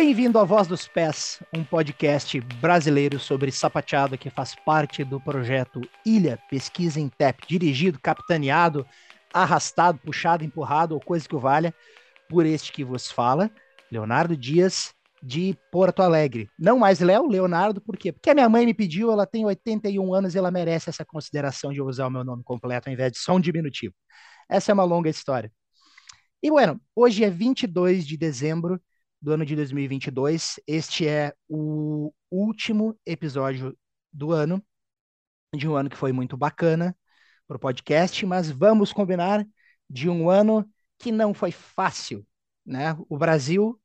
Bem-vindo 0.00 0.38
à 0.38 0.44
Voz 0.44 0.68
dos 0.68 0.86
Pés, 0.86 1.42
um 1.52 1.64
podcast 1.64 2.40
brasileiro 2.60 3.18
sobre 3.18 3.50
sapateado 3.50 4.16
que 4.16 4.30
faz 4.30 4.54
parte 4.54 5.02
do 5.02 5.20
projeto 5.20 5.80
Ilha 6.06 6.38
Pesquisa 6.48 7.00
em 7.00 7.08
TEP, 7.08 7.44
dirigido, 7.48 7.98
capitaneado, 8.00 8.86
arrastado, 9.34 9.98
puxado, 9.98 10.44
empurrado 10.44 10.94
ou 10.94 11.00
coisa 11.00 11.28
que 11.28 11.34
o 11.34 11.40
valha, 11.40 11.74
por 12.28 12.46
este 12.46 12.70
que 12.70 12.84
vos 12.84 13.10
fala, 13.10 13.50
Leonardo 13.90 14.36
Dias, 14.36 14.94
de 15.20 15.58
Porto 15.72 16.00
Alegre. 16.00 16.48
Não 16.56 16.78
mais 16.78 17.00
Léo, 17.00 17.26
Leonardo, 17.26 17.80
por 17.80 17.96
quê? 17.96 18.12
Porque 18.12 18.30
a 18.30 18.34
minha 18.34 18.48
mãe 18.48 18.64
me 18.64 18.74
pediu, 18.74 19.10
ela 19.10 19.26
tem 19.26 19.44
81 19.44 20.14
anos 20.14 20.32
e 20.32 20.38
ela 20.38 20.52
merece 20.52 20.88
essa 20.88 21.04
consideração 21.04 21.72
de 21.72 21.82
usar 21.82 22.06
o 22.06 22.10
meu 22.10 22.22
nome 22.22 22.44
completo 22.44 22.88
ao 22.88 22.92
invés 22.92 23.10
de 23.10 23.18
só 23.18 23.34
um 23.34 23.40
diminutivo. 23.40 23.94
Essa 24.48 24.70
é 24.70 24.74
uma 24.74 24.84
longa 24.84 25.10
história. 25.10 25.50
E, 26.40 26.50
bueno, 26.50 26.80
hoje 26.94 27.24
é 27.24 27.30
22 27.30 28.06
de 28.06 28.16
dezembro 28.16 28.80
do 29.20 29.32
ano 29.32 29.44
de 29.44 29.56
2022. 29.56 30.60
Este 30.66 31.06
é 31.06 31.34
o 31.48 32.12
último 32.30 32.98
episódio 33.06 33.76
do 34.12 34.32
ano, 34.32 34.62
de 35.54 35.68
um 35.68 35.76
ano 35.76 35.90
que 35.90 35.96
foi 35.96 36.12
muito 36.12 36.36
bacana 36.36 36.96
para 37.46 37.56
o 37.56 37.60
podcast, 37.60 38.24
mas 38.26 38.50
vamos 38.50 38.92
combinar 38.92 39.46
de 39.88 40.08
um 40.08 40.28
ano 40.30 40.68
que 40.98 41.10
não 41.12 41.32
foi 41.34 41.50
fácil, 41.52 42.26
né? 42.64 42.96
O 43.08 43.16
Brasil 43.18 43.80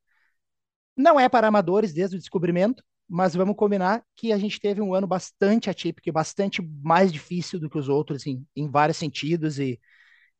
não 0.96 1.18
é 1.18 1.28
para 1.28 1.48
amadores 1.48 1.92
desde 1.92 2.16
o 2.16 2.18
descobrimento, 2.18 2.82
mas 3.08 3.34
vamos 3.34 3.56
combinar 3.56 4.04
que 4.16 4.32
a 4.32 4.38
gente 4.38 4.60
teve 4.60 4.80
um 4.80 4.94
ano 4.94 5.06
bastante 5.06 5.68
atípico 5.68 6.08
e 6.08 6.12
bastante 6.12 6.62
mais 6.82 7.12
difícil 7.12 7.58
do 7.60 7.68
que 7.68 7.78
os 7.78 7.88
outros 7.88 8.26
em, 8.26 8.46
em 8.56 8.68
vários 8.70 8.96
sentidos 8.96 9.58
e, 9.58 9.80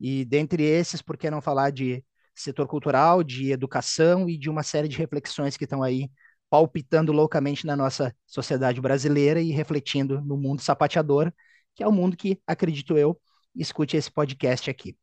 e 0.01 0.25
dentre 0.25 0.63
esses, 0.65 1.03
por 1.03 1.17
que 1.17 1.31
não 1.31 1.43
falar 1.43 1.71
de 1.71 2.05
setor 2.35 2.67
cultural, 2.67 3.23
de 3.23 3.53
educação 3.53 4.29
e 4.29 4.37
de 4.39 4.51
uma 4.51 4.63
série 4.63 4.89
de 4.89 4.99
reflexões 4.99 5.57
que 5.57 5.65
estão 5.65 5.83
aí 5.83 6.11
palpitando 6.51 7.13
loucamente 7.13 7.67
na 7.67 7.77
nossa 7.77 8.15
sociedade 8.27 8.81
brasileira 8.81 9.41
e 9.41 9.51
refletindo 9.51 10.21
no 10.21 10.37
mundo 10.37 10.61
sapateador, 10.63 11.33
que 11.75 11.83
é 11.83 11.89
o 11.89 11.93
mundo 11.93 12.17
que, 12.17 12.41
acredito 12.47 12.97
eu, 12.97 13.21
escute 13.57 13.97
esse 13.97 14.11
podcast 14.11 14.71
aqui. 14.71 14.97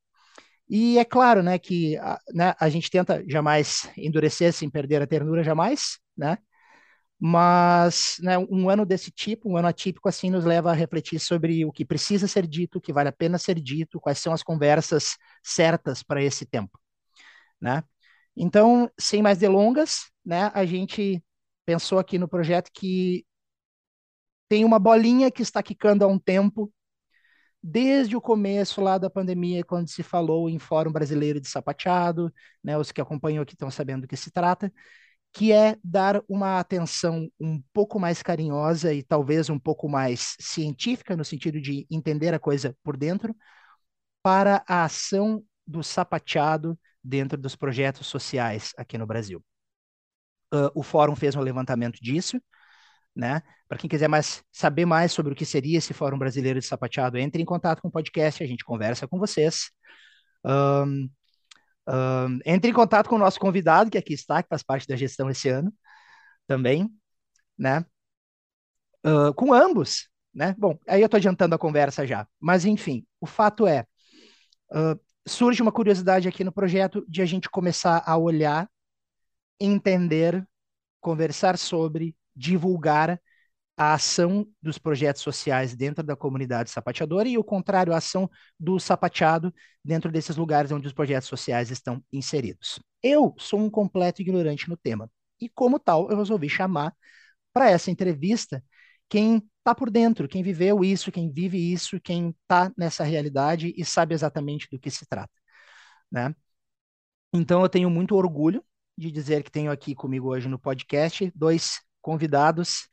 E 0.69 0.97
é 0.97 1.05
claro, 1.05 1.43
né, 1.43 1.59
que 1.59 1.97
a, 1.97 2.19
né, 2.33 2.55
a 2.59 2.69
gente 2.69 2.89
tenta 2.89 3.23
jamais 3.27 3.89
endurecer 3.97 4.53
sem 4.53 4.69
perder 4.69 5.01
a 5.01 5.07
ternura 5.07 5.43
jamais, 5.43 5.99
né? 6.17 6.37
Mas 7.19 8.17
né, 8.21 8.37
um 8.37 8.69
ano 8.69 8.85
desse 8.85 9.11
tipo, 9.11 9.49
um 9.49 9.57
ano 9.57 9.67
atípico 9.67 10.09
assim, 10.09 10.29
nos 10.31 10.45
leva 10.45 10.71
a 10.71 10.73
refletir 10.73 11.19
sobre 11.19 11.65
o 11.65 11.71
que 11.71 11.85
precisa 11.85 12.27
ser 12.27 12.47
dito, 12.47 12.79
o 12.79 12.81
que 12.81 12.93
vale 12.93 13.09
a 13.09 13.13
pena 13.13 13.37
ser 13.37 13.59
dito, 13.61 13.99
quais 13.99 14.19
são 14.19 14.33
as 14.33 14.43
conversas 14.43 15.17
certas 15.43 16.01
para 16.03 16.23
esse 16.23 16.45
tempo 16.45 16.80
né? 17.61 17.83
Então, 18.35 18.89
sem 18.99 19.21
mais 19.21 19.37
delongas, 19.37 20.11
né, 20.25 20.51
a 20.53 20.65
gente 20.65 21.23
pensou 21.65 21.99
aqui 21.99 22.17
no 22.17 22.27
projeto 22.27 22.71
que 22.73 23.25
tem 24.49 24.65
uma 24.65 24.79
bolinha 24.79 25.31
que 25.31 25.41
está 25.41 25.63
quicando 25.63 26.03
há 26.03 26.07
um 26.07 26.19
tempo, 26.19 26.71
desde 27.63 28.15
o 28.15 28.21
começo 28.21 28.81
lá 28.81 28.97
da 28.97 29.09
pandemia, 29.09 29.63
quando 29.63 29.89
se 29.89 30.03
falou 30.03 30.49
em 30.49 30.59
Fórum 30.59 30.91
Brasileiro 30.91 31.39
de 31.39 31.47
Sapateado, 31.47 32.33
né, 32.63 32.77
os 32.77 32.91
que 32.91 33.01
acompanham 33.01 33.43
aqui 33.43 33.53
estão 33.53 33.71
sabendo 33.71 34.01
do 34.03 34.07
que 34.07 34.17
se 34.17 34.31
trata, 34.31 34.73
que 35.33 35.51
é 35.51 35.77
dar 35.83 36.21
uma 36.29 36.59
atenção 36.59 37.29
um 37.39 37.61
pouco 37.73 37.99
mais 37.99 38.23
carinhosa 38.23 38.93
e 38.93 39.03
talvez 39.03 39.49
um 39.49 39.59
pouco 39.59 39.89
mais 39.89 40.35
científica, 40.39 41.17
no 41.17 41.25
sentido 41.25 41.61
de 41.61 41.87
entender 41.89 42.33
a 42.33 42.39
coisa 42.39 42.75
por 42.83 42.97
dentro, 42.97 43.35
para 44.23 44.63
a 44.67 44.85
ação 44.85 45.43
do 45.65 45.83
sapateado 45.83 46.77
dentro 47.03 47.37
dos 47.37 47.55
projetos 47.55 48.07
sociais 48.07 48.73
aqui 48.77 48.97
no 48.97 49.07
Brasil. 49.07 49.43
Uh, 50.53 50.69
o 50.75 50.83
fórum 50.83 51.15
fez 51.15 51.35
um 51.35 51.41
levantamento 51.41 51.97
disso, 52.01 52.41
né? 53.15 53.41
Para 53.67 53.77
quem 53.77 53.89
quiser 53.89 54.09
mais 54.09 54.43
saber 54.51 54.85
mais 54.85 55.11
sobre 55.13 55.31
o 55.31 55.35
que 55.35 55.45
seria 55.45 55.77
esse 55.77 55.93
Fórum 55.93 56.17
Brasileiro 56.17 56.59
de 56.59 56.65
Sapateado, 56.65 57.17
entre 57.17 57.41
em 57.41 57.45
contato 57.45 57.81
com 57.81 57.87
o 57.87 57.91
podcast, 57.91 58.43
a 58.43 58.47
gente 58.47 58.65
conversa 58.65 59.07
com 59.07 59.17
vocês. 59.17 59.71
Um, 60.43 61.09
um, 61.87 62.39
entre 62.45 62.69
em 62.69 62.73
contato 62.73 63.07
com 63.09 63.15
o 63.15 63.19
nosso 63.19 63.39
convidado, 63.39 63.89
que 63.89 63.97
aqui 63.97 64.13
está, 64.13 64.43
que 64.43 64.49
faz 64.49 64.63
parte 64.63 64.87
da 64.87 64.95
gestão 64.95 65.29
esse 65.29 65.49
ano, 65.49 65.73
também, 66.47 66.89
né? 67.57 67.85
Uh, 69.05 69.33
com 69.35 69.53
ambos, 69.53 70.09
né? 70.33 70.55
Bom, 70.57 70.77
aí 70.87 71.01
eu 71.01 71.05
estou 71.05 71.17
adiantando 71.17 71.55
a 71.55 71.59
conversa 71.59 72.05
já, 72.05 72.27
mas 72.39 72.65
enfim, 72.65 73.05
o 73.19 73.25
fato 73.25 73.65
é, 73.65 73.85
uh, 74.71 74.99
surge 75.27 75.61
uma 75.61 75.71
curiosidade 75.71 76.27
aqui 76.27 76.43
no 76.43 76.51
projeto 76.51 77.05
de 77.07 77.21
a 77.21 77.25
gente 77.25 77.49
começar 77.49 78.03
a 78.05 78.17
olhar, 78.17 78.69
entender, 79.59 80.45
conversar 80.99 81.57
sobre, 81.57 82.15
divulgar 82.35 83.19
a 83.77 83.93
ação 83.93 84.47
dos 84.61 84.77
projetos 84.77 85.21
sociais 85.21 85.75
dentro 85.75 86.03
da 86.03 86.15
comunidade 86.15 86.69
sapateadora 86.69 87.27
e 87.27 87.37
o 87.37 87.43
contrário, 87.43 87.93
a 87.93 87.97
ação 87.97 88.29
do 88.59 88.79
sapateado 88.79 89.53
dentro 89.83 90.11
desses 90.11 90.37
lugares 90.37 90.71
onde 90.71 90.87
os 90.87 90.93
projetos 90.93 91.27
sociais 91.27 91.71
estão 91.71 92.03
inseridos. 92.11 92.79
Eu 93.01 93.33
sou 93.37 93.59
um 93.59 93.69
completo 93.69 94.21
ignorante 94.21 94.69
no 94.69 94.77
tema 94.77 95.09
e, 95.39 95.49
como 95.49 95.79
tal, 95.79 96.11
eu 96.11 96.17
resolvi 96.17 96.47
chamar 96.49 96.93
para 97.53 97.69
essa 97.69 97.89
entrevista 97.89 98.63
quem 99.09 99.41
está 99.61 99.75
por 99.75 99.89
dentro, 99.91 100.27
quem 100.27 100.43
viveu 100.43 100.83
isso, 100.83 101.11
quem 101.11 101.31
vive 101.31 101.57
isso, 101.73 101.99
quem 102.01 102.29
está 102.43 102.71
nessa 102.77 103.03
realidade 103.03 103.73
e 103.77 103.85
sabe 103.85 104.13
exatamente 104.15 104.67
do 104.71 104.79
que 104.79 104.91
se 104.91 105.05
trata, 105.07 105.31
né? 106.11 106.35
Então 107.33 107.61
eu 107.61 107.69
tenho 107.69 107.89
muito 107.89 108.15
orgulho 108.15 108.63
de 108.97 109.11
dizer 109.11 109.43
que 109.43 109.51
tenho 109.51 109.71
aqui 109.71 109.95
comigo 109.95 110.29
hoje 110.29 110.47
no 110.47 110.59
podcast 110.59 111.31
dois 111.35 111.79
convidados, 112.01 112.87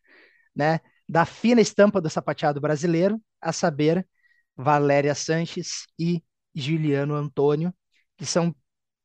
né, 0.54 0.80
da 1.08 1.24
fina 1.24 1.60
estampa 1.60 2.00
do 2.00 2.10
sapateado 2.10 2.60
brasileiro, 2.60 3.20
a 3.40 3.52
saber, 3.52 4.06
Valéria 4.56 5.14
Sanches 5.14 5.86
e 5.98 6.22
Juliano 6.54 7.14
Antônio, 7.14 7.74
que 8.16 8.26
são 8.26 8.54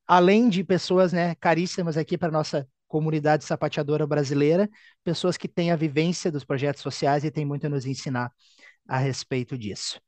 além 0.07 0.50
de 0.50 0.63
pessoas, 0.63 1.13
né, 1.13 1.35
caríssimas 1.35 1.97
aqui 1.97 2.18
para 2.18 2.31
nossa 2.31 2.68
comunidade 2.94 3.44
sapateadora 3.44 4.06
brasileira, 4.06 4.70
pessoas 5.04 5.36
que 5.36 5.48
têm 5.48 5.72
a 5.72 5.76
vivência 5.76 6.31
dos 6.31 6.46
projetos 6.46 6.84
sociais 6.84 7.24
e 7.24 7.31
têm 7.31 7.44
muito 7.44 7.66
a 7.66 7.70
nos 7.70 7.88
ensinar 7.88 8.31
a 8.88 9.00
respeito 9.00 9.58
disso. 9.58 10.00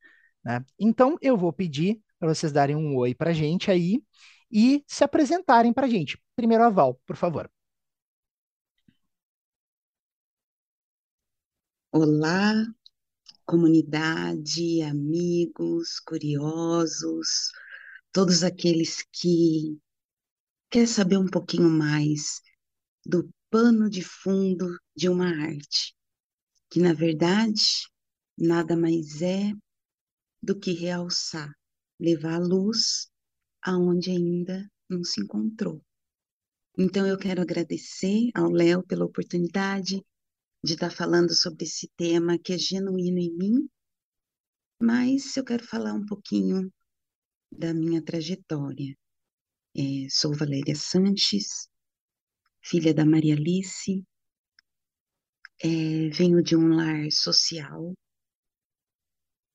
Né? 0.44 0.64
Então, 0.78 1.16
eu 1.20 1.36
vou 1.36 1.52
pedir 1.52 2.00
para 2.16 2.32
vocês 2.32 2.52
darem 2.52 2.76
um 2.76 2.96
oi 2.96 3.12
para 3.12 3.30
a 3.30 3.32
gente 3.32 3.72
aí 3.72 4.00
e 4.48 4.84
se 4.86 5.02
apresentarem 5.02 5.72
para 5.72 5.86
a 5.86 5.88
gente. 5.88 6.16
Primeiro, 6.36 6.62
a 6.62 6.70
Val, 6.70 7.00
por 7.04 7.16
favor. 7.16 7.50
Olá, 11.90 12.54
comunidade, 13.44 14.80
amigos, 14.82 15.98
curiosos, 15.98 17.50
todos 18.12 18.44
aqueles 18.44 19.02
que 19.10 19.76
querem 20.70 20.86
saber 20.86 21.16
um 21.16 21.26
pouquinho 21.26 21.68
mais 21.68 22.45
do 23.06 23.30
pano 23.48 23.88
de 23.88 24.02
fundo 24.02 24.76
de 24.96 25.08
uma 25.08 25.28
arte, 25.28 25.94
que 26.68 26.80
na 26.80 26.92
verdade 26.92 27.88
nada 28.36 28.76
mais 28.76 29.22
é 29.22 29.52
do 30.42 30.58
que 30.58 30.72
realçar, 30.72 31.48
levar 32.00 32.34
a 32.34 32.44
luz 32.44 33.08
aonde 33.62 34.10
ainda 34.10 34.68
não 34.90 35.04
se 35.04 35.20
encontrou. 35.20 35.80
Então 36.76 37.06
eu 37.06 37.16
quero 37.16 37.40
agradecer 37.40 38.30
ao 38.34 38.50
Léo 38.50 38.84
pela 38.84 39.04
oportunidade 39.04 40.04
de 40.62 40.72
estar 40.72 40.90
falando 40.90 41.32
sobre 41.32 41.64
esse 41.64 41.88
tema 41.96 42.38
que 42.38 42.52
é 42.52 42.58
genuíno 42.58 43.18
em 43.18 43.36
mim, 43.36 43.68
mas 44.82 45.36
eu 45.36 45.44
quero 45.44 45.64
falar 45.64 45.94
um 45.94 46.04
pouquinho 46.04 46.72
da 47.52 47.72
minha 47.72 48.02
trajetória. 48.02 48.96
É, 49.76 50.08
sou 50.10 50.34
Valéria 50.34 50.74
Sanches, 50.74 51.68
filha 52.68 52.92
da 52.92 53.06
Maria 53.06 53.34
Alice, 53.36 54.04
é, 55.62 56.08
venho 56.10 56.42
de 56.42 56.56
um 56.56 56.74
lar 56.74 57.10
social, 57.12 57.94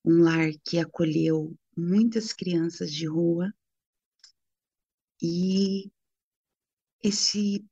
um 0.06 0.22
lar 0.24 0.50
que 0.64 0.80
acolheu 0.80 1.54
muitas 1.76 2.32
crianças 2.32 2.90
de 2.92 3.06
rua 3.06 3.54
e 5.22 5.92
esse 7.04 7.66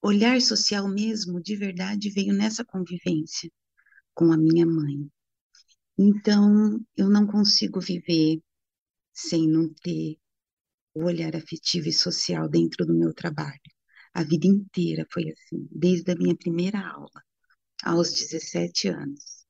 olhar 0.00 0.40
social 0.40 0.88
mesmo, 0.88 1.42
de 1.42 1.56
verdade, 1.56 2.08
veio 2.08 2.32
nessa 2.32 2.64
convivência 2.64 3.50
com 4.14 4.32
a 4.32 4.38
minha 4.38 4.66
mãe. 4.66 5.10
Então, 5.98 6.80
eu 6.96 7.10
não 7.10 7.26
consigo 7.26 7.80
viver 7.80 8.40
sem 9.12 9.48
não 9.48 9.68
ter 9.82 10.16
o 10.94 11.04
olhar 11.04 11.34
afetivo 11.34 11.88
e 11.88 11.92
social 11.92 12.48
dentro 12.48 12.86
do 12.86 12.94
meu 12.94 13.12
trabalho. 13.12 13.60
A 14.14 14.22
vida 14.24 14.46
inteira 14.46 15.06
foi 15.12 15.30
assim, 15.30 15.68
desde 15.70 16.12
a 16.12 16.16
minha 16.16 16.36
primeira 16.36 16.80
aula, 16.80 17.22
aos 17.84 18.12
17 18.12 18.88
anos. 18.88 19.46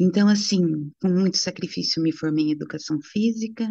Então, 0.00 0.28
assim, 0.28 0.90
com 1.00 1.08
muito 1.08 1.36
sacrifício, 1.36 2.02
me 2.02 2.10
formei 2.12 2.46
em 2.46 2.52
educação 2.52 3.00
física, 3.02 3.68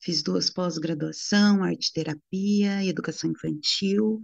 fiz 0.00 0.22
duas 0.22 0.50
pós-graduação, 0.50 1.62
arte 1.64 1.92
terapia, 1.92 2.84
educação 2.84 3.30
infantil, 3.30 4.20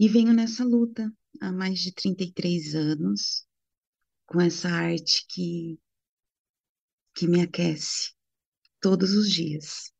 E 0.00 0.08
venho 0.08 0.32
nessa 0.32 0.64
luta 0.64 1.12
há 1.40 1.52
mais 1.52 1.80
de 1.80 1.92
33 1.92 2.74
anos, 2.76 3.44
com 4.26 4.40
essa 4.40 4.68
arte 4.70 5.26
que, 5.30 5.78
que 7.16 7.26
me 7.26 7.40
aquece 7.42 8.12
todos 8.80 9.12
os 9.14 9.30
dias. 9.30 9.93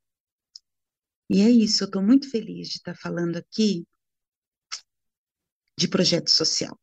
E 1.29 1.41
é 1.41 1.51
isso, 1.51 1.85
eu 1.85 1.87
estou 1.87 2.03
muito 2.03 2.31
feliz 2.31 2.69
de 2.69 2.77
estar 2.77 2.95
falando 2.97 3.37
aqui 3.37 3.87
de 5.77 5.89
projeto 5.89 6.31
social. 6.31 6.79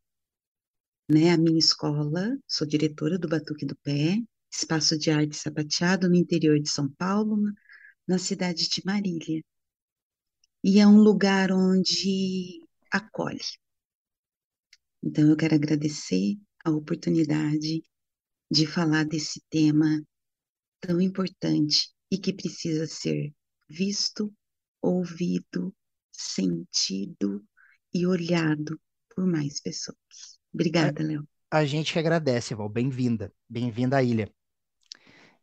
Né? 1.10 1.32
A 1.32 1.38
minha 1.38 1.60
escola, 1.60 2.38
sou 2.48 2.66
diretora 2.68 3.18
do 3.20 3.28
Batuque 3.28 3.66
do 3.66 3.76
Pé, 3.78 4.18
espaço 4.52 4.98
de 4.98 5.12
arte 5.12 5.36
sapateado 5.36 6.10
no 6.10 6.16
interior 6.16 6.60
de 6.60 6.70
São 6.70 6.90
Paulo, 6.90 7.38
na 8.08 8.18
cidade 8.18 8.68
de 8.70 8.82
Marília. 8.86 9.44
E 10.64 10.80
é 10.80 10.88
um 10.88 11.00
lugar 11.00 11.52
onde 11.52 12.60
acolhe. 12.92 13.40
Então, 15.04 15.30
eu 15.30 15.36
quero 15.36 15.56
agradecer 15.56 16.38
a 16.64 16.70
oportunidade 16.72 17.84
de 18.52 18.68
falar 18.68 19.06
desse 19.06 19.42
tema 19.50 20.04
tão 20.80 21.02
importante 21.02 21.92
e 22.12 22.18
que 22.18 22.34
precisa 22.34 22.86
ser 22.86 23.34
visto, 23.72 24.32
ouvido, 24.82 25.74
sentido 26.12 27.44
e 27.94 28.06
olhado 28.06 28.80
por 29.16 29.26
mais 29.26 29.62
pessoas. 29.62 29.98
Obrigada, 30.54 31.02
Léo. 31.02 31.28
A 31.50 31.66
gente 31.66 31.94
que 31.94 32.00
agradece, 32.00 32.54
Val. 32.54 32.70
Bem-vinda. 32.70 33.32
Bem-vinda 33.50 33.98
à 33.98 34.04
ilha. 34.04 34.32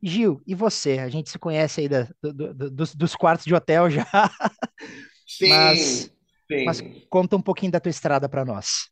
Gil, 0.03 0.41
e 0.47 0.55
você? 0.55 0.99
A 0.99 1.09
gente 1.09 1.31
se 1.31 1.39
conhece 1.39 1.81
aí 1.81 1.89
da, 1.89 2.09
do, 2.23 2.33
do, 2.33 2.71
dos, 2.71 2.95
dos, 2.95 3.17
quartos 3.17 3.47
de 3.47 3.55
hotel 3.55 3.91
já. 3.91 4.07
Sim, 5.27 5.49
mas, 5.49 5.79
sim. 6.51 6.65
mas 6.65 6.81
conta 7.11 7.37
um 7.37 7.43
pouquinho 7.43 7.73
da 7.73 7.81
tua 7.81 7.91
estrada 7.91 8.29
para 8.29 8.45
nós. 8.45 8.89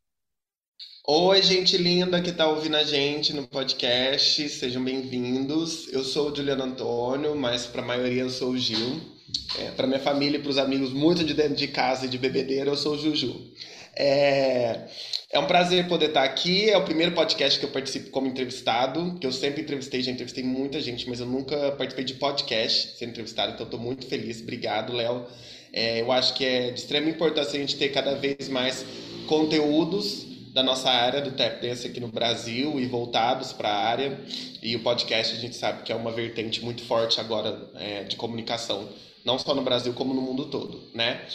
Oi, 1.08 1.40
gente 1.40 1.78
linda 1.78 2.20
que 2.20 2.30
está 2.30 2.46
ouvindo 2.46 2.76
a 2.76 2.84
gente 2.84 3.32
no 3.32 3.46
podcast, 3.46 4.48
sejam 4.48 4.84
bem-vindos. 4.84 5.90
Eu 5.92 6.04
sou 6.04 6.30
o 6.30 6.36
Juliano 6.36 6.64
Antônio, 6.64 7.34
mas 7.34 7.66
para 7.66 7.80
a 7.80 7.86
maioria 7.86 8.22
eu 8.22 8.30
sou 8.30 8.50
o 8.50 8.58
Gil. 8.58 9.15
É, 9.58 9.70
para 9.72 9.86
minha 9.86 10.00
família 10.00 10.38
e 10.38 10.40
para 10.40 10.50
os 10.50 10.58
amigos 10.58 10.92
muito 10.92 11.24
de 11.24 11.34
dentro 11.34 11.54
de 11.54 11.68
casa 11.68 12.06
e 12.06 12.08
de 12.08 12.18
bebedeira, 12.18 12.70
eu 12.70 12.76
sou 12.76 12.94
o 12.94 12.98
Juju. 12.98 13.52
É, 13.96 14.88
é 15.32 15.38
um 15.38 15.46
prazer 15.46 15.88
poder 15.88 16.08
estar 16.08 16.22
aqui. 16.22 16.70
É 16.70 16.76
o 16.76 16.84
primeiro 16.84 17.12
podcast 17.12 17.58
que 17.58 17.64
eu 17.64 17.70
participo 17.70 18.10
como 18.10 18.26
entrevistado, 18.26 19.18
que 19.18 19.26
eu 19.26 19.32
sempre 19.32 19.62
entrevistei, 19.62 20.02
já 20.02 20.12
entrevistei 20.12 20.44
muita 20.44 20.80
gente, 20.80 21.08
mas 21.08 21.18
eu 21.18 21.26
nunca 21.26 21.72
participei 21.72 22.04
de 22.04 22.14
podcast 22.14 22.98
ser 22.98 23.06
entrevistado, 23.06 23.52
então 23.52 23.64
estou 23.64 23.80
muito 23.80 24.06
feliz. 24.06 24.40
Obrigado, 24.40 24.92
Léo. 24.92 25.26
É, 25.72 26.00
eu 26.00 26.12
acho 26.12 26.34
que 26.34 26.44
é 26.44 26.70
de 26.70 26.78
extrema 26.78 27.08
importância 27.08 27.56
a 27.56 27.60
gente 27.60 27.76
ter 27.76 27.88
cada 27.88 28.14
vez 28.14 28.48
mais 28.48 28.84
conteúdos 29.26 30.26
da 30.52 30.62
nossa 30.62 30.88
área 30.88 31.20
do 31.20 31.32
tap 31.32 31.60
dance 31.60 31.86
aqui 31.86 32.00
no 32.00 32.08
Brasil 32.08 32.80
e 32.80 32.86
voltados 32.86 33.52
para 33.52 33.68
a 33.68 33.84
área. 33.84 34.18
E 34.62 34.74
o 34.74 34.80
podcast 34.80 35.36
a 35.36 35.38
gente 35.38 35.54
sabe 35.54 35.82
que 35.82 35.92
é 35.92 35.94
uma 35.94 36.10
vertente 36.10 36.64
muito 36.64 36.82
forte 36.82 37.20
agora 37.20 37.70
é, 37.74 38.04
de 38.04 38.16
comunicação, 38.16 38.88
não 39.26 39.38
só 39.38 39.54
no 39.54 39.62
Brasil 39.62 39.92
como 39.92 40.14
no 40.14 40.22
mundo 40.22 40.46
todo, 40.46 40.80
né? 40.94 41.26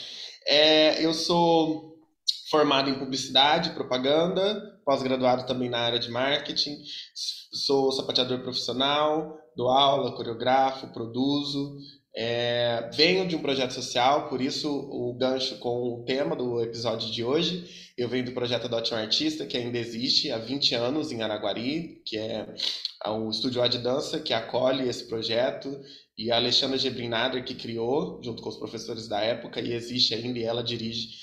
É, 0.47 1.05
eu 1.05 1.13
sou 1.13 1.91
formado 2.49 2.89
em 2.89 2.97
publicidade, 2.97 3.71
propaganda, 3.71 4.79
pós-graduado 4.85 5.45
também 5.45 5.69
na 5.69 5.79
área 5.79 5.99
de 5.99 6.09
marketing, 6.09 6.77
sou 7.53 7.91
sapateador 7.91 8.39
profissional, 8.39 9.37
dou 9.55 9.69
aula, 9.69 10.15
coreografo, 10.15 10.87
produzo, 10.87 11.77
é, 12.15 12.89
venho 12.93 13.25
de 13.27 13.35
um 13.35 13.41
projeto 13.41 13.71
social, 13.71 14.27
por 14.27 14.41
isso 14.41 14.69
o 14.69 15.13
gancho 15.17 15.57
com 15.59 15.93
o 15.93 16.03
tema 16.05 16.35
do 16.35 16.61
episódio 16.61 17.09
de 17.09 17.23
hoje. 17.23 17.91
Eu 17.97 18.09
venho 18.09 18.25
do 18.25 18.33
projeto 18.33 18.65
Adote 18.65 18.93
um 18.93 18.97
Artista, 18.97 19.45
que 19.45 19.57
ainda 19.57 19.77
existe 19.77 20.31
há 20.31 20.37
20 20.37 20.75
anos 20.75 21.11
em 21.11 21.21
Araguari, 21.21 22.01
que 22.05 22.17
é 22.17 22.47
o 23.07 23.29
estúdio 23.29 23.67
de 23.69 23.77
dança 23.77 24.19
que 24.19 24.33
acolhe 24.33 24.87
esse 24.89 25.07
projeto, 25.07 25.79
e 26.21 26.31
a 26.31 26.35
Alexandra 26.35 26.77
Gebrinader 26.77 27.43
que 27.43 27.55
criou, 27.55 28.21
junto 28.23 28.41
com 28.41 28.49
os 28.49 28.57
professores 28.57 29.07
da 29.07 29.19
época, 29.21 29.59
e 29.59 29.73
existe 29.73 30.13
ainda 30.13 30.37
e 30.37 30.43
ela 30.43 30.63
dirige 30.63 31.19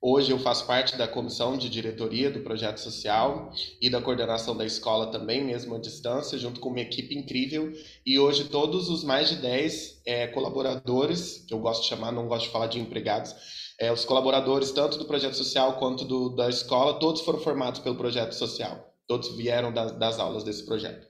Hoje 0.00 0.30
eu 0.30 0.38
faço 0.38 0.64
parte 0.64 0.96
da 0.96 1.08
comissão 1.08 1.58
de 1.58 1.68
diretoria 1.68 2.30
do 2.30 2.38
projeto 2.38 2.78
social 2.78 3.52
e 3.82 3.90
da 3.90 4.00
coordenação 4.00 4.56
da 4.56 4.64
escola 4.64 5.10
também, 5.10 5.44
mesmo 5.44 5.74
à 5.74 5.78
distância, 5.78 6.38
junto 6.38 6.60
com 6.60 6.68
uma 6.68 6.78
equipe 6.78 7.18
incrível. 7.18 7.72
E 8.06 8.16
hoje 8.16 8.44
todos 8.44 8.88
os 8.88 9.02
mais 9.02 9.28
de 9.28 9.36
10 9.36 10.02
é, 10.06 10.28
colaboradores, 10.28 11.44
que 11.48 11.52
eu 11.52 11.58
gosto 11.58 11.82
de 11.82 11.88
chamar, 11.88 12.12
não 12.12 12.28
gosto 12.28 12.46
de 12.46 12.52
falar 12.52 12.68
de 12.68 12.78
empregados, 12.78 13.34
é, 13.80 13.92
os 13.92 14.04
colaboradores 14.04 14.70
tanto 14.70 14.98
do 14.98 15.04
projeto 15.04 15.34
social 15.34 15.78
quanto 15.80 16.04
do, 16.04 16.28
da 16.28 16.48
escola, 16.48 17.00
todos 17.00 17.22
foram 17.22 17.40
formados 17.40 17.80
pelo 17.80 17.96
projeto 17.96 18.34
social. 18.34 18.94
Todos 19.08 19.36
vieram 19.36 19.72
das, 19.72 19.98
das 19.98 20.20
aulas 20.20 20.44
desse 20.44 20.64
projeto. 20.64 21.08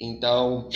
Então, 0.00 0.70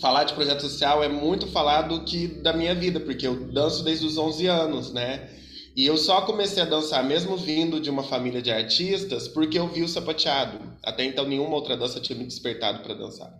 falar 0.00 0.24
de 0.24 0.34
projeto 0.34 0.62
social 0.62 1.02
é 1.02 1.08
muito 1.08 1.46
falar 1.46 1.82
do 1.82 2.04
que 2.04 2.26
da 2.26 2.52
minha 2.52 2.74
vida, 2.74 3.00
porque 3.00 3.26
eu 3.26 3.52
danço 3.52 3.82
desde 3.82 4.06
os 4.06 4.18
11 4.18 4.46
anos, 4.46 4.92
né? 4.92 5.28
E 5.74 5.86
eu 5.86 5.96
só 5.96 6.20
comecei 6.22 6.62
a 6.62 6.66
dançar, 6.66 7.02
mesmo 7.02 7.36
vindo 7.36 7.80
de 7.80 7.88
uma 7.88 8.02
família 8.02 8.42
de 8.42 8.50
artistas, 8.50 9.26
porque 9.26 9.58
eu 9.58 9.68
vi 9.68 9.82
o 9.82 9.88
sapateado. 9.88 10.60
Até 10.82 11.04
então, 11.04 11.26
nenhuma 11.26 11.54
outra 11.54 11.76
dança 11.76 11.98
tinha 11.98 12.18
me 12.18 12.26
despertado 12.26 12.82
para 12.82 12.92
dançar. 12.92 13.32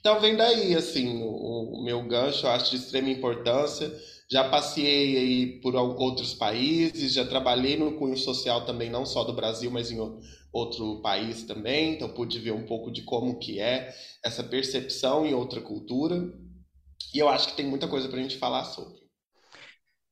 Então, 0.00 0.18
vem 0.18 0.36
daí, 0.36 0.74
assim, 0.74 1.22
o, 1.22 1.80
o, 1.80 1.84
meu 1.84 2.02
gancho, 2.04 2.46
eu 2.46 2.50
acho 2.50 2.70
de 2.70 2.76
extrema 2.76 3.10
importância. 3.10 3.92
Já 4.30 4.44
passei 4.44 5.16
aí 5.16 5.60
por 5.60 5.76
outros 5.76 6.32
países, 6.32 7.12
já 7.12 7.26
trabalhei 7.26 7.76
no 7.76 7.92
cunho 7.92 8.16
social 8.16 8.64
também, 8.64 8.88
não 8.88 9.04
só 9.04 9.22
do 9.22 9.34
Brasil, 9.34 9.70
mas 9.70 9.90
em 9.90 10.00
outro 10.56 11.00
país 11.02 11.44
também. 11.44 11.94
Então, 11.94 12.12
pude 12.12 12.38
ver 12.38 12.52
um 12.52 12.66
pouco 12.66 12.90
de 12.90 13.02
como 13.02 13.38
que 13.38 13.60
é 13.60 13.94
essa 14.24 14.42
percepção 14.42 15.26
em 15.26 15.34
outra 15.34 15.60
cultura. 15.60 16.16
E 17.14 17.18
eu 17.18 17.28
acho 17.28 17.48
que 17.48 17.56
tem 17.56 17.66
muita 17.66 17.88
coisa 17.88 18.08
para 18.08 18.18
a 18.18 18.22
gente 18.22 18.38
falar 18.38 18.64
sobre. 18.64 18.96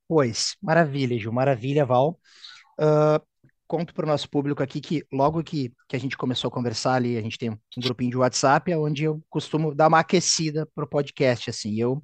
Pois, 0.07 0.57
maravilha, 0.63 1.19
Gil, 1.19 1.33
maravilha, 1.33 1.87
Val. 1.87 2.19
Uh, 2.79 3.25
conto 3.67 3.95
para 3.95 4.05
o 4.05 4.09
nosso 4.09 4.29
público 4.29 4.63
aqui 4.63 4.81
que 4.81 5.05
logo 5.13 5.43
que, 5.43 5.73
que 5.89 5.97
a 5.97 5.99
gente 5.99 6.17
começou 6.17 6.49
a 6.49 6.51
conversar 6.51 6.95
ali, 6.95 7.17
a 7.17 7.23
gente 7.23 7.39
tem 7.39 7.51
um 7.51 7.59
grupinho 7.79 8.11
de 8.11 8.17
WhatsApp, 8.19 8.75
onde 8.75 9.05
eu 9.05 9.23
costumo 9.31 9.75
dar 9.75 9.89
uma 9.89 10.01
aquecida 10.01 10.67
para 10.75 10.85
o 10.85 10.89
podcast, 10.89 11.51
assim, 11.51 11.81
eu, 11.81 12.01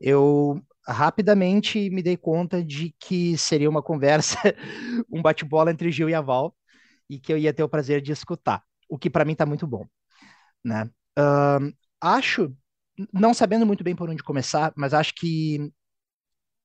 eu 0.00 0.62
rapidamente 0.86 1.90
me 1.90 2.02
dei 2.02 2.16
conta 2.16 2.62
de 2.64 2.94
que 2.98 3.36
seria 3.36 3.68
uma 3.68 3.82
conversa, 3.82 4.38
um 5.10 5.20
bate-bola 5.20 5.70
entre 5.70 5.90
Gil 5.90 6.08
e 6.08 6.14
a 6.14 6.20
Val, 6.20 6.54
e 7.12 7.20
que 7.20 7.32
eu 7.32 7.38
ia 7.38 7.52
ter 7.52 7.62
o 7.62 7.68
prazer 7.68 8.00
de 8.00 8.12
escutar, 8.12 8.62
o 8.88 8.98
que 8.98 9.10
para 9.10 9.24
mim 9.24 9.32
está 9.32 9.44
muito 9.44 9.66
bom, 9.66 9.86
né? 10.64 10.90
Uh, 11.18 11.74
acho, 12.00 12.56
não 13.12 13.34
sabendo 13.34 13.66
muito 13.66 13.84
bem 13.84 13.94
por 13.94 14.08
onde 14.08 14.22
começar, 14.22 14.72
mas 14.76 14.94
acho 14.94 15.14
que 15.14 15.72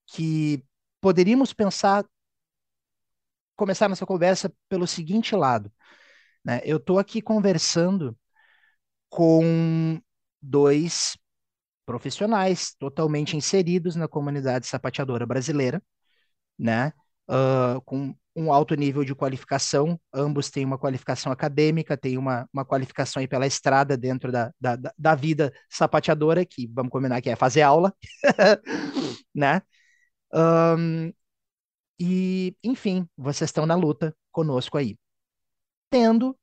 que 0.08 0.63
poderíamos 1.01 1.51
pensar, 1.54 2.06
começar 3.58 3.89
nossa 3.89 4.06
conversa 4.06 4.54
pelo 4.70 4.88
seguinte 4.88 5.36
lado. 5.36 5.70
Né? 6.46 6.62
Eu 6.63 6.77
estou 6.77 6.98
aqui 6.98 7.22
conversando 7.22 8.18
com 9.10 10.01
dois 10.42 11.18
profissionais 11.86 12.74
totalmente 12.80 13.36
inseridos 13.36 13.96
na 13.96 14.08
comunidade 14.08 14.68
sapateadora 14.68 15.25
brasileira, 15.25 15.82
né? 16.58 16.94
Uh, 17.30 17.82
com 17.82 18.16
um 18.38 18.53
alto 18.53 18.75
nível 18.75 19.03
de 19.03 19.15
qualificação, 19.15 20.00
ambos 20.13 20.51
têm 20.51 20.63
uma 20.63 20.77
qualificação 20.77 21.32
acadêmica, 21.32 21.98
têm 21.98 22.17
uma, 22.20 22.48
uma 22.53 22.63
qualificação 22.63 23.20
aí 23.20 23.27
pela 23.27 23.48
estrada 23.48 23.98
dentro 23.98 24.32
da, 24.32 24.53
da, 24.62 24.77
da 24.98 25.15
vida 25.15 25.51
sapateadora, 25.70 26.46
que 26.46 26.67
vamos 26.67 26.91
combinar 26.91 27.20
que 27.22 27.32
é 27.32 27.36
fazer 27.36 27.63
aula, 27.63 27.91
né? 29.34 29.62
Um, 30.34 31.13
e, 32.00 32.56
enfim, 32.63 33.08
vocês 33.17 33.50
estão 33.50 33.65
na 33.65 33.75
luta 33.75 34.15
conosco 34.32 34.77
aí. 34.77 34.98
Tendo 35.89 36.38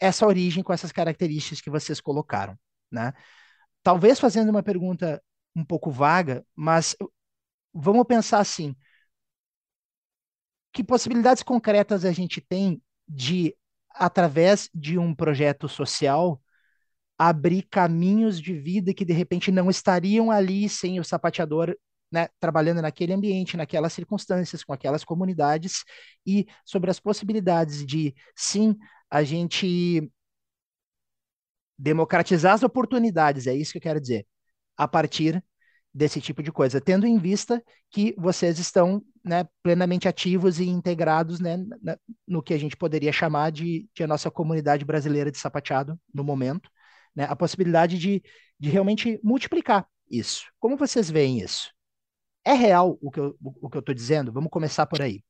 essa 0.00 0.26
origem 0.26 0.62
com 0.62 0.72
essas 0.72 0.92
características 0.92 1.60
que 1.60 1.70
vocês 1.70 2.00
colocaram, 2.00 2.58
né? 2.90 3.12
Talvez 3.82 4.20
fazendo 4.20 4.50
uma 4.50 4.62
pergunta 4.62 5.22
um 5.56 5.64
pouco 5.64 5.90
vaga, 5.90 6.44
mas 6.56 6.96
vamos 7.74 8.06
pensar 8.06 8.40
assim: 8.40 8.76
que 10.72 10.84
possibilidades 10.84 11.42
concretas 11.42 12.04
a 12.04 12.12
gente 12.12 12.40
tem 12.40 12.80
de, 13.08 13.54
através 13.90 14.68
de 14.74 14.98
um 14.98 15.14
projeto 15.14 15.68
social, 15.68 16.40
abrir 17.18 17.62
caminhos 17.70 18.40
de 18.40 18.54
vida 18.54 18.94
que 18.94 19.04
de 19.04 19.12
repente 19.12 19.50
não 19.50 19.68
estariam 19.68 20.30
ali 20.30 20.68
sem 20.68 20.98
o 20.98 21.04
sapateador 21.04 21.76
né, 22.10 22.28
trabalhando 22.40 22.82
naquele 22.82 23.12
ambiente, 23.12 23.56
naquelas 23.56 23.92
circunstâncias, 23.92 24.64
com 24.64 24.72
aquelas 24.72 25.04
comunidades, 25.04 25.84
e 26.26 26.46
sobre 26.64 26.90
as 26.90 26.98
possibilidades 26.98 27.86
de, 27.86 28.14
sim, 28.34 28.76
a 29.08 29.22
gente 29.22 30.10
democratizar 31.78 32.54
as 32.54 32.62
oportunidades, 32.62 33.46
é 33.46 33.54
isso 33.54 33.72
que 33.72 33.78
eu 33.78 33.82
quero 33.82 34.00
dizer, 34.00 34.26
a 34.76 34.86
partir 34.88 35.42
desse 35.92 36.20
tipo 36.20 36.42
de 36.42 36.52
coisa, 36.52 36.80
tendo 36.80 37.06
em 37.06 37.18
vista 37.18 37.62
que 37.90 38.14
vocês 38.16 38.58
estão 38.58 39.02
né, 39.24 39.46
plenamente 39.62 40.06
ativos 40.06 40.60
e 40.60 40.68
integrados 40.68 41.40
né, 41.40 41.58
no 42.26 42.42
que 42.42 42.54
a 42.54 42.58
gente 42.58 42.76
poderia 42.76 43.12
chamar 43.12 43.50
de, 43.50 43.88
de, 43.94 44.04
a 44.04 44.06
nossa 44.06 44.30
comunidade 44.30 44.84
brasileira 44.84 45.30
de 45.30 45.38
sapateado 45.38 45.98
no 46.14 46.22
momento, 46.22 46.70
né, 47.14 47.26
a 47.28 47.34
possibilidade 47.34 47.98
de, 47.98 48.22
de 48.58 48.70
realmente 48.70 49.20
multiplicar 49.22 49.86
isso. 50.08 50.44
Como 50.58 50.76
vocês 50.76 51.10
veem 51.10 51.40
isso? 51.40 51.70
É 52.44 52.52
real 52.52 52.98
o 53.02 53.10
que 53.10 53.20
eu 53.20 53.36
estou 53.74 53.94
dizendo? 53.94 54.32
Vamos 54.32 54.50
começar 54.50 54.86
por 54.86 55.02
aí. 55.02 55.22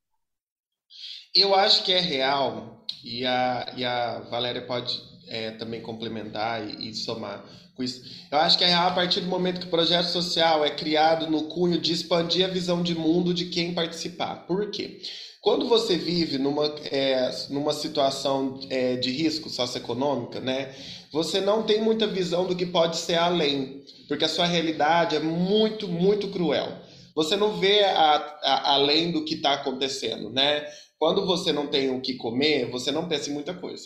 Eu 1.34 1.54
acho 1.54 1.84
que 1.84 1.92
é 1.92 2.00
real, 2.00 2.84
e 3.02 3.24
a, 3.24 3.72
e 3.76 3.84
a 3.84 4.20
Valéria 4.30 4.66
pode 4.66 5.00
é, 5.28 5.52
também 5.52 5.80
complementar 5.80 6.68
e, 6.68 6.90
e 6.90 6.94
somar 6.94 7.44
isso. 7.82 8.02
Eu 8.30 8.38
acho 8.38 8.58
que 8.58 8.64
é 8.64 8.72
a 8.72 8.90
partir 8.90 9.20
do 9.20 9.26
momento 9.26 9.60
que 9.60 9.66
o 9.66 9.70
projeto 9.70 10.06
social 10.06 10.64
é 10.64 10.70
criado 10.70 11.30
no 11.30 11.44
cunho 11.44 11.80
de 11.80 11.92
expandir 11.92 12.44
a 12.44 12.48
visão 12.48 12.82
de 12.82 12.94
mundo 12.94 13.34
de 13.34 13.46
quem 13.46 13.74
participar. 13.74 14.46
Por 14.46 14.70
quê? 14.70 15.00
Quando 15.40 15.66
você 15.66 15.96
vive 15.96 16.36
numa, 16.36 16.66
é, 16.90 17.30
numa 17.48 17.72
situação 17.72 18.60
é, 18.68 18.96
de 18.96 19.10
risco 19.10 19.48
socioeconômica, 19.48 20.38
né, 20.38 20.74
você 21.10 21.40
não 21.40 21.62
tem 21.62 21.80
muita 21.80 22.06
visão 22.06 22.46
do 22.46 22.54
que 22.54 22.66
pode 22.66 22.98
ser 22.98 23.14
além, 23.14 23.82
porque 24.06 24.24
a 24.24 24.28
sua 24.28 24.46
realidade 24.46 25.16
é 25.16 25.20
muito, 25.20 25.88
muito 25.88 26.28
cruel. 26.28 26.68
Você 27.14 27.36
não 27.36 27.58
vê 27.58 27.82
a, 27.84 28.16
a, 28.42 28.74
além 28.74 29.10
do 29.10 29.24
que 29.24 29.34
está 29.34 29.54
acontecendo, 29.54 30.30
né? 30.30 30.64
Quando 30.98 31.26
você 31.26 31.52
não 31.52 31.66
tem 31.66 31.90
o 31.90 32.00
que 32.00 32.14
comer, 32.14 32.70
você 32.70 32.92
não 32.92 33.08
pensa 33.08 33.30
em 33.30 33.32
muita 33.32 33.54
coisa. 33.54 33.84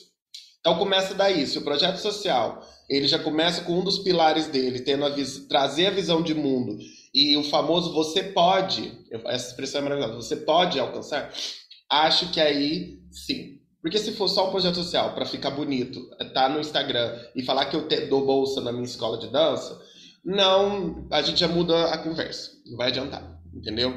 Então 0.64 0.78
começa 0.78 1.12
daí. 1.14 1.47
Se 1.47 1.59
o 1.59 1.62
projeto 1.62 1.99
social 1.99 2.66
ele 2.88 3.06
já 3.06 3.18
começa 3.18 3.62
com 3.62 3.80
um 3.80 3.85
dos 3.85 3.99
pilares 3.99 4.47
dele, 4.47 4.80
tendo 4.80 5.04
a 5.04 5.14
trazer 5.47 5.88
a 5.88 5.90
visão 5.90 6.23
de 6.23 6.35
mundo 6.35 6.78
e 7.12 7.37
o 7.37 7.44
famoso 7.44 7.92
você 7.92 8.23
pode, 8.23 8.99
essa 9.26 9.50
expressão 9.50 9.80
é 9.80 9.85
maravilhosa, 9.85 10.14
você 10.14 10.37
pode 10.37 10.80
alcançar. 10.80 11.30
Acho 11.90 12.30
que 12.30 12.40
aí 12.40 12.99
sim. 13.12 13.59
Porque 13.83 13.99
se 13.99 14.12
for 14.12 14.26
só 14.28 14.49
um 14.49 14.50
projeto 14.50 14.76
social 14.76 15.14
para 15.14 15.26
ficar 15.26 15.50
bonito, 15.50 16.00
tá 16.33 16.49
no 16.49 16.59
Instagram 16.59 17.14
e 17.37 17.42
falar 17.42 17.66
que 17.66 17.76
eu 17.76 17.87
te, 17.87 18.06
dou 18.06 18.25
bolsa 18.25 18.62
na 18.62 18.73
minha 18.73 18.85
escola 18.85 19.18
de 19.18 19.28
dança, 19.28 19.78
não, 20.25 21.06
a 21.11 21.21
gente 21.21 21.40
já 21.40 21.49
muda 21.49 21.90
a 21.90 21.99
conversa. 21.99 22.52
Não 22.66 22.78
vai 22.78 22.88
adiantar, 22.88 23.38
entendeu? 23.52 23.92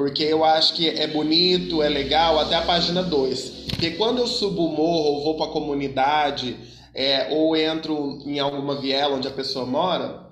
Porque 0.00 0.22
eu 0.22 0.42
acho 0.42 0.72
que 0.72 0.88
é 0.88 1.06
bonito, 1.06 1.82
é 1.82 1.88
legal, 1.90 2.38
até 2.38 2.54
a 2.54 2.62
página 2.62 3.02
2. 3.02 3.66
Porque 3.68 3.90
quando 3.90 4.16
eu 4.16 4.26
subo 4.26 4.64
o 4.64 4.74
morro 4.74 5.16
ou 5.16 5.24
vou 5.24 5.36
para 5.36 5.44
a 5.44 5.52
comunidade, 5.52 6.56
é, 6.94 7.28
ou 7.34 7.54
entro 7.54 8.18
em 8.24 8.38
alguma 8.38 8.80
viela 8.80 9.16
onde 9.16 9.28
a 9.28 9.30
pessoa 9.30 9.66
mora, 9.66 10.26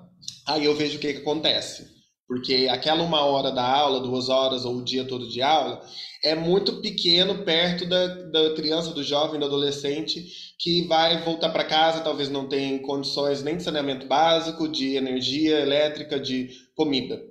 aí 0.47 0.65
eu 0.65 0.75
vejo 0.75 0.97
o 0.97 0.99
que, 0.99 1.13
que 1.13 1.19
acontece. 1.19 1.85
Porque 2.27 2.67
aquela 2.67 3.03
uma 3.03 3.23
hora 3.23 3.51
da 3.51 3.63
aula, 3.63 3.99
duas 3.99 4.27
horas 4.27 4.65
ou 4.65 4.77
o 4.77 4.83
dia 4.83 5.05
todo 5.05 5.29
de 5.29 5.39
aula, 5.43 5.79
é 6.23 6.33
muito 6.33 6.81
pequeno 6.81 7.43
perto 7.43 7.85
da, 7.85 8.07
da 8.07 8.55
criança, 8.55 8.89
do 8.89 9.03
jovem, 9.03 9.39
do 9.39 9.45
adolescente 9.45 10.25
que 10.57 10.87
vai 10.87 11.23
voltar 11.23 11.49
para 11.49 11.63
casa, 11.63 12.01
talvez 12.01 12.27
não 12.27 12.49
tenha 12.49 12.79
condições 12.79 13.43
nem 13.43 13.57
de 13.57 13.61
saneamento 13.61 14.07
básico, 14.07 14.67
de 14.67 14.95
energia 14.95 15.59
elétrica, 15.59 16.19
de 16.19 16.49
comida. 16.75 17.21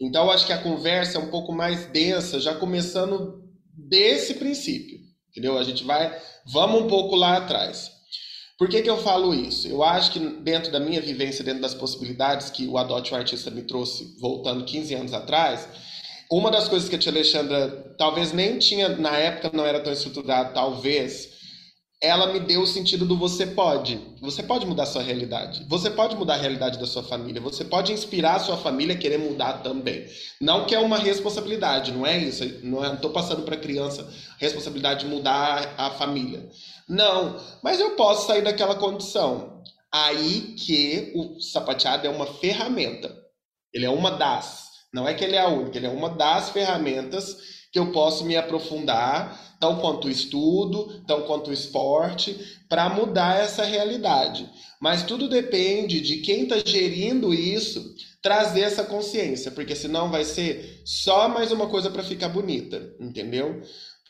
Então, 0.00 0.30
acho 0.30 0.46
que 0.46 0.52
a 0.52 0.62
conversa 0.62 1.18
é 1.18 1.20
um 1.20 1.30
pouco 1.30 1.52
mais 1.52 1.86
densa, 1.86 2.40
já 2.40 2.54
começando 2.54 3.42
desse 3.76 4.34
princípio, 4.34 4.98
entendeu? 5.30 5.58
A 5.58 5.62
gente 5.62 5.84
vai, 5.84 6.16
vamos 6.46 6.82
um 6.82 6.86
pouco 6.86 7.14
lá 7.14 7.36
atrás. 7.36 7.90
Por 8.58 8.68
que, 8.68 8.80
que 8.80 8.88
eu 8.88 8.96
falo 8.96 9.34
isso? 9.34 9.68
Eu 9.68 9.82
acho 9.82 10.12
que 10.12 10.18
dentro 10.18 10.72
da 10.72 10.80
minha 10.80 11.00
vivência, 11.00 11.44
dentro 11.44 11.60
das 11.60 11.74
possibilidades 11.74 12.48
que 12.48 12.66
o 12.66 12.78
Adote 12.78 13.12
o 13.12 13.16
Artista 13.16 13.50
me 13.50 13.62
trouxe, 13.62 14.16
voltando 14.18 14.64
15 14.64 14.94
anos 14.94 15.12
atrás, 15.12 15.68
uma 16.30 16.50
das 16.50 16.66
coisas 16.66 16.88
que 16.88 16.96
a 16.96 16.98
tia 16.98 17.12
Alexandra 17.12 17.94
talvez 17.98 18.32
nem 18.32 18.58
tinha, 18.58 18.88
na 18.88 19.16
época 19.16 19.50
não 19.52 19.64
era 19.64 19.80
tão 19.80 19.92
estruturado, 19.92 20.54
talvez, 20.54 21.35
ela 22.00 22.30
me 22.30 22.40
deu 22.40 22.60
o 22.60 22.66
sentido 22.66 23.06
do 23.06 23.16
você 23.16 23.46
pode. 23.46 23.98
Você 24.20 24.42
pode 24.42 24.66
mudar 24.66 24.82
a 24.82 24.86
sua 24.86 25.02
realidade. 25.02 25.64
Você 25.66 25.90
pode 25.90 26.14
mudar 26.14 26.34
a 26.34 26.38
realidade 26.38 26.78
da 26.78 26.86
sua 26.86 27.02
família. 27.02 27.40
Você 27.40 27.64
pode 27.64 27.92
inspirar 27.92 28.36
a 28.36 28.40
sua 28.40 28.56
família 28.56 28.94
a 28.94 28.98
querer 28.98 29.18
mudar 29.18 29.62
também. 29.62 30.06
Não 30.40 30.66
que 30.66 30.74
é 30.74 30.78
uma 30.78 30.98
responsabilidade, 30.98 31.92
não 31.92 32.06
é 32.06 32.18
isso. 32.18 32.44
Não 32.62 32.84
estou 32.92 33.10
passando 33.10 33.42
para 33.42 33.54
a 33.54 33.60
criança 33.60 34.06
responsabilidade 34.38 35.04
de 35.04 35.10
mudar 35.10 35.74
a 35.78 35.90
família. 35.90 36.48
Não, 36.86 37.40
mas 37.62 37.80
eu 37.80 37.92
posso 37.92 38.26
sair 38.26 38.42
daquela 38.42 38.74
condição. 38.74 39.62
Aí 39.90 40.54
que 40.58 41.12
o 41.14 41.40
sapateado 41.40 42.06
é 42.06 42.10
uma 42.10 42.26
ferramenta. 42.26 43.16
Ele 43.72 43.86
é 43.86 43.90
uma 43.90 44.10
das. 44.10 44.66
Não 44.92 45.08
é 45.08 45.14
que 45.14 45.24
ele 45.24 45.36
é 45.36 45.40
a 45.40 45.48
única, 45.48 45.78
ele 45.78 45.86
é 45.86 45.90
uma 45.90 46.10
das 46.10 46.50
ferramentas 46.50 47.55
que 47.76 47.80
eu 47.80 47.92
posso 47.92 48.24
me 48.24 48.34
aprofundar 48.34 49.54
tão 49.60 49.76
quanto 49.76 50.08
o 50.08 50.10
estudo, 50.10 51.02
tão 51.06 51.26
quanto 51.26 51.50
o 51.50 51.52
esporte, 51.52 52.34
para 52.70 52.88
mudar 52.88 53.38
essa 53.38 53.64
realidade. 53.64 54.48
Mas 54.80 55.02
tudo 55.02 55.28
depende 55.28 56.00
de 56.00 56.22
quem 56.22 56.44
está 56.44 56.56
gerindo 56.64 57.34
isso 57.34 57.94
trazer 58.22 58.62
essa 58.62 58.82
consciência, 58.82 59.50
porque 59.50 59.74
senão 59.76 60.10
vai 60.10 60.24
ser 60.24 60.80
só 60.86 61.28
mais 61.28 61.52
uma 61.52 61.66
coisa 61.66 61.90
para 61.90 62.02
ficar 62.02 62.30
bonita, 62.30 62.94
entendeu? 62.98 63.60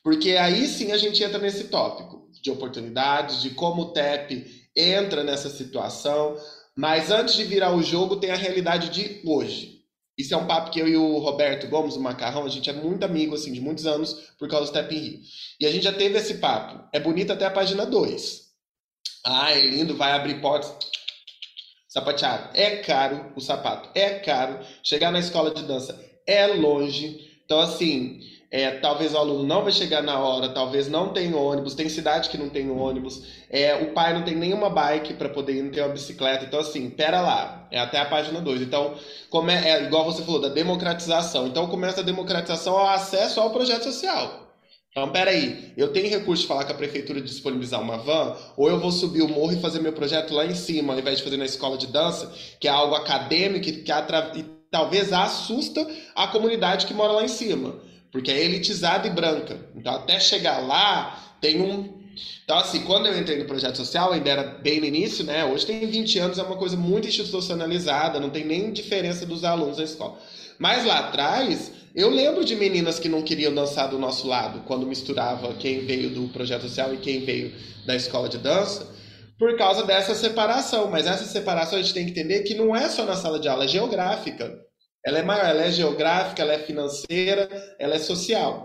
Porque 0.01 0.37
aí 0.37 0.69
sim 0.69 0.93
a 0.93 0.97
gente 0.97 1.25
entra 1.25 1.41
nesse 1.41 1.65
tópico 1.65 2.31
de 2.41 2.53
oportunidades, 2.53 3.43
de 3.43 3.51
como 3.51 3.83
o 3.83 3.93
TEP 3.93 4.47
entra 4.77 5.25
nessa 5.25 5.51
situação. 5.51 6.37
Mas 6.77 7.11
antes 7.11 7.35
de 7.35 7.43
virar 7.43 7.75
o 7.75 7.83
jogo, 7.83 8.15
tem 8.15 8.31
a 8.31 8.37
realidade 8.37 8.91
de 8.91 9.23
hoje. 9.27 9.76
Isso 10.17 10.33
é 10.33 10.37
um 10.37 10.47
papo 10.47 10.71
que 10.71 10.81
eu 10.81 10.89
e 10.89 10.97
o 10.97 11.19
Roberto 11.19 11.69
Gomes, 11.69 11.97
o 11.97 12.01
Macarrão, 12.01 12.45
a 12.45 12.49
gente 12.49 12.71
é 12.71 12.73
muito 12.73 13.05
amigo, 13.05 13.35
assim, 13.35 13.53
de 13.53 13.61
muitos 13.61 13.87
anos, 13.87 14.15
por 14.39 14.49
causa 14.49 14.67
do 14.67 14.69
Step 14.69 14.95
Rio. 14.95 15.21
E 15.61 15.67
a 15.67 15.71
gente 15.71 15.85
já 15.85 15.93
teve 15.93 16.17
esse 16.17 16.35
papo. 16.39 16.89
É 16.93 16.99
bonito 16.99 17.33
até 17.33 17.45
a 17.45 17.51
página 17.51 17.85
2. 17.85 18.47
Ah, 19.25 19.53
é 19.53 19.61
lindo, 19.67 19.97
vai 19.97 20.13
abrir 20.13 20.41
portas. 20.41 20.73
Sapateado. 21.89 22.51
É 22.55 22.77
caro 22.77 23.33
o 23.37 23.41
sapato. 23.41 23.91
É 23.95 24.19
caro. 24.21 24.65
Chegar 24.83 25.11
na 25.11 25.19
escola 25.19 25.51
de 25.53 25.63
dança 25.65 25.99
é 26.27 26.47
longe. 26.47 27.41
Então, 27.45 27.61
assim, 27.61 28.21
é, 28.51 28.71
talvez 28.73 29.13
o 29.13 29.19
aluno 29.19 29.43
não 29.43 29.63
vai 29.63 29.73
chegar 29.73 30.03
na 30.03 30.19
hora, 30.19 30.49
talvez 30.49 30.89
não 30.89 31.09
tenha 31.09 31.37
ônibus, 31.37 31.75
tem 31.75 31.89
cidade 31.89 32.29
que 32.29 32.39
não 32.39 32.49
tem 32.49 32.71
ônibus, 32.71 33.23
é, 33.51 33.75
o 33.75 33.93
pai 33.93 34.15
não 34.15 34.23
tem 34.23 34.37
nenhuma 34.37 34.71
bike 34.71 35.15
para 35.15 35.29
poder 35.29 35.63
não 35.63 35.71
tem 35.71 35.83
uma 35.83 35.93
bicicleta, 35.93 36.45
então 36.45 36.61
assim, 36.61 36.89
pera 36.89 37.21
lá, 37.21 37.67
é 37.71 37.79
até 37.79 37.99
a 37.99 38.05
página 38.05 38.41
2. 38.41 38.63
Então, 38.63 38.95
como 39.31 39.51
é, 39.51 39.71
é, 39.71 39.83
igual 39.85 40.05
você 40.05 40.23
falou, 40.23 40.41
da 40.41 40.49
democratização. 40.49 41.47
Então 41.47 41.67
começa 41.67 42.01
a 42.01 42.05
democratização 42.05 42.77
ao 42.77 42.89
acesso 42.89 43.41
ao 43.41 43.51
projeto 43.51 43.85
social. 43.85 44.45
Então, 44.91 45.11
peraí, 45.11 45.75
eu 45.77 45.93
tenho 45.93 46.09
recurso 46.09 46.43
de 46.43 46.49
falar 46.49 46.65
com 46.65 46.73
a 46.73 46.77
prefeitura 46.77 47.21
de 47.21 47.27
disponibilizar 47.27 47.83
uma 47.83 47.99
van, 47.99 48.35
ou 48.57 48.71
eu 48.71 48.81
vou 48.81 48.91
subir 48.91 49.21
o 49.21 49.29
morro 49.29 49.53
e 49.53 49.61
fazer 49.61 49.81
meu 49.81 49.93
projeto 49.93 50.33
lá 50.33 50.47
em 50.47 50.55
cima, 50.55 50.95
ao 50.95 50.99
invés 50.99 51.19
de 51.19 51.25
fazer 51.25 51.37
na 51.37 51.45
escola 51.45 51.77
de 51.77 51.89
dança, 51.89 52.33
que 52.59 52.67
é 52.67 52.71
algo 52.71 52.95
acadêmico 52.95 53.65
que, 53.65 53.73
que 53.73 53.93
atra... 53.93 54.33
e 54.35 54.43
talvez 54.71 55.13
assusta 55.13 55.87
a 56.15 56.29
comunidade 56.29 56.87
que 56.87 56.95
mora 56.95 57.13
lá 57.13 57.25
em 57.25 57.29
cima 57.29 57.75
porque 58.17 58.31
é 58.31 58.43
elitizada 58.43 59.07
e 59.07 59.11
branca. 59.11 59.59
Então, 59.77 59.95
até 59.95 60.19
chegar 60.19 60.67
lá, 60.67 61.37
tem 61.39 61.61
um. 61.61 62.01
Então, 62.43 62.57
assim, 62.57 62.81
quando 62.81 63.05
eu 63.05 63.19
entrei 63.19 63.37
no 63.37 63.45
projeto 63.45 63.77
social, 63.77 64.11
ainda 64.11 64.31
era 64.31 64.43
bem 64.43 64.81
no 64.81 64.87
início, 64.87 65.23
né? 65.23 65.45
Hoje 65.45 65.67
tem 65.67 65.87
20 65.87 66.19
anos, 66.21 66.39
é 66.39 66.43
uma 66.43 66.57
coisa 66.57 66.79
muito 66.79 67.07
institucionalizada, 67.07 68.19
não 68.19 68.31
tem 68.31 68.43
nem 68.43 68.73
diferença 68.73 69.27
dos 69.27 69.45
alunos 69.45 69.77
na 69.77 69.85
escola. 69.85 70.19
Mas 70.59 70.87
lá 70.87 71.01
atrás, 71.01 71.71
eu 71.95 72.09
lembro 72.09 72.43
de 72.43 72.57
meninas 72.57 72.99
que 72.99 73.07
não 73.07 73.21
queriam 73.21 73.55
dançar 73.55 73.91
do 73.91 73.99
nosso 73.99 74.27
lado, 74.27 74.63
quando 74.67 74.87
misturava 74.87 75.53
quem 75.53 75.85
veio 75.85 76.09
do 76.09 76.29
projeto 76.29 76.63
social 76.63 76.95
e 76.95 76.97
quem 76.97 77.23
veio 77.23 77.53
da 77.85 77.95
escola 77.95 78.31
de 78.31 78.39
dança, 78.39 78.91
por 79.39 79.59
causa 79.59 79.85
dessa 79.85 80.15
separação. 80.15 80.91
Mas 80.91 81.07
essa 81.07 81.27
separação 81.27 81.79
a 81.79 81.83
gente 81.83 81.93
tem 81.93 82.07
que 82.07 82.13
entender 82.13 82.45
que 82.45 82.55
não 82.55 82.75
é 82.75 82.89
só 82.89 83.05
na 83.05 83.15
sala 83.15 83.39
de 83.39 83.47
aula, 83.47 83.65
é 83.65 83.69
geográfica. 83.69 84.66
Ela 85.07 85.21
é 85.21 85.23
maior, 85.23 85.45
ela 85.45 85.63
é 85.63 85.71
geográfica, 85.71 86.43
ela 86.43 86.55
é 86.55 86.59
financeira, 86.59 87.49
ela 87.79 87.95
é 87.95 87.99
social. 88.01 88.65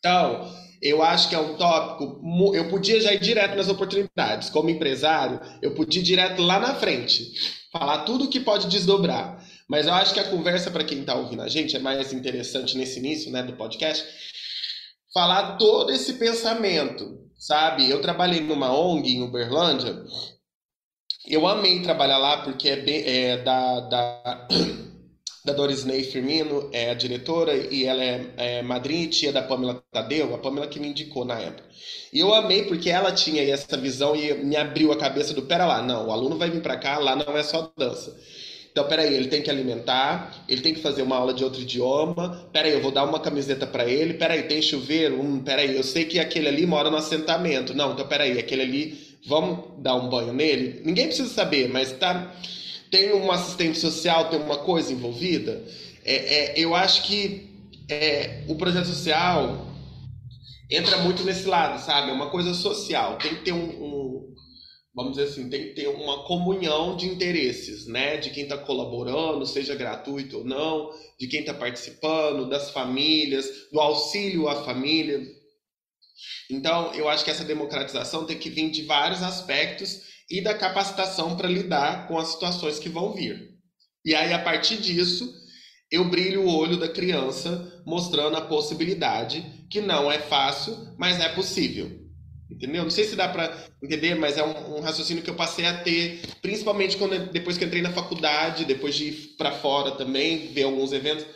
Então, 0.00 0.52
eu 0.82 1.00
acho 1.00 1.28
que 1.28 1.36
é 1.36 1.38
um 1.38 1.56
tópico. 1.56 2.20
Eu 2.52 2.68
podia 2.68 3.00
já 3.00 3.14
ir 3.14 3.20
direto 3.20 3.54
nas 3.54 3.68
oportunidades. 3.68 4.50
Como 4.50 4.68
empresário, 4.68 5.40
eu 5.62 5.72
podia 5.72 6.02
ir 6.02 6.04
direto 6.04 6.42
lá 6.42 6.58
na 6.58 6.74
frente, 6.74 7.32
falar 7.70 7.98
tudo 8.00 8.28
que 8.28 8.40
pode 8.40 8.66
desdobrar. 8.66 9.40
Mas 9.68 9.86
eu 9.86 9.94
acho 9.94 10.12
que 10.12 10.18
a 10.18 10.28
conversa, 10.28 10.68
para 10.68 10.82
quem 10.82 11.02
está 11.02 11.14
ouvindo 11.14 11.42
a 11.42 11.48
gente, 11.48 11.76
é 11.76 11.78
mais 11.78 12.12
interessante 12.12 12.76
nesse 12.76 12.98
início 12.98 13.30
né, 13.30 13.44
do 13.44 13.52
podcast, 13.52 14.04
falar 15.14 15.56
todo 15.58 15.92
esse 15.92 16.14
pensamento, 16.14 17.20
sabe? 17.38 17.88
Eu 17.88 18.02
trabalhei 18.02 18.40
numa 18.40 18.76
ONG 18.76 19.12
em 19.14 19.22
Uberlândia. 19.22 20.02
Eu 21.24 21.46
amei 21.46 21.82
trabalhar 21.82 22.18
lá 22.18 22.38
porque 22.38 22.68
é, 22.68 22.76
bem, 22.76 23.04
é 23.06 23.36
da, 23.36 23.78
da 23.78 24.48
da 25.44 25.52
Doris 25.52 25.84
Ney 25.84 26.04
Firmino, 26.04 26.68
é 26.72 26.90
a 26.90 26.94
diretora, 26.94 27.54
e 27.54 27.84
ela 27.84 28.02
é, 28.02 28.26
é 28.36 28.62
madrinha 28.62 29.04
e 29.04 29.08
tia 29.08 29.32
da 29.32 29.42
Pamela 29.42 29.82
Tadeu, 29.90 30.34
a 30.34 30.38
Pamela 30.38 30.68
que 30.68 30.78
me 30.78 30.88
indicou 30.88 31.24
na 31.24 31.38
época. 31.38 31.64
E 32.12 32.20
eu 32.20 32.32
amei 32.32 32.64
porque 32.64 32.90
ela 32.90 33.10
tinha 33.10 33.42
essa 33.42 33.76
visão 33.76 34.14
e 34.14 34.32
me 34.34 34.56
abriu 34.56 34.92
a 34.92 34.96
cabeça 34.96 35.34
do, 35.34 35.42
pera 35.42 35.66
lá, 35.66 35.82
não, 35.82 36.08
o 36.08 36.12
aluno 36.12 36.36
vai 36.38 36.48
vir 36.48 36.62
para 36.62 36.76
cá, 36.76 36.98
lá 36.98 37.16
não 37.16 37.36
é 37.36 37.42
só 37.42 37.72
dança. 37.76 38.16
Então, 38.72 38.86
peraí, 38.88 39.14
ele 39.14 39.28
tem 39.28 39.42
que 39.42 39.50
alimentar, 39.50 40.44
ele 40.48 40.62
tem 40.62 40.72
que 40.72 40.80
fazer 40.80 41.02
uma 41.02 41.16
aula 41.16 41.34
de 41.34 41.44
outro 41.44 41.60
idioma. 41.60 42.48
Peraí, 42.54 42.72
eu 42.72 42.80
vou 42.80 42.90
dar 42.90 43.04
uma 43.04 43.20
camiseta 43.20 43.66
para 43.66 43.84
ele. 43.84 44.14
Peraí, 44.14 44.44
tem 44.44 44.62
chuveiro? 44.62 45.20
Hum, 45.20 45.40
peraí, 45.40 45.76
eu 45.76 45.82
sei 45.82 46.06
que 46.06 46.18
aquele 46.18 46.48
ali 46.48 46.64
mora 46.64 46.90
no 46.90 46.96
assentamento. 46.96 47.74
Não, 47.74 47.92
então 47.92 48.08
peraí, 48.08 48.38
aquele 48.38 48.62
ali, 48.62 49.18
vamos 49.26 49.58
dar 49.82 49.94
um 49.94 50.08
banho 50.08 50.32
nele? 50.32 50.80
Ninguém 50.86 51.06
precisa 51.06 51.28
saber, 51.28 51.68
mas 51.68 51.92
tá. 51.92 52.34
Tem 52.92 53.14
um 53.14 53.32
assistente 53.32 53.78
social, 53.78 54.28
tem 54.28 54.38
uma 54.38 54.58
coisa 54.58 54.92
envolvida. 54.92 55.64
É, 56.04 56.14
é, 56.14 56.60
eu 56.60 56.74
acho 56.74 57.04
que 57.04 57.48
é, 57.88 58.44
o 58.46 58.54
projeto 58.54 58.84
social 58.84 59.66
entra 60.70 60.98
muito 60.98 61.24
nesse 61.24 61.46
lado, 61.46 61.82
sabe? 61.82 62.10
É 62.10 62.12
uma 62.12 62.28
coisa 62.28 62.52
social. 62.52 63.16
Tem 63.16 63.34
que 63.34 63.44
ter 63.44 63.52
um, 63.52 63.64
um 63.82 64.34
vamos 64.94 65.16
dizer 65.16 65.30
assim, 65.30 65.48
tem 65.48 65.68
que 65.68 65.74
ter 65.74 65.88
uma 65.88 66.24
comunhão 66.24 66.94
de 66.94 67.06
interesses, 67.06 67.86
né? 67.86 68.18
De 68.18 68.28
quem 68.28 68.42
está 68.42 68.58
colaborando, 68.58 69.46
seja 69.46 69.74
gratuito 69.74 70.40
ou 70.40 70.44
não, 70.44 70.90
de 71.18 71.26
quem 71.28 71.40
está 71.40 71.54
participando, 71.54 72.46
das 72.46 72.72
famílias, 72.72 73.46
do 73.72 73.80
auxílio 73.80 74.48
à 74.48 74.64
família. 74.64 75.18
Então, 76.50 76.92
eu 76.94 77.08
acho 77.08 77.24
que 77.24 77.30
essa 77.30 77.42
democratização 77.42 78.26
tem 78.26 78.38
que 78.38 78.50
vir 78.50 78.70
de 78.70 78.82
vários 78.82 79.22
aspectos 79.22 80.11
e 80.32 80.40
da 80.40 80.54
capacitação 80.54 81.36
para 81.36 81.46
lidar 81.46 82.08
com 82.08 82.18
as 82.18 82.28
situações 82.28 82.78
que 82.78 82.88
vão 82.88 83.12
vir. 83.12 83.50
E 84.02 84.14
aí, 84.14 84.32
a 84.32 84.38
partir 84.38 84.78
disso, 84.78 85.30
eu 85.90 86.06
brilho 86.06 86.44
o 86.44 86.56
olho 86.56 86.78
da 86.78 86.88
criança 86.88 87.82
mostrando 87.84 88.38
a 88.38 88.40
possibilidade, 88.40 89.44
que 89.70 89.82
não 89.82 90.10
é 90.10 90.18
fácil, 90.18 90.74
mas 90.96 91.20
é 91.20 91.28
possível. 91.28 92.00
Entendeu? 92.50 92.82
Não 92.82 92.90
sei 92.90 93.04
se 93.04 93.14
dá 93.14 93.28
para 93.28 93.54
entender, 93.82 94.14
mas 94.14 94.38
é 94.38 94.42
um, 94.42 94.78
um, 94.78 94.80
raciocínio 94.80 95.22
que 95.22 95.28
eu 95.28 95.34
passei 95.34 95.66
a 95.66 95.82
ter, 95.82 96.22
principalmente 96.40 96.96
quando 96.96 97.30
depois 97.30 97.58
que 97.58 97.66
entrei 97.66 97.82
na 97.82 97.92
faculdade, 97.92 98.64
depois 98.64 98.94
de 98.94 99.08
ir 99.08 99.12
para 99.36 99.52
fora 99.52 99.90
também, 99.92 100.50
ver 100.54 100.62
alguns 100.62 100.92
eventos, 100.92 101.26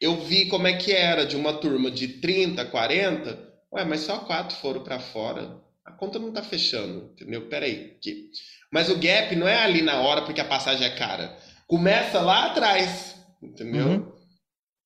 eu 0.00 0.16
vi 0.20 0.46
como 0.46 0.66
é 0.66 0.72
que 0.72 0.90
era 0.90 1.24
de 1.24 1.36
uma 1.36 1.52
turma 1.52 1.92
de 1.92 2.08
30, 2.08 2.64
40, 2.64 3.38
ué, 3.72 3.84
mas 3.84 4.00
só 4.00 4.18
quatro 4.18 4.56
foram 4.56 4.82
para 4.82 4.98
fora. 4.98 5.62
A 5.84 5.92
conta 5.92 6.18
não 6.18 6.32
tá 6.32 6.42
fechando, 6.42 7.10
entendeu? 7.12 7.48
Peraí. 7.48 7.96
Que... 8.00 8.30
Mas 8.70 8.88
o 8.88 8.98
gap 8.98 9.34
não 9.36 9.48
é 9.48 9.62
ali 9.62 9.82
na 9.82 10.00
hora 10.00 10.22
porque 10.22 10.40
a 10.40 10.44
passagem 10.44 10.86
é 10.86 10.96
cara. 10.96 11.36
Começa 11.66 12.20
lá 12.20 12.46
atrás, 12.46 13.16
entendeu? 13.42 13.86
Uhum. 13.86 14.12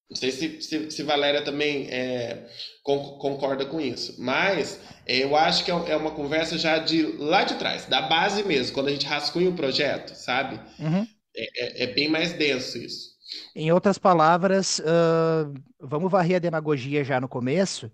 Não 0.09 0.17
sei 0.17 0.31
se, 0.31 0.63
se, 0.63 0.91
se 0.91 1.03
Valéria 1.03 1.43
também 1.43 1.89
é, 1.91 2.47
concorda 2.85 3.67
com 3.67 3.81
isso, 3.81 4.15
mas 4.23 4.81
é, 5.05 5.25
eu 5.25 5.35
acho 5.35 5.65
que 5.65 5.71
é, 5.71 5.75
é 5.75 5.97
uma 5.97 6.13
conversa 6.13 6.57
já 6.57 6.79
de 6.79 7.03
lá 7.19 7.43
de 7.43 7.57
trás, 7.57 7.87
da 7.87 8.03
base 8.03 8.45
mesmo, 8.45 8.73
quando 8.73 8.87
a 8.87 8.93
gente 8.93 9.05
rascunha 9.05 9.51
o 9.51 9.57
projeto, 9.57 10.15
sabe? 10.15 10.61
Uhum. 10.79 11.07
É, 11.37 11.65
é, 11.65 11.85
é, 11.85 11.87
bem 11.89 12.09
mais 12.09 12.33
denso 12.33 12.79
isso. 12.79 13.17
Em 13.55 13.73
outras 13.73 13.99
palavras, 13.99 14.79
uh, 14.79 15.53
vamos 15.81 16.11
varrer 16.11 16.37
a 16.37 16.41
demagogia 16.41 17.03
já 17.03 17.21
no 17.21 17.29
começo, 17.29 17.91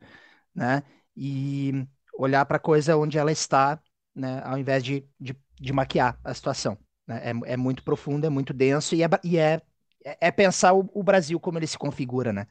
né? 0.54 0.82
E 1.16 1.86
olhar 2.22 2.44
para 2.44 2.56
a 2.56 2.60
coisa 2.60 2.96
onde 2.96 3.18
ela 3.18 3.32
está, 3.32 3.80
né? 4.14 4.42
Ao 4.44 4.58
invés 4.58 4.82
de, 4.82 5.06
de, 5.18 5.36
de 5.60 5.72
maquiar 5.72 6.18
a 6.24 6.32
situação. 6.34 6.78
Né? 7.06 7.22
É, 7.24 7.52
é 7.52 7.56
muito 7.56 7.82
profundo, 7.82 8.26
é 8.26 8.30
muito 8.30 8.52
denso 8.52 8.94
e 8.94 9.02
é, 9.02 9.08
e 9.24 9.38
é 9.38 9.60
é, 10.04 10.30
pensar 10.30 10.72
o, 10.72 10.88
o 10.92 11.02
Brasil 11.02 11.38
como 11.38 11.58
ele 11.58 11.66
se 11.66 11.78
configura, 11.78 12.32
né? 12.32 12.46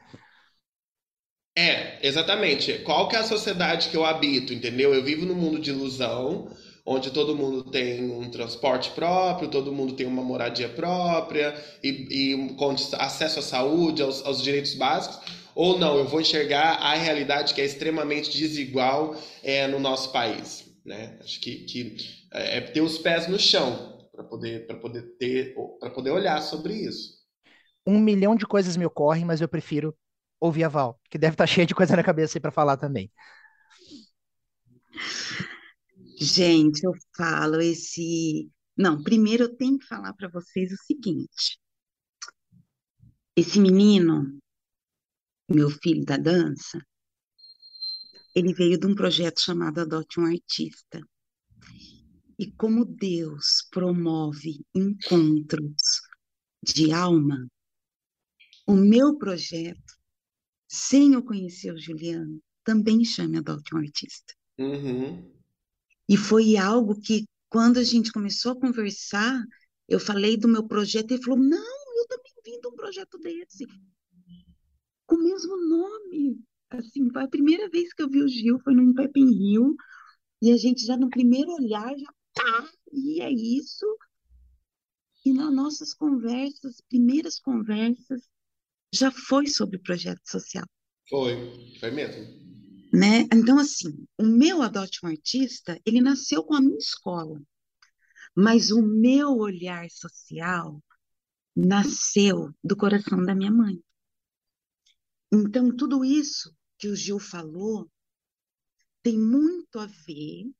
É, 1.57 2.05
exatamente. 2.07 2.79
Qual 2.79 3.07
que 3.09 3.15
é 3.15 3.19
a 3.19 3.23
sociedade 3.23 3.89
que 3.89 3.97
eu 3.97 4.05
habito, 4.05 4.53
entendeu? 4.53 4.93
Eu 4.93 5.03
vivo 5.03 5.25
num 5.25 5.35
mundo 5.35 5.59
de 5.59 5.69
ilusão, 5.69 6.49
onde 6.85 7.11
todo 7.11 7.35
mundo 7.35 7.69
tem 7.69 8.09
um 8.09 8.29
transporte 8.31 8.91
próprio, 8.91 9.49
todo 9.49 9.73
mundo 9.73 9.93
tem 9.93 10.05
uma 10.05 10.23
moradia 10.23 10.69
própria 10.69 11.53
e, 11.83 11.89
e 12.33 12.55
com 12.55 12.71
acesso 12.71 13.39
à 13.39 13.41
saúde, 13.41 14.01
aos, 14.01 14.25
aos, 14.25 14.41
direitos 14.41 14.75
básicos. 14.75 15.19
Ou 15.55 15.77
não, 15.77 15.97
eu 15.97 16.07
vou 16.07 16.21
enxergar 16.21 16.75
a 16.75 16.93
realidade 16.95 17.53
que 17.53 17.61
é 17.61 17.65
extremamente 17.65 18.31
desigual 18.31 19.15
é, 19.43 19.67
no 19.67 19.79
nosso 19.79 20.11
país. 20.11 20.69
Né? 20.85 21.17
Acho 21.21 21.39
que, 21.39 21.57
que 21.65 21.97
é, 22.33 22.57
é 22.57 22.61
ter 22.61 22.81
os 22.81 22.97
pés 22.97 23.27
no 23.27 23.39
chão 23.39 24.09
para 24.11 24.23
poder, 24.23 24.67
poder 24.79 25.01
ter, 25.17 25.55
para 25.79 25.89
poder 25.89 26.11
olhar 26.11 26.41
sobre 26.41 26.73
isso 26.73 27.21
um 27.85 27.99
milhão 27.99 28.35
de 28.35 28.45
coisas 28.45 28.77
me 28.77 28.85
ocorrem, 28.85 29.25
mas 29.25 29.41
eu 29.41 29.47
prefiro 29.47 29.95
ouvir 30.39 30.63
a 30.63 30.69
Val, 30.69 30.99
que 31.09 31.17
deve 31.17 31.33
estar 31.33 31.45
tá 31.45 31.47
cheia 31.47 31.65
de 31.65 31.75
coisa 31.75 31.95
na 31.95 32.03
cabeça 32.03 32.37
aí 32.37 32.41
para 32.41 32.51
falar 32.51 32.77
também. 32.77 33.11
Gente, 36.19 36.83
eu 36.83 36.93
falo 37.15 37.59
esse. 37.61 38.49
Não, 38.77 39.01
primeiro 39.01 39.43
eu 39.43 39.55
tenho 39.55 39.77
que 39.77 39.85
falar 39.85 40.13
para 40.13 40.29
vocês 40.29 40.71
o 40.71 40.77
seguinte: 40.85 41.59
esse 43.35 43.59
menino, 43.59 44.39
meu 45.51 45.69
filho 45.69 46.05
da 46.05 46.17
dança, 46.17 46.79
ele 48.35 48.53
veio 48.53 48.77
de 48.77 48.87
um 48.87 48.95
projeto 48.95 49.41
chamado 49.41 49.79
Adote 49.79 50.19
um 50.19 50.25
Artista. 50.25 51.01
E 52.39 52.51
como 52.51 52.85
Deus 52.85 53.67
promove 53.69 54.65
encontros 54.73 56.01
de 56.63 56.91
alma, 56.91 57.47
o 58.65 58.73
meu 58.73 59.17
projeto, 59.17 59.93
sem 60.67 61.13
eu 61.13 61.23
conhecer 61.23 61.73
o 61.73 61.79
Juliano, 61.79 62.41
também 62.63 63.03
chama 63.03 63.39
Adote 63.39 63.75
um 63.75 63.79
Artista. 63.79 64.33
Uhum. 64.57 65.31
E 66.07 66.17
foi 66.17 66.57
algo 66.57 66.99
que, 66.99 67.25
quando 67.49 67.77
a 67.77 67.83
gente 67.83 68.11
começou 68.11 68.53
a 68.53 68.59
conversar, 68.59 69.43
eu 69.87 69.99
falei 69.99 70.37
do 70.37 70.47
meu 70.47 70.67
projeto 70.67 71.11
e 71.11 71.13
ele 71.15 71.23
falou: 71.23 71.39
Não, 71.39 71.97
eu 71.97 72.07
também 72.07 72.33
vim 72.45 72.59
de 72.59 72.67
um 72.67 72.75
projeto 72.75 73.17
desse, 73.19 73.65
com 75.11 75.15
o 75.17 75.23
mesmo 75.23 75.57
nome. 75.57 76.39
Assim, 76.69 77.11
foi 77.11 77.23
a 77.23 77.27
primeira 77.27 77.69
vez 77.69 77.93
que 77.93 78.01
eu 78.01 78.09
vi 78.09 78.23
o 78.23 78.27
Gil, 78.29 78.57
foi 78.59 78.73
num 78.73 78.93
Pepe 78.93 79.19
Rio, 79.19 79.75
e 80.41 80.53
a 80.53 80.57
gente 80.57 80.85
já 80.85 80.95
no 80.95 81.09
primeiro 81.09 81.51
olhar 81.51 81.93
já 81.97 82.13
tá, 82.33 82.71
e 82.93 83.21
é 83.21 83.29
isso. 83.29 83.85
E 85.25 85.33
nas 85.33 85.53
nossas 85.53 85.93
conversas, 85.93 86.79
primeiras 86.87 87.39
conversas, 87.39 88.21
já 88.93 89.11
foi 89.11 89.47
sobre 89.47 89.79
projeto 89.79 90.21
social. 90.23 90.65
Foi, 91.09 91.75
foi 91.77 91.91
mesmo. 91.91 92.23
Né? 92.93 93.27
Então, 93.33 93.59
assim, 93.59 94.05
o 94.17 94.23
meu 94.23 94.61
Adote 94.61 94.99
um 95.03 95.09
Artista, 95.09 95.77
ele 95.85 95.99
nasceu 95.99 96.41
com 96.41 96.55
a 96.55 96.61
minha 96.61 96.77
escola, 96.77 97.41
mas 98.33 98.71
o 98.71 98.81
meu 98.81 99.35
olhar 99.37 99.89
social 99.89 100.81
nasceu 101.53 102.53
do 102.63 102.77
coração 102.77 103.21
da 103.25 103.35
minha 103.35 103.51
mãe. 103.51 103.77
Então, 105.31 105.73
tudo 105.73 106.03
isso 106.03 106.53
que 106.77 106.89
o 106.89 106.95
Gil 106.95 107.19
falou 107.19 107.89
tem 109.01 109.17
muito 109.17 109.79
a 109.79 109.85
ver. 109.85 110.51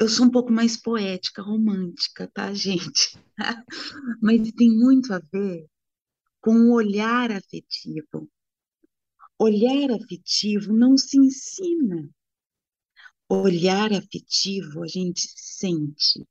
Eu 0.00 0.08
sou 0.08 0.26
um 0.26 0.30
pouco 0.30 0.50
mais 0.50 0.76
poética, 0.76 1.42
romântica, 1.42 2.30
tá, 2.32 2.52
gente? 2.54 3.18
Mas 4.22 4.52
tem 4.52 4.70
muito 4.70 5.12
a 5.12 5.18
ver 5.18 5.68
com 6.40 6.52
o 6.52 6.72
olhar 6.72 7.30
afetivo. 7.30 8.30
Olhar 9.38 9.90
afetivo 9.90 10.72
não 10.72 10.96
se 10.96 11.18
ensina. 11.18 12.08
Olhar 13.28 13.92
afetivo 13.92 14.82
a 14.82 14.86
gente 14.86 15.28
sente. 15.36 16.26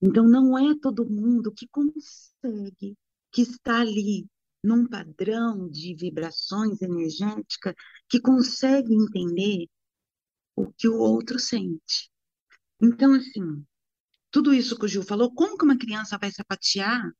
Então, 0.00 0.28
não 0.28 0.56
é 0.56 0.78
todo 0.80 1.08
mundo 1.08 1.52
que 1.52 1.66
consegue, 1.66 2.96
que 3.32 3.42
está 3.42 3.80
ali 3.80 4.28
num 4.64 4.88
padrão 4.88 5.68
de 5.68 5.94
vibrações 5.94 6.80
energéticas, 6.80 7.74
que 8.08 8.18
consegue 8.18 8.94
entender 8.94 9.66
o 10.56 10.72
que 10.72 10.88
o 10.88 10.98
outro 10.98 11.38
sente. 11.38 12.10
Então, 12.80 13.12
assim, 13.12 13.64
tudo 14.30 14.54
isso 14.54 14.78
que 14.78 14.86
o 14.86 14.88
Gil 14.88 15.02
falou, 15.02 15.34
como 15.34 15.58
que 15.58 15.64
uma 15.64 15.76
criança 15.76 16.16
vai 16.16 16.32
sapatear 16.32 17.12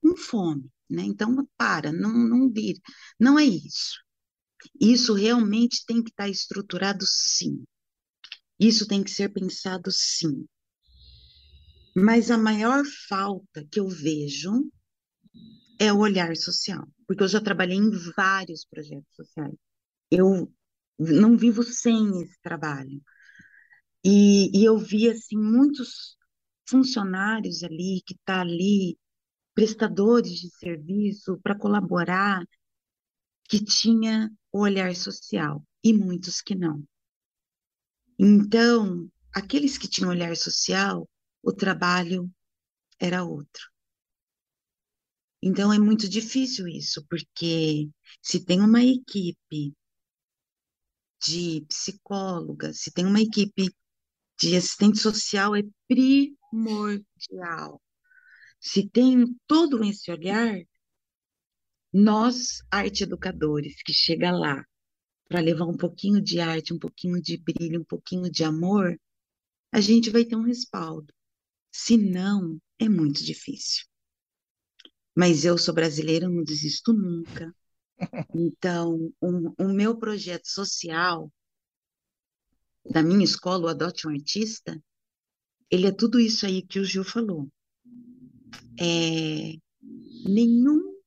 com 0.00 0.16
fome? 0.16 0.70
Né? 0.88 1.02
Então, 1.02 1.48
para, 1.56 1.92
não, 1.92 2.12
não 2.12 2.48
vira. 2.48 2.80
Não 3.18 3.36
é 3.36 3.44
isso. 3.44 3.98
Isso 4.80 5.12
realmente 5.12 5.84
tem 5.84 6.02
que 6.02 6.10
estar 6.10 6.28
estruturado, 6.28 7.04
sim. 7.04 7.64
Isso 8.60 8.86
tem 8.86 9.02
que 9.02 9.10
ser 9.10 9.30
pensado, 9.30 9.90
sim. 9.90 10.46
Mas 11.96 12.30
a 12.30 12.38
maior 12.38 12.84
falta 13.08 13.66
que 13.70 13.80
eu 13.80 13.88
vejo 13.88 14.70
é 15.80 15.90
o 15.90 15.98
olhar 15.98 16.36
social, 16.36 16.86
porque 17.06 17.22
eu 17.22 17.28
já 17.28 17.40
trabalhei 17.40 17.78
em 17.78 17.90
vários 18.14 18.66
projetos 18.66 19.14
sociais. 19.16 19.54
Eu 20.10 20.52
não 20.98 21.38
vivo 21.38 21.62
sem 21.62 22.22
esse 22.22 22.38
trabalho. 22.42 23.02
E, 24.04 24.50
e 24.56 24.62
eu 24.62 24.76
vi 24.76 25.08
assim 25.08 25.38
muitos 25.38 26.18
funcionários 26.68 27.64
ali 27.64 28.02
que 28.06 28.14
tá 28.26 28.42
ali 28.42 28.98
prestadores 29.54 30.32
de 30.32 30.50
serviço 30.50 31.40
para 31.42 31.58
colaborar, 31.58 32.44
que 33.48 33.64
tinha 33.64 34.30
o 34.52 34.60
olhar 34.60 34.94
social 34.94 35.64
e 35.82 35.94
muitos 35.94 36.42
que 36.42 36.54
não. 36.54 36.84
Então, 38.18 39.10
aqueles 39.34 39.78
que 39.78 39.88
tinham 39.88 40.10
olhar 40.10 40.36
social, 40.36 41.08
o 41.42 41.52
trabalho 41.52 42.30
era 42.98 43.24
outro. 43.24 43.70
Então 45.42 45.72
é 45.72 45.78
muito 45.78 46.08
difícil 46.08 46.68
isso, 46.68 47.04
porque 47.08 47.88
se 48.22 48.44
tem 48.44 48.60
uma 48.60 48.82
equipe 48.82 49.74
de 51.26 51.64
psicóloga, 51.68 52.72
se 52.72 52.90
tem 52.92 53.06
uma 53.06 53.20
equipe 53.20 53.74
de 54.40 54.56
assistente 54.56 54.98
social, 54.98 55.54
é 55.56 55.62
primordial. 55.88 57.80
Se 58.60 58.88
tem 58.88 59.26
todo 59.46 59.84
esse 59.84 60.10
olhar, 60.10 60.60
nós, 61.92 62.62
arte 62.70 63.04
educadores, 63.04 63.82
que 63.82 63.92
chega 63.92 64.30
lá 64.30 64.64
para 65.28 65.40
levar 65.40 65.66
um 65.66 65.76
pouquinho 65.76 66.20
de 66.22 66.40
arte, 66.40 66.74
um 66.74 66.78
pouquinho 66.78 67.20
de 67.22 67.36
brilho, 67.38 67.80
um 67.80 67.84
pouquinho 67.84 68.30
de 68.30 68.44
amor, 68.44 68.98
a 69.72 69.80
gente 69.80 70.10
vai 70.10 70.24
ter 70.24 70.36
um 70.36 70.42
respaldo. 70.42 71.12
Se 71.72 71.96
não, 71.98 72.60
é 72.78 72.88
muito 72.88 73.24
difícil. 73.24 73.89
Mas 75.20 75.44
eu 75.44 75.58
sou 75.58 75.74
brasileira, 75.74 76.30
não 76.30 76.42
desisto 76.42 76.94
nunca. 76.94 77.54
Então, 78.34 79.12
o, 79.20 79.68
meu 79.68 79.98
projeto 79.98 80.46
social 80.46 81.30
da 82.90 83.02
minha 83.02 83.22
escola, 83.22 83.66
o 83.66 83.68
Adote 83.68 84.08
um 84.08 84.12
Artista, 84.12 84.82
ele 85.70 85.86
é 85.86 85.92
tudo 85.92 86.18
isso 86.18 86.46
aí 86.46 86.66
que 86.66 86.78
o 86.78 86.84
Gil 86.86 87.04
falou. 87.04 87.52
É, 88.80 89.52
nenhum 90.24 90.98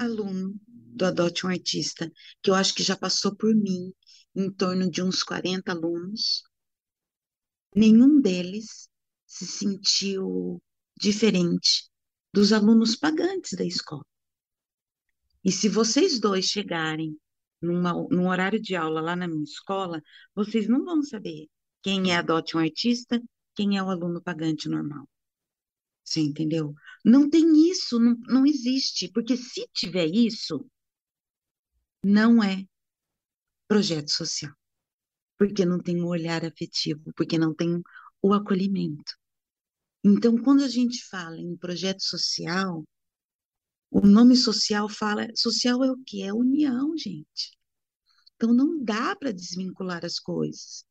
aluno 0.00 0.60
do 0.66 1.04
Adote 1.04 1.46
um 1.46 1.50
Artista, 1.50 2.10
que 2.42 2.50
eu 2.50 2.56
acho 2.56 2.74
que 2.74 2.82
já 2.82 2.96
passou 2.96 3.36
por 3.36 3.54
mim, 3.54 3.94
em 4.34 4.50
torno 4.50 4.90
de 4.90 5.00
uns 5.00 5.22
40 5.22 5.70
alunos, 5.70 6.42
nenhum 7.72 8.20
deles 8.20 8.88
se 9.28 9.46
sentiu 9.46 10.60
diferente 10.98 11.89
dos 12.32 12.52
alunos 12.52 12.96
pagantes 12.96 13.52
da 13.56 13.64
escola. 13.64 14.04
E 15.44 15.50
se 15.50 15.68
vocês 15.68 16.20
dois 16.20 16.46
chegarem 16.46 17.18
numa, 17.60 17.92
num 18.10 18.28
horário 18.28 18.60
de 18.60 18.76
aula 18.76 19.00
lá 19.00 19.16
na 19.16 19.26
minha 19.26 19.44
escola, 19.44 20.02
vocês 20.34 20.68
não 20.68 20.84
vão 20.84 21.02
saber 21.02 21.48
quem 21.82 22.12
é 22.12 22.16
adote 22.16 22.56
um 22.56 22.60
artista, 22.60 23.20
quem 23.54 23.76
é 23.76 23.82
o 23.82 23.90
aluno 23.90 24.22
pagante 24.22 24.68
normal. 24.68 25.08
Você 26.04 26.20
entendeu? 26.20 26.74
Não 27.04 27.28
tem 27.28 27.70
isso, 27.70 27.98
não, 27.98 28.16
não 28.26 28.46
existe, 28.46 29.10
porque 29.12 29.36
se 29.36 29.66
tiver 29.72 30.06
isso, 30.06 30.66
não 32.02 32.42
é 32.42 32.64
projeto 33.68 34.10
social, 34.10 34.52
porque 35.38 35.64
não 35.64 35.78
tem 35.78 36.00
o 36.00 36.06
um 36.06 36.08
olhar 36.08 36.44
afetivo, 36.44 37.12
porque 37.14 37.38
não 37.38 37.54
tem 37.54 37.82
o 38.22 38.34
acolhimento. 38.34 39.19
Então, 40.02 40.36
quando 40.36 40.62
a 40.64 40.68
gente 40.68 41.04
fala 41.08 41.36
em 41.38 41.56
projeto 41.56 42.02
social, 42.02 42.84
o 43.90 44.00
nome 44.06 44.36
social 44.36 44.88
fala, 44.88 45.26
social 45.34 45.84
é 45.84 45.90
o 45.90 45.98
que? 46.04 46.22
É 46.22 46.32
união, 46.32 46.96
gente. 46.96 47.58
Então 48.36 48.54
não 48.54 48.82
dá 48.82 49.14
para 49.16 49.32
desvincular 49.32 50.04
as 50.04 50.18
coisas. 50.18 50.84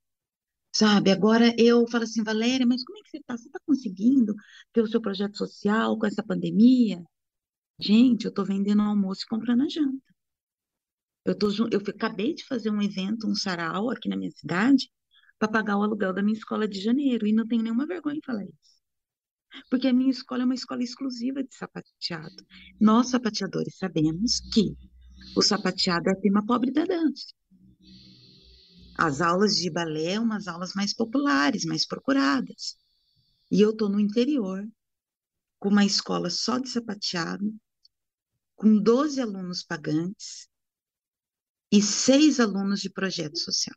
Sabe? 0.74 1.12
Agora 1.12 1.56
eu 1.58 1.88
falo 1.90 2.04
assim, 2.04 2.24
Valéria, 2.24 2.66
mas 2.68 2.84
como 2.84 3.00
é 3.00 3.02
que 3.04 3.10
você 3.10 3.18
está? 3.18 3.38
Você 3.38 3.48
está 3.48 3.60
conseguindo 3.66 4.36
ter 4.74 4.82
o 4.82 4.88
seu 4.88 5.02
projeto 5.02 5.38
social 5.38 5.98
com 5.98 6.06
essa 6.06 6.24
pandemia? 6.24 7.04
Gente, 7.80 8.26
eu 8.26 8.30
estou 8.30 8.46
vendendo 8.46 8.82
almoço 8.84 9.24
e 9.24 9.28
comprando 9.28 9.64
a 9.64 9.70
janta. 9.70 10.04
Eu, 11.26 11.38
tô, 11.38 11.50
eu 11.72 11.80
acabei 11.88 12.34
de 12.34 12.46
fazer 12.46 12.70
um 12.70 12.82
evento, 12.82 13.28
um 13.28 13.36
sarau 13.36 13.90
aqui 13.90 14.10
na 14.10 14.18
minha 14.18 14.32
cidade, 14.32 14.92
para 15.40 15.48
pagar 15.52 15.78
o 15.78 15.84
aluguel 15.84 16.14
da 16.14 16.22
minha 16.24 16.38
escola 16.38 16.68
de 16.68 16.82
janeiro. 16.82 17.28
E 17.28 17.34
não 17.34 17.48
tenho 17.48 17.64
nenhuma 17.64 17.88
vergonha 17.88 18.18
em 18.18 18.22
falar 18.26 18.44
isso 18.44 18.79
porque 19.70 19.88
a 19.88 19.94
minha 19.94 20.12
escola 20.12 20.44
é 20.44 20.46
uma 20.46 20.56
escola 20.56 20.84
exclusiva 20.84 21.44
de 21.44 21.54
sapateado. 21.56 22.46
Nós, 22.80 23.10
sapateadores, 23.10 23.78
sabemos 23.78 24.40
que 24.54 24.76
o 25.36 25.42
sapateado 25.42 26.10
é 26.10 26.14
a 26.14 26.44
pobre 26.44 26.72
da 26.72 26.86
dança. 26.86 27.34
As 28.98 29.22
aulas 29.22 29.56
de 29.56 29.70
balé 29.70 30.16
são 30.16 30.24
umas 30.24 30.48
aulas 30.48 30.74
mais 30.74 30.94
populares, 30.94 31.66
mais 31.66 31.86
procuradas. 31.86 32.78
E 33.52 33.62
eu 33.62 33.72
estou 33.72 33.90
no 33.90 34.00
interior, 34.00 34.68
com 35.58 35.70
uma 35.70 35.86
escola 35.86 36.30
só 36.30 36.58
de 36.58 36.70
sapateado, 36.70 37.54
com 38.56 38.78
12 38.78 39.22
alunos 39.22 39.64
pagantes 39.64 40.50
e 41.72 41.82
seis 41.82 42.40
alunos 42.40 42.82
de 42.82 42.90
projeto 42.90 43.38
social. 43.38 43.76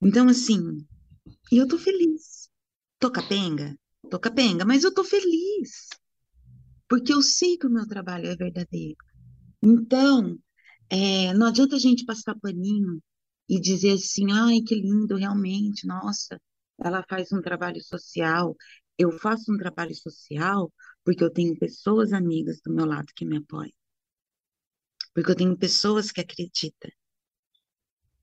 Então, 0.00 0.28
assim, 0.28 0.86
eu 1.52 1.64
estou 1.64 1.78
feliz 1.78 2.47
Tô 2.98 3.10
capenga? 3.10 3.76
Tô 4.10 4.18
capenga, 4.18 4.64
mas 4.64 4.84
eu 4.84 4.92
tô 4.92 5.04
feliz. 5.04 5.88
Porque 6.88 7.12
eu 7.12 7.22
sei 7.22 7.56
que 7.56 7.66
o 7.66 7.70
meu 7.70 7.86
trabalho 7.86 8.26
é 8.26 8.36
verdadeiro. 8.36 8.96
Então, 9.62 10.38
é, 10.90 11.34
não 11.34 11.46
adianta 11.48 11.76
a 11.76 11.78
gente 11.78 12.04
passar 12.04 12.34
paninho 12.40 13.02
e 13.48 13.60
dizer 13.60 13.92
assim, 13.92 14.32
ai, 14.32 14.60
que 14.66 14.74
lindo, 14.74 15.16
realmente, 15.16 15.86
nossa, 15.86 16.40
ela 16.78 17.04
faz 17.08 17.32
um 17.32 17.42
trabalho 17.42 17.82
social. 17.82 18.56
Eu 18.98 19.12
faço 19.12 19.52
um 19.52 19.58
trabalho 19.58 19.94
social 19.94 20.72
porque 21.04 21.24
eu 21.24 21.32
tenho 21.32 21.58
pessoas 21.58 22.12
amigas 22.12 22.60
do 22.64 22.72
meu 22.74 22.86
lado 22.86 23.12
que 23.14 23.24
me 23.24 23.38
apoiam. 23.38 23.72
Porque 25.14 25.30
eu 25.30 25.36
tenho 25.36 25.56
pessoas 25.58 26.10
que 26.10 26.20
acreditam. 26.20 26.90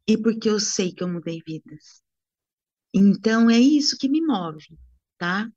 E 0.07 0.17
porque 0.17 0.49
eu 0.49 0.59
sei 0.59 0.91
que 0.93 1.03
eu 1.03 1.07
mudei 1.07 1.41
vidas. 1.45 2.04
Então, 2.97 3.49
é 3.49 3.59
isso 3.59 3.97
que 3.97 4.07
me 4.07 4.21
move, 4.21 4.65
tá? 5.17 5.51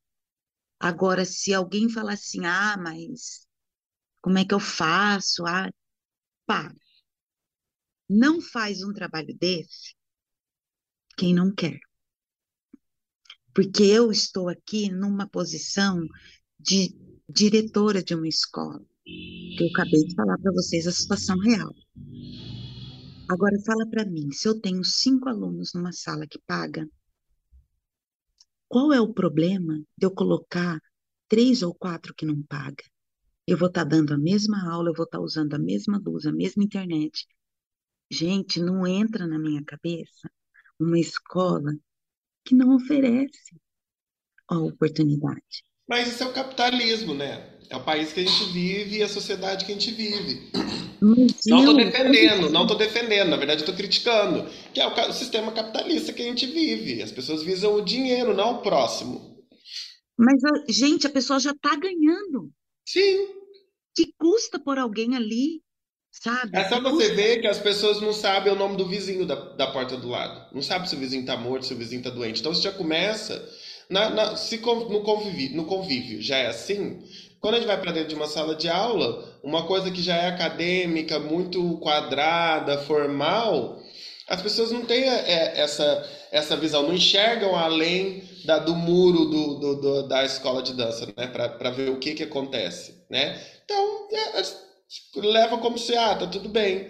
Agora, 0.81 1.24
se 1.24 1.55
alguém 1.55 1.88
falar 1.88 2.14
assim, 2.14 2.44
ah, 2.44 2.77
mas 2.77 3.46
como 4.20 4.38
é 4.38 4.44
que 4.44 4.53
eu 4.53 4.59
faço? 4.59 5.46
Ah, 5.46 5.70
para. 6.44 6.74
Não 8.11 8.40
faz 8.40 8.83
um 8.83 8.92
trabalho 8.92 9.37
desse 9.38 9.94
quem 11.16 11.33
não 11.33 11.55
quer. 11.55 11.79
Porque 13.55 13.85
eu 13.85 14.11
estou 14.11 14.48
aqui 14.48 14.90
numa 14.90 15.29
posição 15.29 16.05
de 16.59 16.92
diretora 17.29 18.03
de 18.03 18.16
uma 18.16 18.27
escola, 18.27 18.85
que 19.05 19.59
eu 19.61 19.68
acabei 19.68 20.05
de 20.07 20.14
falar 20.16 20.38
para 20.38 20.53
vocês 20.53 20.88
a 20.88 20.92
situação 20.92 21.38
real. 21.38 21.72
Agora 23.29 23.57
fala 23.64 23.88
para 23.88 24.05
mim, 24.05 24.33
se 24.33 24.48
eu 24.48 24.61
tenho 24.61 24.83
cinco 24.83 25.29
alunos 25.29 25.72
numa 25.72 25.92
sala 25.92 26.27
que 26.27 26.40
paga 26.44 26.88
qual 28.68 28.92
é 28.92 29.00
o 29.00 29.12
problema 29.12 29.78
de 29.96 30.07
eu 30.07 30.11
colocar 30.11 30.81
três 31.28 31.62
ou 31.62 31.74
quatro 31.74 32.14
que 32.14 32.26
não 32.26 32.42
paga? 32.42 32.85
Eu 33.46 33.57
vou 33.57 33.68
estar 33.68 33.85
tá 33.85 33.88
dando 33.88 34.12
a 34.12 34.18
mesma 34.18 34.70
aula, 34.70 34.90
eu 34.90 34.94
vou 34.94 35.04
estar 35.04 35.18
tá 35.18 35.24
usando 35.24 35.54
a 35.54 35.59
mesma 35.59 36.00
luz, 36.04 36.26
a 36.26 36.33
mesma 36.33 36.62
internet. 36.62 37.26
Gente, 38.11 38.61
não 38.61 38.87
entra 38.87 39.26
na 39.26 39.38
minha 39.38 39.64
cabeça 39.64 40.31
uma 40.78 40.98
escola 40.98 41.74
que 42.44 42.54
não 42.54 42.76
oferece 42.76 43.57
a 44.48 44.59
oportunidade. 44.59 45.64
Mas 45.87 46.09
isso 46.09 46.22
é 46.22 46.26
o 46.26 46.33
capitalismo, 46.33 47.14
né? 47.14 47.58
É 47.70 47.76
o 47.76 47.85
país 47.85 48.12
que 48.12 48.20
a 48.20 48.24
gente 48.24 48.44
vive 48.52 48.98
e 48.98 49.02
a 49.02 49.09
sociedade 49.09 49.64
que 49.64 49.72
a 49.72 49.74
gente 49.74 49.90
vive. 49.90 50.50
Não 51.00 51.61
estou 51.61 51.76
defendendo, 51.76 52.50
não 52.50 52.62
estou 52.62 52.76
defendendo, 52.76 53.28
na 53.28 53.37
verdade 53.37 53.61
estou 53.62 53.74
criticando, 53.74 54.48
que 54.72 54.81
é 54.81 54.87
o, 54.87 55.12
sistema 55.12 55.52
capitalista 55.52 56.12
que 56.12 56.22
a 56.22 56.24
gente 56.24 56.46
vive. 56.46 57.02
As 57.02 57.12
pessoas 57.12 57.42
visam 57.42 57.74
o 57.74 57.85
dinheiro, 57.85 58.35
não 58.35 58.54
o 58.57 58.62
próximo. 58.62 59.38
Mas, 60.18 60.42
a- 60.44 60.64
gente, 60.72 61.07
a 61.07 61.11
pessoa 61.11 61.38
já 61.38 61.50
está 61.52 61.76
ganhando. 61.76 62.50
Sim, 62.87 63.28
Que 63.94 64.12
custa 64.18 64.59
por 64.59 64.78
alguém 64.78 65.14
ali, 65.14 65.61
sabe? 66.11 66.57
é 66.57 66.68
só 66.68 66.81
você 66.81 66.90
custa- 67.09 67.14
ver 67.14 67.40
que 67.40 67.46
as 67.46 67.59
pessoas 67.59 68.00
não 68.00 68.12
sabem 68.12 68.52
o 68.52 68.57
nome 68.57 68.76
do 68.76 68.87
vizinho 68.88 69.26
da, 69.26 69.35
da 69.35 69.66
porta 69.68 69.96
do 69.96 70.09
lado. 70.09 70.54
Não 70.54 70.62
sabe 70.62 70.88
se 70.88 70.96
o 70.96 70.98
vizinho 70.98 71.20
está 71.20 71.37
morto, 71.37 71.66
se 71.66 71.74
o 71.74 71.76
vizinho 71.76 71.98
está 72.00 72.11
doente. 72.11 72.40
Então 72.40 72.52
você 72.54 72.62
já 72.62 72.72
começa 72.72 73.46
na, 73.90 74.09
na- 74.11 74.37
se 74.37 74.57
no, 74.59 75.02
convívio, 75.02 75.57
no 75.57 75.64
convívio. 75.66 76.20
Já 76.22 76.38
é 76.38 76.46
assim. 76.48 77.02
Quando 77.40 77.55
a 77.55 77.59
gente 77.59 77.66
vai 77.66 77.81
para 77.81 77.92
dentro 77.92 78.09
de 78.09 78.14
uma 78.14 78.27
sala 78.27 78.55
de 78.55 78.68
aula, 78.68 79.38
uma 79.42 79.64
coisa 79.66 79.90
que 79.90 80.03
já 80.03 80.16
é 80.16 80.27
acadêmica, 80.29 81.18
muito 81.20 81.79
quadrada, 81.79 82.79
formal, 82.79 83.79
as 84.29 84.42
pessoas 84.42 84.72
não 84.72 84.85
têm 84.85 85.05
é, 85.09 85.53
essa, 85.61 86.09
essa 86.33 86.57
visão, 86.57 86.83
não 86.83 86.94
enxergam 86.94 87.57
além 87.57 88.22
da, 88.44 88.59
do 88.59 88.74
muro 88.74 89.24
do, 89.27 89.55
do- 89.55 89.77
do- 89.81 90.09
da 90.09 90.24
escola 90.24 90.62
de 90.62 90.72
dança, 90.74 91.07
né? 91.16 91.27
Para 91.29 91.70
ver 91.70 91.90
o 91.90 91.98
que, 91.98 92.14
que 92.14 92.24
acontece, 92.24 93.05
né? 93.09 93.40
Então, 93.64 94.09
é, 94.12 94.40
é, 94.40 94.42
leva 95.16 95.59
como 95.59 95.79
se, 95.79 95.94
ah, 95.96 96.14
tá 96.16 96.27
tudo 96.27 96.48
bem. 96.48 96.88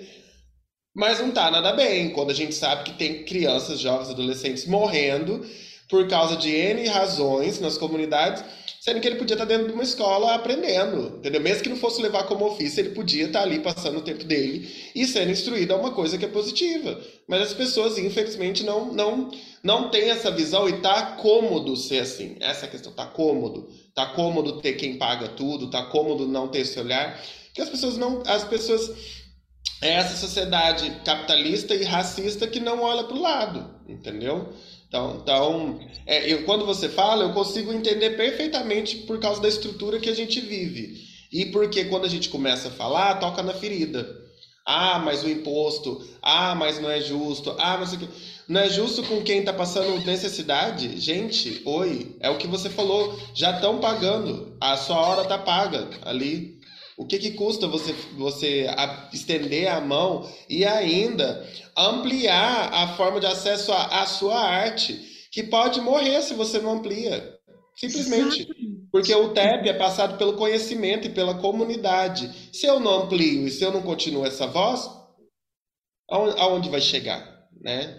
Mas 0.94 1.20
não 1.20 1.30
tá 1.30 1.50
nada 1.50 1.72
bem, 1.72 2.10
quando 2.10 2.30
a 2.30 2.34
gente 2.34 2.54
sabe 2.54 2.84
que 2.84 2.98
tem 2.98 3.24
crianças, 3.24 3.78
jovens, 3.80 4.10
adolescentes 4.10 4.66
morrendo 4.66 5.44
por 5.88 6.08
causa 6.08 6.36
de 6.36 6.50
N 6.50 6.86
razões 6.88 7.60
nas 7.60 7.78
comunidades 7.78 8.44
sendo 8.80 9.00
que 9.00 9.06
ele 9.06 9.16
podia 9.16 9.34
estar 9.34 9.44
dentro 9.44 9.66
de 9.66 9.72
uma 9.72 9.82
escola 9.82 10.34
aprendendo, 10.34 11.18
entendeu? 11.18 11.40
Mesmo 11.40 11.62
que 11.62 11.68
não 11.68 11.76
fosse 11.76 12.00
levar 12.00 12.24
como 12.24 12.46
ofício, 12.46 12.80
ele 12.80 12.90
podia 12.90 13.26
estar 13.26 13.42
ali 13.42 13.58
passando 13.60 13.98
o 13.98 14.02
tempo 14.02 14.24
dele 14.24 14.70
e 14.94 15.06
sendo 15.06 15.30
instruído 15.30 15.74
a 15.74 15.76
uma 15.76 15.90
coisa 15.90 16.16
que 16.16 16.24
é 16.24 16.28
positiva. 16.28 17.00
Mas 17.28 17.42
as 17.42 17.54
pessoas, 17.54 17.98
infelizmente, 17.98 18.64
não 18.64 18.92
não 18.92 19.30
não 19.62 19.90
têm 19.90 20.10
essa 20.10 20.30
visão 20.30 20.68
e 20.68 20.80
tá 20.80 21.16
cômodo 21.16 21.76
ser 21.76 22.00
assim. 22.00 22.36
Essa 22.40 22.66
é 22.66 22.68
a 22.68 22.70
questão, 22.70 22.92
tá 22.92 23.06
cômodo. 23.06 23.68
Tá 23.94 24.06
cômodo 24.06 24.60
ter 24.60 24.74
quem 24.74 24.96
paga 24.96 25.28
tudo, 25.28 25.70
tá 25.70 25.86
cômodo 25.86 26.26
não 26.26 26.48
ter 26.48 26.60
esse 26.60 26.78
olhar, 26.78 27.20
que 27.52 27.60
as 27.60 27.68
pessoas 27.68 27.96
não, 27.96 28.22
as 28.24 28.44
pessoas 28.44 28.90
é 29.82 29.94
essa 29.94 30.16
sociedade 30.16 30.90
capitalista 31.04 31.74
e 31.74 31.82
racista 31.84 32.46
que 32.46 32.60
não 32.60 32.82
olha 32.82 33.04
para 33.04 33.16
o 33.16 33.20
lado, 33.20 33.74
entendeu? 33.88 34.52
Então, 34.88 35.18
então 35.22 35.80
é, 36.06 36.32
eu, 36.32 36.44
quando 36.44 36.64
você 36.64 36.88
fala, 36.88 37.24
eu 37.24 37.32
consigo 37.32 37.72
entender 37.72 38.10
perfeitamente 38.10 38.96
por 38.98 39.20
causa 39.20 39.40
da 39.40 39.48
estrutura 39.48 40.00
que 40.00 40.08
a 40.08 40.14
gente 40.14 40.40
vive. 40.40 41.06
E 41.30 41.46
porque 41.46 41.84
quando 41.84 42.06
a 42.06 42.08
gente 42.08 42.30
começa 42.30 42.68
a 42.68 42.72
falar, 42.72 43.16
toca 43.16 43.42
na 43.42 43.52
ferida. 43.52 44.26
Ah, 44.64 44.98
mas 44.98 45.22
o 45.22 45.28
imposto. 45.28 46.06
Ah, 46.22 46.54
mas 46.54 46.80
não 46.80 46.90
é 46.90 47.00
justo. 47.00 47.54
Ah, 47.58 47.76
mas 47.78 47.98
não 48.46 48.60
é 48.60 48.68
justo 48.68 49.02
com 49.02 49.22
quem 49.22 49.40
está 49.40 49.52
passando 49.52 50.04
necessidade? 50.04 50.98
Gente, 50.98 51.62
oi, 51.64 52.16
é 52.20 52.30
o 52.30 52.36
que 52.36 52.46
você 52.46 52.68
falou. 52.70 53.18
Já 53.34 53.52
estão 53.52 53.78
pagando. 53.78 54.56
A 54.60 54.76
sua 54.76 55.00
hora 55.00 55.22
está 55.22 55.38
paga 55.38 55.88
ali. 56.02 56.57
O 56.98 57.06
que, 57.06 57.16
que 57.16 57.30
custa 57.30 57.68
você, 57.68 57.94
você 58.16 58.66
estender 59.12 59.68
a 59.68 59.80
mão 59.80 60.28
e 60.50 60.64
ainda 60.64 61.48
ampliar 61.76 62.74
a 62.74 62.88
forma 62.96 63.20
de 63.20 63.26
acesso 63.26 63.72
à, 63.72 64.04
sua 64.04 64.36
arte, 64.36 65.00
que 65.30 65.44
pode 65.44 65.80
morrer 65.80 66.20
se 66.22 66.34
você 66.34 66.58
não 66.58 66.72
amplia. 66.72 67.38
Simplesmente. 67.76 68.48
Porque 68.90 69.14
o 69.14 69.28
TEP 69.28 69.68
é 69.68 69.74
passado 69.74 70.18
pelo 70.18 70.32
conhecimento 70.32 71.06
e 71.06 71.10
pela 71.10 71.34
comunidade. 71.34 72.32
Se 72.52 72.66
eu 72.66 72.80
não 72.80 73.04
amplio 73.04 73.46
e 73.46 73.50
se 73.52 73.62
eu 73.62 73.70
não 73.70 73.82
continuo 73.82 74.26
essa 74.26 74.48
voz, 74.48 74.90
aonde, 76.10 76.40
aonde 76.40 76.68
vai 76.68 76.80
chegar? 76.80 77.46
Né? 77.62 77.96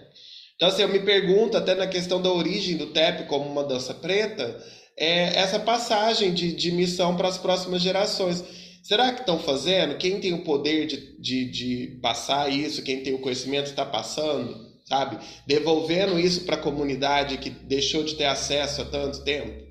Então, 0.56 0.68
assim, 0.68 0.82
eu 0.82 0.88
me 0.88 1.00
pergunto, 1.00 1.56
até 1.56 1.74
na 1.74 1.86
questão 1.86 2.20
da 2.20 2.30
origem 2.30 2.76
do 2.76 2.88
TEP 2.88 3.26
como 3.28 3.48
uma 3.48 3.64
dança 3.64 3.94
preta, 3.94 4.62
é 4.94 5.38
essa 5.38 5.58
passagem 5.58 6.34
de, 6.34 6.52
de 6.52 6.70
missão 6.70 7.16
para 7.16 7.28
as 7.28 7.38
próximas 7.38 7.80
gerações. 7.80 8.59
Será 8.90 9.12
que 9.12 9.20
estão 9.20 9.38
fazendo? 9.38 9.96
Quem 9.98 10.20
tem 10.20 10.34
o 10.34 10.42
poder 10.42 10.84
de, 10.84 11.16
de, 11.16 11.48
de 11.48 11.98
passar 12.02 12.48
isso, 12.48 12.82
quem 12.82 13.04
tem 13.04 13.14
o 13.14 13.20
conhecimento 13.20 13.66
está 13.66 13.86
passando, 13.86 14.68
sabe? 14.84 15.24
Devolvendo 15.46 16.18
isso 16.18 16.44
para 16.44 16.56
a 16.56 16.60
comunidade 16.60 17.38
que 17.38 17.50
deixou 17.50 18.02
de 18.02 18.16
ter 18.16 18.24
acesso 18.24 18.82
há 18.82 18.84
tanto 18.84 19.22
tempo? 19.22 19.64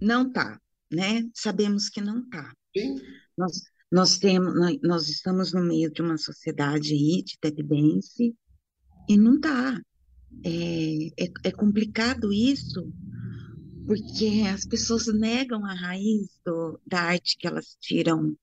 Não 0.00 0.32
tá, 0.32 0.58
né? 0.90 1.28
Sabemos 1.34 1.90
que 1.90 2.00
não 2.00 2.26
tá. 2.30 2.50
Sim. 2.74 2.96
Nós, 3.36 3.60
nós 3.92 4.18
temos, 4.18 4.54
nós 4.82 5.10
estamos 5.10 5.52
no 5.52 5.60
meio 5.60 5.92
de 5.92 6.00
uma 6.00 6.16
sociedade 6.16 6.94
aí 6.94 7.22
de 7.22 7.62
dance 7.62 8.34
e 9.06 9.16
não 9.18 9.38
tá. 9.38 9.78
É, 10.42 11.24
é, 11.24 11.30
é 11.44 11.50
complicado 11.50 12.32
isso, 12.32 12.90
porque 13.86 14.44
as 14.52 14.64
pessoas 14.66 15.06
negam 15.06 15.64
a 15.64 15.74
raiz 15.74 16.28
do, 16.44 16.80
da 16.86 17.00
arte 17.02 17.36
que 17.36 17.46
elas 17.46 17.76
tiram 17.80 18.36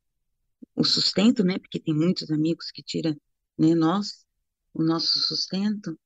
o 0.76 0.84
sustento, 0.84 1.44
né? 1.44 1.58
Porque 1.58 1.80
tem 1.80 1.94
muitos 1.94 2.30
amigos 2.32 2.72
que 2.72 2.84
tiram, 2.84 3.16
né, 3.58 3.74
nós, 3.74 4.26
o 4.74 4.84
nosso 4.84 5.20
sustento, 5.20 5.98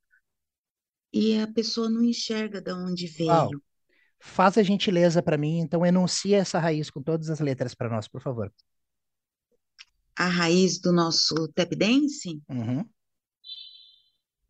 e 1.14 1.38
a 1.40 1.48
pessoa 1.48 1.90
não 1.90 2.04
enxerga 2.04 2.62
de 2.62 2.72
onde 2.72 3.08
veio. 3.08 3.30
Uau. 3.30 3.50
Faz 4.24 4.58
a 4.58 4.64
gentileza 4.64 5.22
para 5.22 5.38
mim, 5.38 5.60
então 5.60 5.86
enuncia 5.86 6.38
essa 6.38 6.60
raiz 6.60 6.90
com 6.90 7.02
todas 7.02 7.30
as 7.30 7.40
letras 7.40 7.74
para 7.74 7.90
nós, 7.90 8.08
por 8.08 8.22
favor. 8.22 8.54
A 10.16 10.28
raiz 10.28 10.80
do 10.80 10.92
nosso 10.92 11.48
tap 11.56 11.76
dance? 11.76 12.42
Uhum. 12.48 12.88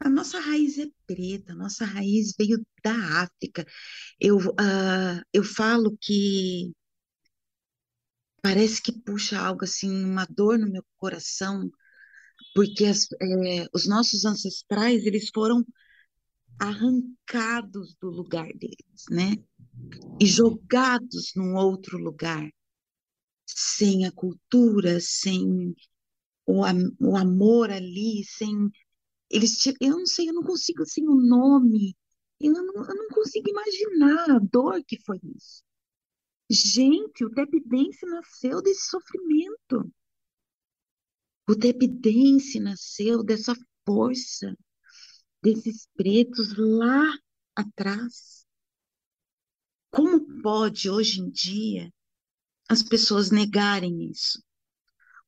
A 0.03 0.09
nossa 0.09 0.39
raiz 0.39 0.79
é 0.79 0.87
preta, 1.05 1.53
a 1.53 1.55
nossa 1.55 1.85
raiz 1.85 2.33
veio 2.37 2.65
da 2.83 3.21
África. 3.21 3.65
Eu, 4.19 4.37
uh, 4.37 5.21
eu 5.31 5.43
falo 5.43 5.95
que 6.01 6.73
parece 8.41 8.81
que 8.81 8.91
puxa 8.91 9.39
algo 9.39 9.63
assim, 9.63 10.03
uma 10.03 10.25
dor 10.25 10.57
no 10.57 10.71
meu 10.71 10.83
coração, 10.97 11.69
porque 12.55 12.85
as, 12.85 13.07
é, 13.21 13.67
os 13.71 13.87
nossos 13.87 14.25
ancestrais, 14.25 15.05
eles 15.05 15.29
foram 15.31 15.63
arrancados 16.59 17.95
do 18.01 18.09
lugar 18.09 18.51
deles, 18.55 19.05
né? 19.11 19.35
E 20.19 20.25
jogados 20.25 21.31
num 21.35 21.55
outro 21.55 21.99
lugar, 21.99 22.49
sem 23.45 24.07
a 24.07 24.11
cultura, 24.11 24.99
sem 24.99 25.75
o, 26.47 26.63
o 26.99 27.15
amor 27.15 27.69
ali, 27.69 28.23
sem 28.25 28.71
eles, 29.31 29.65
eu 29.79 29.97
não 29.97 30.05
sei, 30.05 30.29
eu 30.29 30.33
não 30.33 30.43
consigo, 30.43 30.83
assim, 30.83 31.07
o 31.07 31.15
nome, 31.15 31.95
eu 32.39 32.51
não, 32.53 32.73
eu 32.85 32.95
não 32.95 33.07
consigo 33.09 33.49
imaginar 33.49 34.31
a 34.31 34.39
dor 34.39 34.83
que 34.85 34.99
foi 35.01 35.19
isso. 35.35 35.63
Gente, 36.49 37.23
o 37.23 37.31
tap 37.31 37.49
dance 37.65 38.05
nasceu 38.05 38.61
desse 38.61 38.89
sofrimento. 38.89 39.91
O 41.47 41.55
tap 41.55 41.79
dance 41.87 42.59
nasceu 42.59 43.23
dessa 43.23 43.53
força, 43.85 44.55
desses 45.41 45.87
pretos 45.95 46.55
lá 46.57 47.17
atrás. 47.55 48.45
Como 49.91 50.41
pode, 50.41 50.89
hoje 50.89 51.21
em 51.21 51.29
dia, 51.29 51.91
as 52.69 52.83
pessoas 52.83 53.31
negarem 53.31 54.09
isso? 54.09 54.43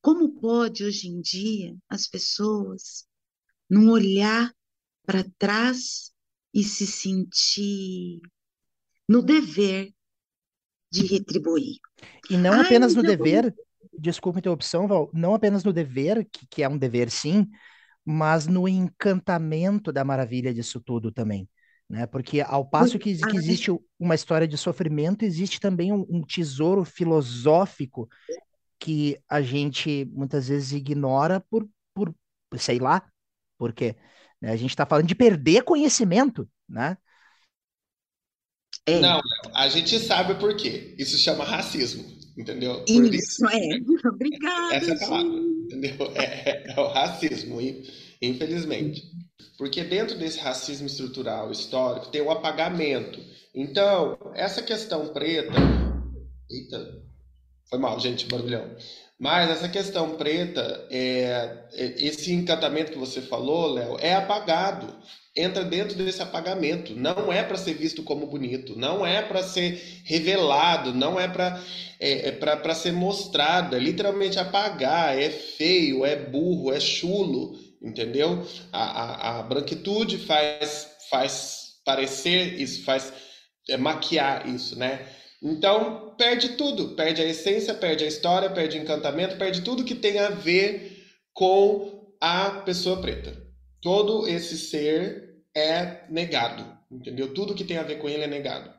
Como 0.02 0.40
pode, 0.40 0.84
hoje 0.84 1.08
em 1.08 1.22
dia, 1.22 1.78
as 1.90 2.08
pessoas 2.08 3.06
num 3.70 3.90
olhar 3.90 4.54
para 5.06 5.26
trás 5.38 6.12
e 6.54 6.64
se 6.64 6.86
sentir 6.86 8.22
no 9.08 9.22
dever 9.22 9.92
de 10.92 11.06
retribuir. 11.06 11.78
E 12.30 12.38
não 12.38 12.54
Ai, 12.54 12.62
apenas 12.62 12.94
no 12.94 13.02
dever, 13.02 13.54
desculpa 13.98 14.38
a 14.38 14.42
interrupção, 14.42 14.88
Val, 14.88 15.10
não 15.14 15.34
apenas 15.34 15.64
no 15.64 15.74
dever, 15.74 16.28
que, 16.32 16.46
que 16.48 16.64
é 16.64 16.70
um 16.70 16.78
dever 16.78 17.10
sim, 17.10 17.48
mas 18.06 18.48
no 18.48 18.68
encantamento 18.68 19.92
da 19.92 20.04
maravilha 20.04 20.54
disso 20.54 20.80
tudo 20.80 21.12
também. 21.12 21.50
Né? 21.90 22.06
Porque 22.06 22.42
ao 22.42 22.66
passo 22.66 22.98
que, 23.00 23.16
que 23.16 23.38
existe 23.38 23.72
uma 24.00 24.16
história 24.16 24.48
de 24.48 24.58
sofrimento, 24.58 25.24
existe 25.24 25.60
também 25.60 25.92
um, 25.92 26.06
um 26.10 26.22
tesouro 26.22 26.86
filosófico 26.86 28.08
que 28.80 29.18
a 29.30 29.42
gente 29.42 30.06
muitas 30.12 30.48
vezes 30.48 30.72
ignora 30.72 31.40
por, 31.40 31.68
por 31.94 32.14
sei 32.58 32.80
lá, 32.80 33.04
porque 33.64 33.96
né, 34.42 34.52
a 34.52 34.58
gente 34.58 34.72
está 34.72 34.86
falando 34.86 35.08
de 35.08 35.16
perder 35.16 35.64
conhecimento, 35.64 36.50
né? 36.68 36.98
É. 38.86 39.00
Não, 39.00 39.22
a 39.54 39.70
gente 39.70 39.98
sabe 40.00 40.36
por 40.36 40.54
quê. 40.58 40.94
Isso 41.00 41.18
chama 41.18 41.46
racismo, 41.46 42.04
entendeu? 42.38 42.84
Por 42.84 43.06
isso, 43.06 43.16
isso 43.16 43.48
é. 43.48 43.80
Obrigada. 44.10 44.76
Essa 44.76 44.92
é 44.92 44.96
a 44.96 45.00
palavra, 45.00 45.28
entendeu? 45.30 46.12
É, 46.16 46.74
é, 46.74 46.80
o 46.80 46.88
racismo, 46.90 47.58
infelizmente. 48.22 49.02
Porque 49.58 49.82
dentro 49.82 50.18
desse 50.18 50.40
racismo 50.40 50.88
estrutural, 50.88 51.50
histórico, 51.50 52.12
tem 52.12 52.22
o 52.22 52.30
apagamento. 52.30 53.18
Então, 53.56 54.18
essa 54.36 54.62
questão 54.62 55.14
preta. 55.14 55.54
Eita, 56.52 57.02
foi 57.70 57.80
mal, 57.80 57.98
gente, 57.98 58.26
barulhão. 58.26 58.76
Mas 59.24 59.50
essa 59.50 59.70
questão 59.70 60.18
preta, 60.18 60.86
é, 60.92 61.50
é, 61.72 61.94
esse 61.98 62.34
encantamento 62.34 62.92
que 62.92 62.98
você 62.98 63.22
falou, 63.22 63.68
Léo, 63.72 63.98
é 64.02 64.14
apagado. 64.14 64.94
Entra 65.34 65.64
dentro 65.64 65.96
desse 65.96 66.22
apagamento. 66.22 66.94
Não 66.94 67.32
é 67.32 67.42
para 67.42 67.56
ser 67.56 67.74
visto 67.74 68.04
como 68.04 68.28
bonito, 68.28 68.78
não 68.78 69.08
é 69.08 69.22
para 69.22 69.42
ser 69.42 69.82
revelado, 70.04 70.94
não 70.94 71.18
é 71.18 71.30
para 71.30 71.58
é, 72.02 72.38
é 72.38 72.74
ser 72.74 72.92
mostrado. 72.92 73.78
É 73.78 73.80
literalmente 73.80 74.38
apagar. 74.38 75.18
É 75.18 75.30
feio, 75.30 76.06
é 76.06 76.18
burro, 76.18 76.74
é 76.74 76.82
chulo, 76.82 77.58
entendeu? 77.82 78.46
A, 78.74 78.84
a, 78.84 79.40
a 79.40 79.44
branquitude 79.44 80.18
faz, 80.18 80.86
faz 81.10 81.76
parecer 81.86 82.60
isso, 82.60 82.84
faz 82.84 83.14
é, 83.70 83.78
maquiar 83.78 84.50
isso, 84.50 84.78
né? 84.78 85.00
Então, 85.44 86.16
perde 86.18 86.50
tudo. 86.50 86.96
Perde 86.96 87.22
a 87.22 87.26
essência, 87.26 87.74
perde 87.74 88.06
a 88.06 88.08
história, 88.08 88.50
perde 88.50 88.78
o 88.78 88.82
encantamento, 88.82 89.38
perde 89.38 89.62
tudo 89.62 89.84
que 89.84 89.94
tem 89.94 90.18
a 90.20 90.30
ver 90.30 91.04
com 91.34 92.14
a 92.22 92.62
pessoa 92.62 93.02
preta. 93.02 93.36
Todo 93.82 94.26
esse 94.28 94.58
ser 94.58 95.42
é 95.54 96.06
negado, 96.10 96.66
entendeu? 96.90 97.34
Tudo 97.34 97.54
que 97.54 97.66
tem 97.66 97.78
a 97.78 97.84
ver 97.84 98.00
com 98.00 98.08
ele 98.08 98.24
é 98.24 98.28
negado. 98.28 98.72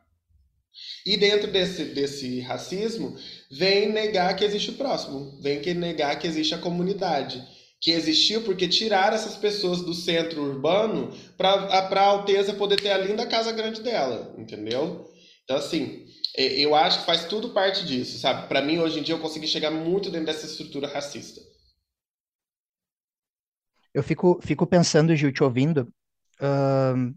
E 1.06 1.16
dentro 1.16 1.52
desse, 1.52 1.84
desse 1.84 2.40
racismo, 2.40 3.16
vem 3.50 3.92
negar 3.92 4.34
que 4.34 4.44
existe 4.44 4.70
o 4.70 4.74
próximo, 4.74 5.38
vem 5.40 5.60
que 5.60 5.72
negar 5.74 6.18
que 6.18 6.26
existe 6.26 6.54
a 6.54 6.58
comunidade, 6.58 7.46
que 7.80 7.92
existiu 7.92 8.42
porque 8.42 8.66
tiraram 8.66 9.14
essas 9.14 9.36
pessoas 9.36 9.82
do 9.82 9.94
centro 9.94 10.42
urbano 10.42 11.12
para 11.36 11.52
a 11.52 12.06
Alteza 12.06 12.54
poder 12.54 12.80
ter 12.80 12.90
a 12.90 12.98
linda 12.98 13.26
casa 13.26 13.52
grande 13.52 13.82
dela, 13.82 14.34
entendeu? 14.38 15.06
Então, 15.44 15.58
assim, 15.58 16.03
Eu 16.36 16.74
acho 16.74 17.00
que 17.00 17.06
faz 17.06 17.26
tudo 17.26 17.50
parte 17.50 17.86
disso, 17.86 18.18
sabe? 18.18 18.48
Para 18.48 18.60
mim, 18.60 18.78
hoje 18.78 18.98
em 18.98 19.02
dia, 19.02 19.14
eu 19.14 19.20
consegui 19.20 19.46
chegar 19.46 19.70
muito 19.70 20.10
dentro 20.10 20.26
dessa 20.26 20.46
estrutura 20.46 20.88
racista. 20.88 21.40
Eu 23.92 24.02
fico, 24.02 24.40
fico 24.42 24.66
pensando, 24.66 25.14
Gil, 25.14 25.32
te 25.32 25.44
ouvindo. 25.44 25.92
Uh, 26.40 27.14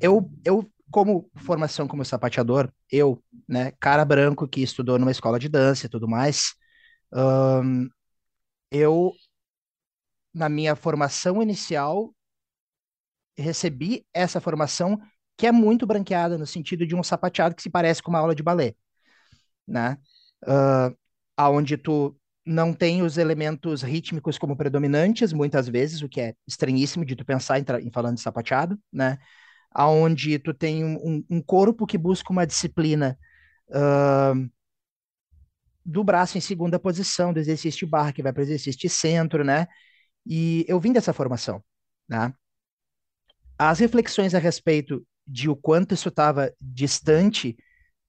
eu, 0.00 0.30
eu, 0.44 0.70
como 0.92 1.28
formação 1.34 1.88
como 1.88 2.04
sapateador, 2.04 2.72
eu, 2.88 3.20
né, 3.48 3.72
cara 3.80 4.04
branco 4.04 4.46
que 4.46 4.62
estudou 4.62 4.96
numa 4.96 5.10
escola 5.10 5.40
de 5.40 5.48
dança 5.48 5.86
e 5.86 5.88
tudo 5.88 6.06
mais, 6.06 6.54
uh, 7.12 7.90
eu, 8.70 9.12
na 10.32 10.48
minha 10.48 10.76
formação 10.76 11.42
inicial, 11.42 12.14
recebi 13.36 14.06
essa 14.14 14.40
formação 14.40 15.00
que 15.38 15.46
é 15.46 15.52
muito 15.52 15.86
branqueada 15.86 16.36
no 16.36 16.44
sentido 16.44 16.84
de 16.84 16.96
um 16.96 17.02
sapateado 17.02 17.54
que 17.54 17.62
se 17.62 17.70
parece 17.70 18.02
com 18.02 18.10
uma 18.10 18.18
aula 18.18 18.34
de 18.34 18.42
balé, 18.42 18.74
né? 19.66 19.96
Uh, 20.44 20.94
aonde 21.36 21.76
tu 21.76 22.18
não 22.44 22.74
tem 22.74 23.02
os 23.02 23.18
elementos 23.18 23.82
rítmicos 23.82 24.36
como 24.36 24.56
predominantes, 24.56 25.32
muitas 25.32 25.68
vezes, 25.68 26.02
o 26.02 26.08
que 26.08 26.20
é 26.20 26.34
estranhíssimo 26.46 27.04
de 27.04 27.14
tu 27.14 27.24
pensar 27.24 27.60
em, 27.60 27.64
em 27.86 27.90
falando 27.92 28.16
de 28.16 28.20
sapateado, 28.22 28.76
né? 28.92 29.18
Aonde 29.70 30.40
tu 30.40 30.52
tem 30.52 30.84
um, 30.84 31.24
um 31.30 31.40
corpo 31.40 31.86
que 31.86 31.96
busca 31.96 32.32
uma 32.32 32.46
disciplina 32.46 33.16
uh, 33.68 34.50
do 35.84 36.02
braço 36.02 36.36
em 36.36 36.40
segunda 36.40 36.80
posição, 36.80 37.32
do 37.32 37.38
exercício 37.38 37.80
de 37.80 37.86
barra 37.86 38.12
que 38.12 38.22
vai 38.22 38.32
para 38.32 38.40
o 38.40 38.44
exercício 38.44 38.80
de 38.80 38.88
centro, 38.88 39.44
né? 39.44 39.68
E 40.26 40.64
eu 40.66 40.80
vim 40.80 40.92
dessa 40.92 41.12
formação, 41.12 41.62
né? 42.08 42.34
As 43.56 43.78
reflexões 43.78 44.34
a 44.34 44.38
respeito 44.38 45.06
de 45.28 45.50
o 45.50 45.54
quanto 45.54 45.94
isso 45.94 46.08
estava 46.08 46.52
distante 46.58 47.56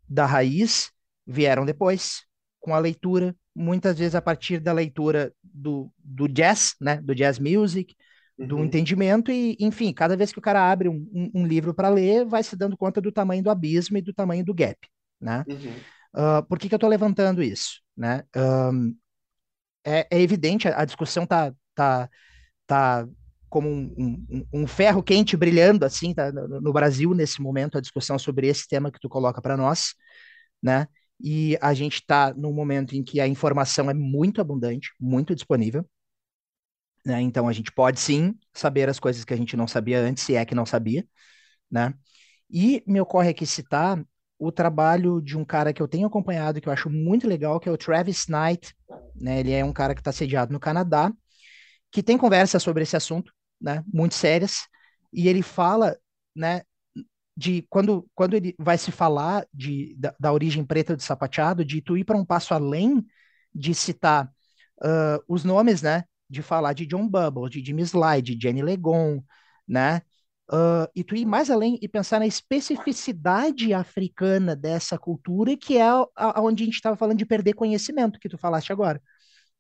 da 0.08 0.26
raiz 0.26 0.90
vieram 1.28 1.66
depois, 1.66 2.24
com 2.60 2.74
a 2.74 2.80
leitura, 2.80 3.36
muitas 3.54 4.00
vezes 4.00 4.16
a 4.16 4.22
partir 4.22 4.60
da 4.60 4.72
leitura 4.72 5.34
do, 5.44 5.92
do 5.98 6.28
jazz, 6.28 6.76
né, 6.80 6.98
do 7.02 7.14
jazz 7.14 7.38
music, 7.38 7.94
uhum. 8.38 8.48
do 8.48 8.60
entendimento, 8.60 9.32
e, 9.32 9.56
enfim, 9.60 9.94
cada 9.94 10.16
vez 10.16 10.32
que 10.32 10.40
o 10.40 10.42
cara 10.42 10.72
abre 10.72 10.88
um, 10.88 11.08
um, 11.14 11.32
um 11.42 11.46
livro 11.46 11.74
para 11.74 11.90
ler, 11.90 12.26
vai 12.26 12.42
se 12.42 12.56
dando 12.56 12.78
conta 12.78 13.02
do 13.02 13.12
tamanho 13.12 13.44
do 13.44 13.50
abismo 13.50 13.98
e 13.98 14.02
do 14.02 14.14
tamanho 14.14 14.44
do 14.44 14.54
gap, 14.54 14.80
né? 15.20 15.44
Uhum. 15.48 15.76
Uh, 16.16 16.44
por 16.48 16.58
que, 16.58 16.68
que 16.68 16.74
eu 16.74 16.78
estou 16.78 16.90
levantando 16.90 17.44
isso, 17.44 17.82
né? 17.96 18.24
Um, 18.36 18.96
é, 19.86 20.08
é, 20.10 20.22
evidente, 20.22 20.68
a, 20.68 20.82
a 20.82 20.86
discussão 20.86 21.26
tá, 21.26 21.54
tá, 21.76 22.10
tá 22.66 23.08
como 23.50 23.68
um, 23.70 24.26
um, 24.30 24.46
um, 24.54 24.68
ferro 24.68 25.02
quente 25.02 25.36
brilhando 25.36 25.86
assim 25.86 26.14
tá, 26.14 26.32
no, 26.32 26.62
no, 26.62 26.74
Brasil 26.74 27.14
nesse 27.14 27.42
momento 27.42 27.78
a 27.78 27.82
discussão 27.82 28.20
sobre 28.20 28.48
esse 28.48 28.68
tema 28.68 28.92
que 28.92 29.00
tu 29.00 29.10
coloca 29.10 29.42
para 29.42 29.58
nós, 29.58 29.96
né? 30.62 30.88
E 31.20 31.58
a 31.62 31.74
gente 31.74 31.96
está 31.96 32.34
num 32.34 32.54
momento 32.54 32.96
em 32.96 33.04
que 33.04 33.20
a 33.20 33.28
informação 33.28 33.90
é 33.90 33.94
muito 33.94 34.40
abundante, 34.40 34.92
muito 35.00 35.36
disponível, 35.36 35.86
né? 37.06 37.22
Então 37.22 37.48
a 37.48 37.54
gente 37.54 37.72
pode 37.72 38.00
sim 38.00 38.36
saber 38.54 38.90
as 38.90 39.00
coisas 39.00 39.26
que 39.26 39.34
a 39.34 39.38
gente 39.38 39.58
não 39.58 39.68
sabia 39.68 40.00
antes, 40.00 40.24
se 40.24 40.36
é 40.36 40.46
que 40.46 40.56
não 40.56 40.66
sabia, 40.66 41.06
né? 41.72 41.94
E 42.50 42.84
me 42.88 43.02
ocorre 43.02 43.30
aqui 43.30 43.46
citar 43.46 44.04
o 44.38 44.52
trabalho 44.52 45.22
de 45.22 45.38
um 45.38 45.44
cara 45.44 45.74
que 45.74 45.82
eu 45.82 45.88
tenho 45.88 46.08
acompanhado, 46.08 46.62
que 46.62 46.70
eu 46.70 46.74
acho 46.74 46.90
muito 46.90 47.28
legal, 47.28 47.60
que 47.60 47.68
é 47.68 47.72
o 47.72 47.78
Travis 47.78 48.28
Knight, 48.28 48.74
né? 49.16 49.40
Ele 49.42 49.52
é 49.52 49.64
um 49.66 49.74
cara 49.74 49.94
que 49.94 50.02
está 50.02 50.12
sediado 50.12 50.54
no 50.54 50.60
Canadá, 50.60 51.12
que 51.92 52.04
tem 52.04 52.18
conversa 52.18 52.60
sobre 52.60 52.84
esse 52.84 52.96
assunto, 52.96 53.34
né, 53.62 53.84
muito 53.92 54.16
sérias, 54.16 54.68
e 55.12 55.28
ele 55.28 55.42
fala, 55.42 55.98
né, 56.36 56.62
de 57.36 57.66
quando, 57.70 58.06
quando 58.14 58.34
ele 58.34 58.54
vai 58.60 58.78
se 58.78 58.92
falar 58.92 59.46
de, 59.54 59.96
da, 59.98 60.14
da 60.20 60.34
origem 60.34 60.66
preta 60.66 60.96
do 60.96 61.02
sapateado, 61.02 61.64
de 61.64 61.82
tu 61.82 61.98
ir 61.98 62.04
para 62.04 62.18
um 62.18 62.26
passo 62.26 62.54
além 62.54 63.06
de 63.54 63.74
citar 63.74 64.30
uh, 64.82 65.24
os 65.28 65.44
nomes, 65.44 65.82
né, 65.82 66.04
de 66.30 66.42
falar 66.42 66.74
de 66.74 66.86
John 66.86 67.08
Bubbles, 67.08 67.52
de 67.52 67.64
Jimmy 67.66 67.84
Slide, 67.84 68.36
de 68.36 68.42
Jenny 68.42 68.62
Legon, 68.62 69.24
né, 69.68 70.02
uh, 70.52 70.90
e 70.96 71.04
tu 71.04 71.16
ir 71.16 71.26
mais 71.26 71.50
além 71.50 71.80
e 71.82 71.88
pensar 71.88 72.20
na 72.20 72.28
especificidade 72.28 73.74
africana 73.74 74.56
dessa 74.56 74.98
cultura, 74.98 75.56
que 75.56 75.78
é 75.78 75.88
a, 75.88 76.42
onde 76.42 76.64
a 76.64 76.66
gente 76.66 76.76
estava 76.76 76.98
falando 76.98 77.18
de 77.18 77.26
perder 77.26 77.54
conhecimento, 77.54 78.20
que 78.20 78.30
tu 78.30 78.38
falaste 78.38 78.72
agora 78.72 79.02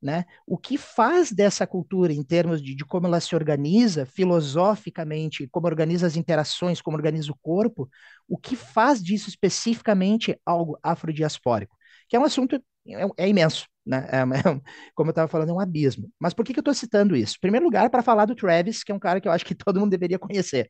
né? 0.02 0.26
O 0.48 0.58
que 0.58 0.78
faz 0.78 1.32
dessa 1.32 1.68
cultura, 1.68 2.14
em 2.14 2.24
termos 2.24 2.62
de, 2.62 2.74
de, 2.76 2.86
como 2.86 3.08
ela 3.08 3.20
se 3.20 3.36
organiza 3.36 4.06
filosoficamente, 4.06 5.48
como 5.50 5.68
organiza 5.68 6.08
as 6.08 6.16
interações, 6.16 6.82
como 6.82 6.96
organiza 6.98 7.32
o 7.32 7.38
corpo, 7.42 7.90
o 8.28 8.38
que 8.38 8.56
faz 8.56 9.04
disso 9.04 9.30
especificamente 9.30 10.40
algo 10.46 10.80
afrodiaspórico? 10.82 11.76
Que 12.08 12.16
é 12.16 12.20
um 12.20 12.24
assunto 12.24 12.56
é, 12.88 13.26
é 13.26 13.30
imenso, 13.30 13.68
né? 13.86 14.08
É, 14.12 14.18
é, 14.40 14.62
como 14.96 15.10
eu 15.10 15.12
estava 15.12 15.28
falando, 15.28 15.50
é 15.50 15.54
um 15.54 15.60
abismo. 15.60 16.10
Mas 16.20 16.34
por 16.34 16.46
que, 16.46 16.54
que 16.54 16.60
eu 16.60 16.62
estou 16.62 16.74
citando 16.74 17.16
isso? 17.16 17.36
Em 17.38 17.42
primeiro 17.42 17.66
lugar, 17.66 17.90
para 17.90 18.02
falar 18.04 18.26
do 18.26 18.36
Travis, 18.36 18.84
que 18.84 18.92
é 18.92 18.96
um 18.96 19.00
cara 19.00 19.20
que 19.20 19.28
eu 19.28 19.32
acho 19.32 19.46
que 19.46 19.56
todo 19.56 19.80
mundo 19.80 19.92
deveria 19.92 20.20
conhecer, 20.20 20.70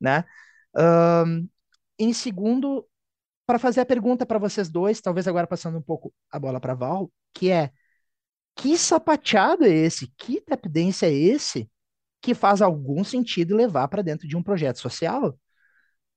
né? 0.00 0.24
Um, 0.76 1.48
em 1.98 2.12
segundo, 2.12 2.86
para 3.46 3.58
fazer 3.58 3.80
a 3.80 3.86
pergunta 3.86 4.26
para 4.26 4.38
vocês 4.38 4.68
dois, 4.68 5.00
talvez 5.00 5.28
agora 5.28 5.46
passando 5.46 5.78
um 5.78 5.82
pouco 5.82 6.12
a 6.30 6.38
bola 6.38 6.60
para 6.60 6.74
Val, 6.74 7.10
que 7.34 7.50
é 7.50 7.70
que 8.56 8.76
sapateado 8.78 9.64
é 9.64 9.70
esse? 9.70 10.08
Que 10.16 10.40
tap 10.40 10.66
dance 10.68 11.04
é 11.04 11.12
esse 11.12 11.70
que 12.22 12.34
faz 12.34 12.62
algum 12.62 13.04
sentido 13.04 13.56
levar 13.56 13.88
para 13.88 14.02
dentro 14.02 14.26
de 14.26 14.36
um 14.36 14.42
projeto 14.42 14.78
social, 14.78 15.38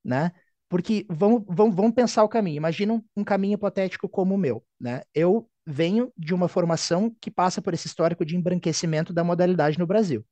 né? 0.04 0.32
Porque 0.69 1.06
vamos, 1.10 1.43
vamos, 1.47 1.76
vamos 1.76 1.93
pensar 1.93 2.23
o 2.23 2.30
caminho. 2.30 2.58
Imagina 2.58 2.93
um, 2.93 3.04
um 3.15 3.23
caminho 3.23 3.56
hipotético 3.56 4.10
como 4.10 4.36
o 4.36 4.38
meu, 4.38 4.63
né? 4.80 5.02
Eu 5.13 5.50
venho 5.65 6.12
de 6.17 6.34
uma 6.34 6.47
formação 6.47 7.15
que 7.21 7.32
passa 7.32 7.62
por 7.62 7.73
esse 7.73 7.88
histórico 7.88 8.26
de 8.26 8.36
embranquecimento 8.36 9.13
da 9.13 9.23
modalidade 9.23 9.80
no 9.80 9.88
Brasil. 9.88 10.26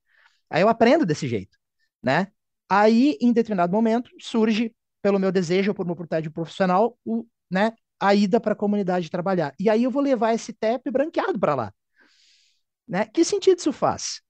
Aí 0.49 0.61
eu 0.61 0.69
aprendo 0.69 1.05
desse 1.05 1.27
jeito, 1.27 1.57
né? 2.03 2.27
Aí, 2.69 3.17
em 3.21 3.31
determinado 3.33 3.71
momento, 3.73 4.09
surge, 4.19 4.73
pelo 5.01 5.19
meu 5.19 5.31
desejo 5.31 5.71
ou 5.71 5.75
por 5.75 5.85
uma 5.85 5.93
oportunidade 5.93 6.29
profissional, 6.29 6.97
o, 7.05 7.25
né, 7.51 7.73
a 7.99 8.15
ida 8.15 8.39
para 8.39 8.53
a 8.53 8.55
comunidade 8.55 9.09
trabalhar. 9.09 9.53
E 9.59 9.69
aí 9.69 9.83
eu 9.83 9.91
vou 9.91 10.01
levar 10.01 10.33
esse 10.33 10.51
TEP 10.53 10.89
branqueado 10.91 11.39
para 11.39 11.55
lá. 11.55 11.73
Né? 12.87 13.05
Que 13.07 13.23
sentido 13.23 13.59
isso 13.59 13.73
faz? 13.73 14.21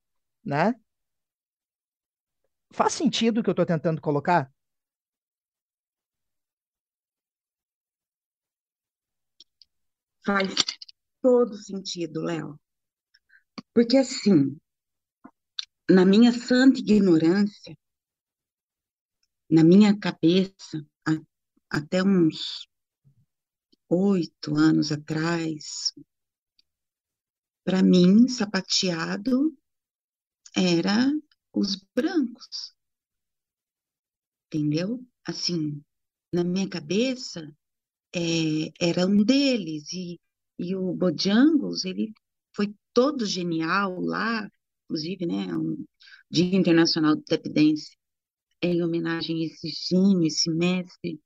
Né? 0.44 0.74
Faz 2.72 2.94
sentido 2.94 3.40
o 3.40 3.44
que 3.44 3.50
eu 3.50 3.54
estou 3.54 3.66
tentando 3.66 4.02
colocar? 4.02 4.52
Faz 10.26 10.54
todo 11.22 11.56
sentido, 11.56 12.22
Léo. 12.22 12.60
Porque 13.74 13.98
assim, 13.98 14.58
na 15.90 16.06
minha 16.06 16.32
santa 16.32 16.80
ignorância, 16.80 17.78
na 19.50 19.64
minha 19.64 19.98
cabeça, 19.98 20.86
até 21.70 22.02
uns 22.04 22.68
oito 23.90 24.56
anos 24.56 24.92
atrás, 24.92 25.94
para 27.66 27.82
mim, 27.82 28.28
sapateado 28.30 29.52
era 30.56 31.12
os 31.52 31.76
brancos. 31.96 32.76
Entendeu? 34.48 35.04
Assim, 35.26 35.84
na 36.32 36.44
minha 36.44 36.70
cabeça, 36.70 37.52
é, 38.16 38.72
era 38.80 39.08
um 39.08 39.24
deles. 39.24 39.92
E, 39.94 40.22
e 40.60 40.76
o 40.76 40.94
Bojangles, 40.94 41.86
ele 41.86 42.14
foi 42.56 42.74
todo 42.94 43.26
genial 43.26 44.00
lá, 44.00 44.50
inclusive, 44.86 45.26
né, 45.26 45.48
um 45.58 45.84
Dia 46.30 46.56
Internacional 46.56 47.16
do 47.16 47.24
Tap 47.24 47.44
Dance, 47.50 47.98
em 48.62 48.84
homenagem 48.84 49.44
a 49.44 49.46
esse 49.48 49.70
gênio, 49.70 50.28
esse 50.28 50.50
mestre. 50.52 51.20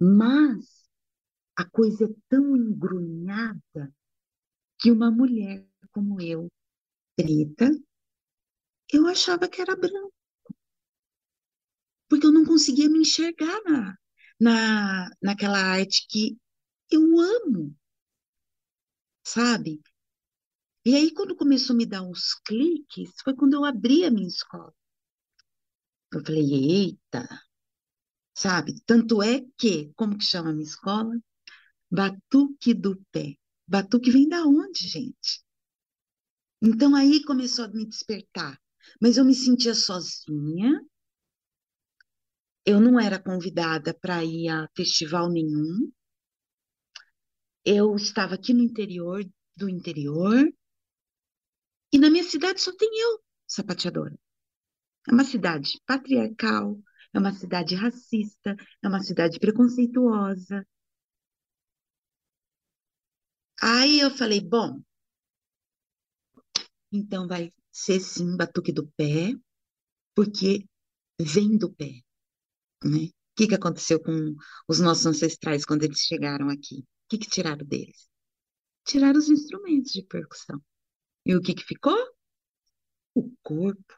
Mas 0.00 0.86
a 1.56 1.64
coisa 1.64 2.04
é 2.04 2.14
tão 2.28 2.56
engrunhada 2.56 3.92
que 4.86 4.92
uma 4.92 5.10
mulher 5.10 5.66
como 5.90 6.20
eu, 6.22 6.46
preta, 7.16 7.68
eu 8.92 9.06
achava 9.06 9.48
que 9.48 9.60
era 9.62 9.76
branco. 9.76 10.12
Porque 12.08 12.26
eu 12.26 12.32
não 12.32 12.44
conseguia 12.44 12.88
me 12.88 12.98
enxergar 13.00 13.60
na, 13.64 13.96
na, 14.40 15.08
naquela 15.22 15.58
arte 15.60 16.04
que 16.08 16.36
eu 16.90 17.02
amo, 17.20 17.74
sabe? 19.22 19.82
E 20.86 20.94
aí, 20.96 21.12
quando 21.12 21.36
começou 21.36 21.74
a 21.74 21.76
me 21.76 21.84
dar 21.84 22.00
uns 22.02 22.32
cliques, 22.46 23.10
foi 23.22 23.34
quando 23.34 23.52
eu 23.52 23.64
abri 23.66 24.04
a 24.04 24.10
minha 24.10 24.26
escola. 24.26 24.72
Eu 26.12 26.20
falei, 26.24 26.42
eita, 26.52 27.22
sabe? 28.34 28.80
Tanto 28.86 29.22
é 29.22 29.34
que, 29.58 29.92
como 29.96 30.16
que 30.18 30.24
chama 30.24 30.50
a 30.50 30.52
minha 30.52 30.64
escola? 30.64 31.14
Batuque 31.90 32.74
do 32.74 32.96
Pé. 33.12 33.36
Batuque 33.66 34.10
vem 34.10 34.28
da 34.28 34.44
onde, 34.44 34.88
gente? 34.88 35.44
Então 36.62 36.94
aí 36.94 37.22
começou 37.24 37.64
a 37.64 37.68
me 37.68 37.86
despertar. 37.86 38.60
Mas 39.00 39.16
eu 39.16 39.24
me 39.24 39.34
sentia 39.34 39.74
sozinha, 39.74 40.80
eu 42.64 42.80
não 42.80 42.98
era 42.98 43.22
convidada 43.22 43.94
para 43.94 44.24
ir 44.24 44.48
a 44.48 44.68
festival 44.76 45.30
nenhum. 45.30 45.90
Eu 47.64 47.94
estava 47.94 48.34
aqui 48.34 48.52
no 48.52 48.62
interior 48.62 49.24
do 49.56 49.68
interior. 49.68 50.52
E 51.92 51.98
na 51.98 52.10
minha 52.10 52.24
cidade 52.24 52.60
só 52.60 52.74
tem 52.76 52.88
eu, 52.92 53.20
sapateadora. 53.46 54.18
É 55.08 55.12
uma 55.12 55.24
cidade 55.24 55.80
patriarcal, 55.86 56.78
é 57.14 57.18
uma 57.18 57.32
cidade 57.32 57.74
racista, 57.76 58.56
é 58.82 58.88
uma 58.88 59.00
cidade 59.00 59.38
preconceituosa. 59.38 60.66
Aí 63.62 64.00
eu 64.00 64.10
falei, 64.10 64.40
bom, 64.40 64.80
então 66.92 67.26
vai 67.26 67.52
ser 67.72 68.00
sim 68.00 68.36
batuque 68.36 68.72
do 68.72 68.86
pé, 68.96 69.32
porque 70.14 70.66
vem 71.20 71.56
do 71.56 71.72
pé, 71.72 72.00
né? 72.84 73.06
O 73.06 73.36
que, 73.36 73.48
que 73.48 73.54
aconteceu 73.54 74.00
com 74.00 74.34
os 74.66 74.80
nossos 74.80 75.04
ancestrais 75.04 75.64
quando 75.64 75.82
eles 75.82 76.00
chegaram 76.00 76.48
aqui? 76.48 76.78
O 76.78 77.08
que, 77.10 77.18
que 77.18 77.28
tiraram 77.28 77.66
deles? 77.66 78.08
Tiraram 78.84 79.18
os 79.18 79.28
instrumentos 79.28 79.92
de 79.92 80.02
percussão. 80.02 80.62
E 81.24 81.34
o 81.34 81.42
que, 81.42 81.54
que 81.54 81.64
ficou? 81.64 81.96
O 83.14 83.30
corpo. 83.42 83.94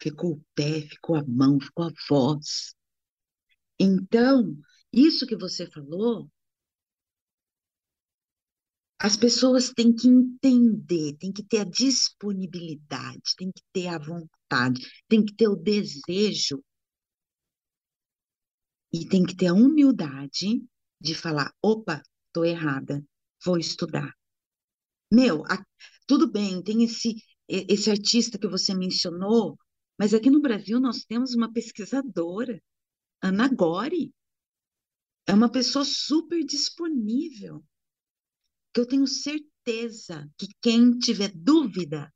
Ficou 0.00 0.32
o 0.32 0.44
pé, 0.54 0.80
ficou 0.80 1.16
a 1.16 1.24
mão, 1.24 1.60
ficou 1.60 1.86
a 1.86 1.92
voz. 2.08 2.74
Então, 3.78 4.56
isso 4.90 5.26
que 5.26 5.36
você 5.36 5.70
falou 5.70 6.30
as 9.02 9.16
pessoas 9.16 9.70
têm 9.70 9.92
que 9.92 10.06
entender, 10.06 11.16
têm 11.18 11.32
que 11.32 11.42
ter 11.42 11.58
a 11.58 11.64
disponibilidade, 11.64 13.34
têm 13.36 13.50
que 13.50 13.60
ter 13.72 13.88
a 13.88 13.98
vontade, 13.98 14.80
têm 15.08 15.24
que 15.24 15.34
ter 15.34 15.48
o 15.48 15.56
desejo 15.56 16.62
e 18.92 19.04
tem 19.08 19.24
que 19.24 19.34
ter 19.34 19.48
a 19.48 19.54
humildade 19.54 20.64
de 21.00 21.14
falar: 21.16 21.52
opa, 21.60 22.00
estou 22.28 22.44
errada, 22.44 23.04
vou 23.44 23.58
estudar. 23.58 24.14
Meu, 25.12 25.42
a, 25.46 25.60
tudo 26.06 26.30
bem, 26.30 26.62
tem 26.62 26.84
esse, 26.84 27.16
esse 27.48 27.90
artista 27.90 28.38
que 28.38 28.46
você 28.46 28.72
mencionou, 28.72 29.58
mas 29.98 30.14
aqui 30.14 30.30
no 30.30 30.40
Brasil 30.40 30.78
nós 30.78 31.04
temos 31.04 31.34
uma 31.34 31.52
pesquisadora, 31.52 32.62
Ana 33.20 33.48
Gori. 33.48 34.14
É 35.26 35.34
uma 35.34 35.50
pessoa 35.50 35.84
super 35.84 36.44
disponível 36.44 37.64
que 38.72 38.80
eu 38.80 38.86
tenho 38.86 39.06
certeza 39.06 40.28
que 40.38 40.48
quem 40.60 40.98
tiver 40.98 41.32
dúvida 41.34 42.12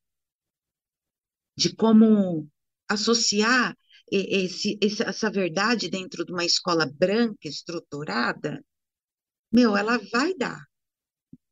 de 1.57 1.75
como 1.75 2.49
associar 2.89 3.77
esse, 4.11 4.79
essa 4.81 5.31
verdade 5.31 5.89
dentro 5.89 6.25
de 6.25 6.33
uma 6.33 6.45
escola 6.45 6.87
branca 6.87 7.49
estruturada, 7.49 8.65
meu, 9.53 9.77
ela 9.77 9.99
vai 10.13 10.35
dar. 10.35 10.65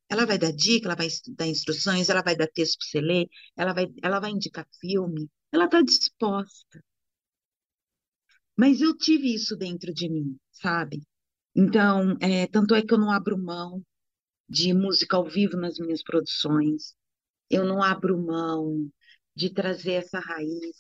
Ela 0.09 0.27
vai 0.27 0.39
dar 0.39 0.53
dica, 0.53 0.87
ela 0.87 0.95
vai 0.97 1.09
dar 1.37 1.47
instruções, 1.47 2.09
ela 2.09 2.23
vai 2.23 2.37
dar 2.37 2.47
texto 2.49 2.79
para 2.79 2.87
você 2.87 3.01
ler, 3.01 3.27
ela 3.57 3.73
vai, 3.73 3.87
ela 4.03 4.21
vai 4.21 4.31
indicar 4.31 4.67
filme, 4.81 5.29
ela 5.51 5.65
está 5.65 5.83
disposta. 5.83 6.85
Mas 8.57 8.81
eu 8.81 8.97
tive 8.97 9.35
isso 9.35 9.57
dentro 9.57 9.93
de 9.93 10.09
mim, 10.09 10.37
sabe? 10.53 11.03
Então, 11.55 12.17
é, 12.21 12.47
tanto 12.47 12.75
é 12.75 12.83
que 12.83 12.93
eu 12.93 12.99
não 12.99 13.11
abro 13.11 13.39
mão 13.39 13.83
de 14.49 14.73
música 14.75 15.17
ao 15.17 15.25
vivo 15.29 15.57
nas 15.57 15.79
minhas 15.79 16.03
produções. 16.03 16.95
Eu 17.51 17.65
não 17.65 17.83
abro 17.83 18.19
mão 18.19 18.91
de 19.35 19.51
trazer 19.51 19.93
essa 19.95 20.21
raiz, 20.21 20.77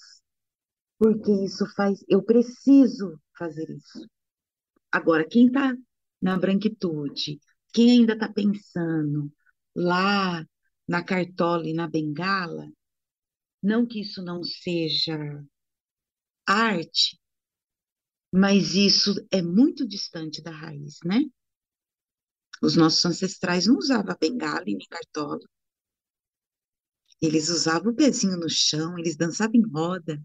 porque 0.99 1.33
isso 1.45 1.67
faz. 1.75 2.05
Eu 2.09 2.23
preciso 2.23 3.19
fazer 3.39 3.69
isso. 3.71 4.09
Agora, 4.91 5.27
quem 5.29 5.47
está 5.49 5.75
na 6.23 6.39
branquitude, 6.39 7.41
quem 7.73 7.91
ainda 7.91 8.15
está 8.15 8.33
pensando 8.33 9.31
lá 9.75 10.47
na 10.89 11.03
cartola 11.03 11.69
e 11.69 11.75
na 11.75 11.89
bengala, 11.89 12.69
não 13.63 13.87
que 13.87 14.01
isso 14.01 14.23
não 14.23 14.43
seja 14.45 15.19
arte, 16.47 17.19
mas 18.33 18.75
isso 18.75 19.15
é 19.31 19.41
muito 19.43 19.87
distante 19.87 20.43
da 20.43 20.51
raiz, 20.51 20.99
né? 21.05 21.25
Os 22.63 22.77
nossos 22.77 23.05
ancestrais 23.05 23.67
não 23.67 23.77
usavam 23.77 24.17
bengala 24.21 24.65
e 24.67 24.75
nem 24.77 24.87
cartola. 24.89 25.39
Eles 27.21 27.49
usavam 27.49 27.93
o 27.93 27.97
pezinho 27.97 28.37
no 28.37 28.49
chão, 28.49 28.97
eles 28.99 29.17
dançavam 29.17 29.55
em 29.57 29.69
roda. 29.69 30.23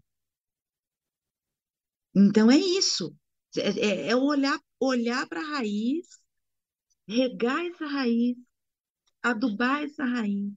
Então 2.14 2.50
é 2.50 2.56
isso. 2.56 3.14
É, 3.56 3.70
é, 3.70 4.08
é 4.10 4.16
olhar, 4.16 4.58
olhar 4.78 5.26
para 5.28 5.40
a 5.40 5.56
raiz, 5.58 6.06
regar 7.08 7.64
essa 7.66 7.86
raiz, 7.86 8.36
adubar 9.22 9.82
essa 9.84 10.04
raiz, 10.04 10.52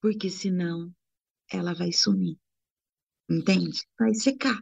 porque 0.00 0.30
senão 0.30 0.94
ela 1.50 1.74
vai 1.74 1.92
sumir. 1.92 2.38
Entende? 3.28 3.82
Vai 3.98 4.14
secar. 4.14 4.60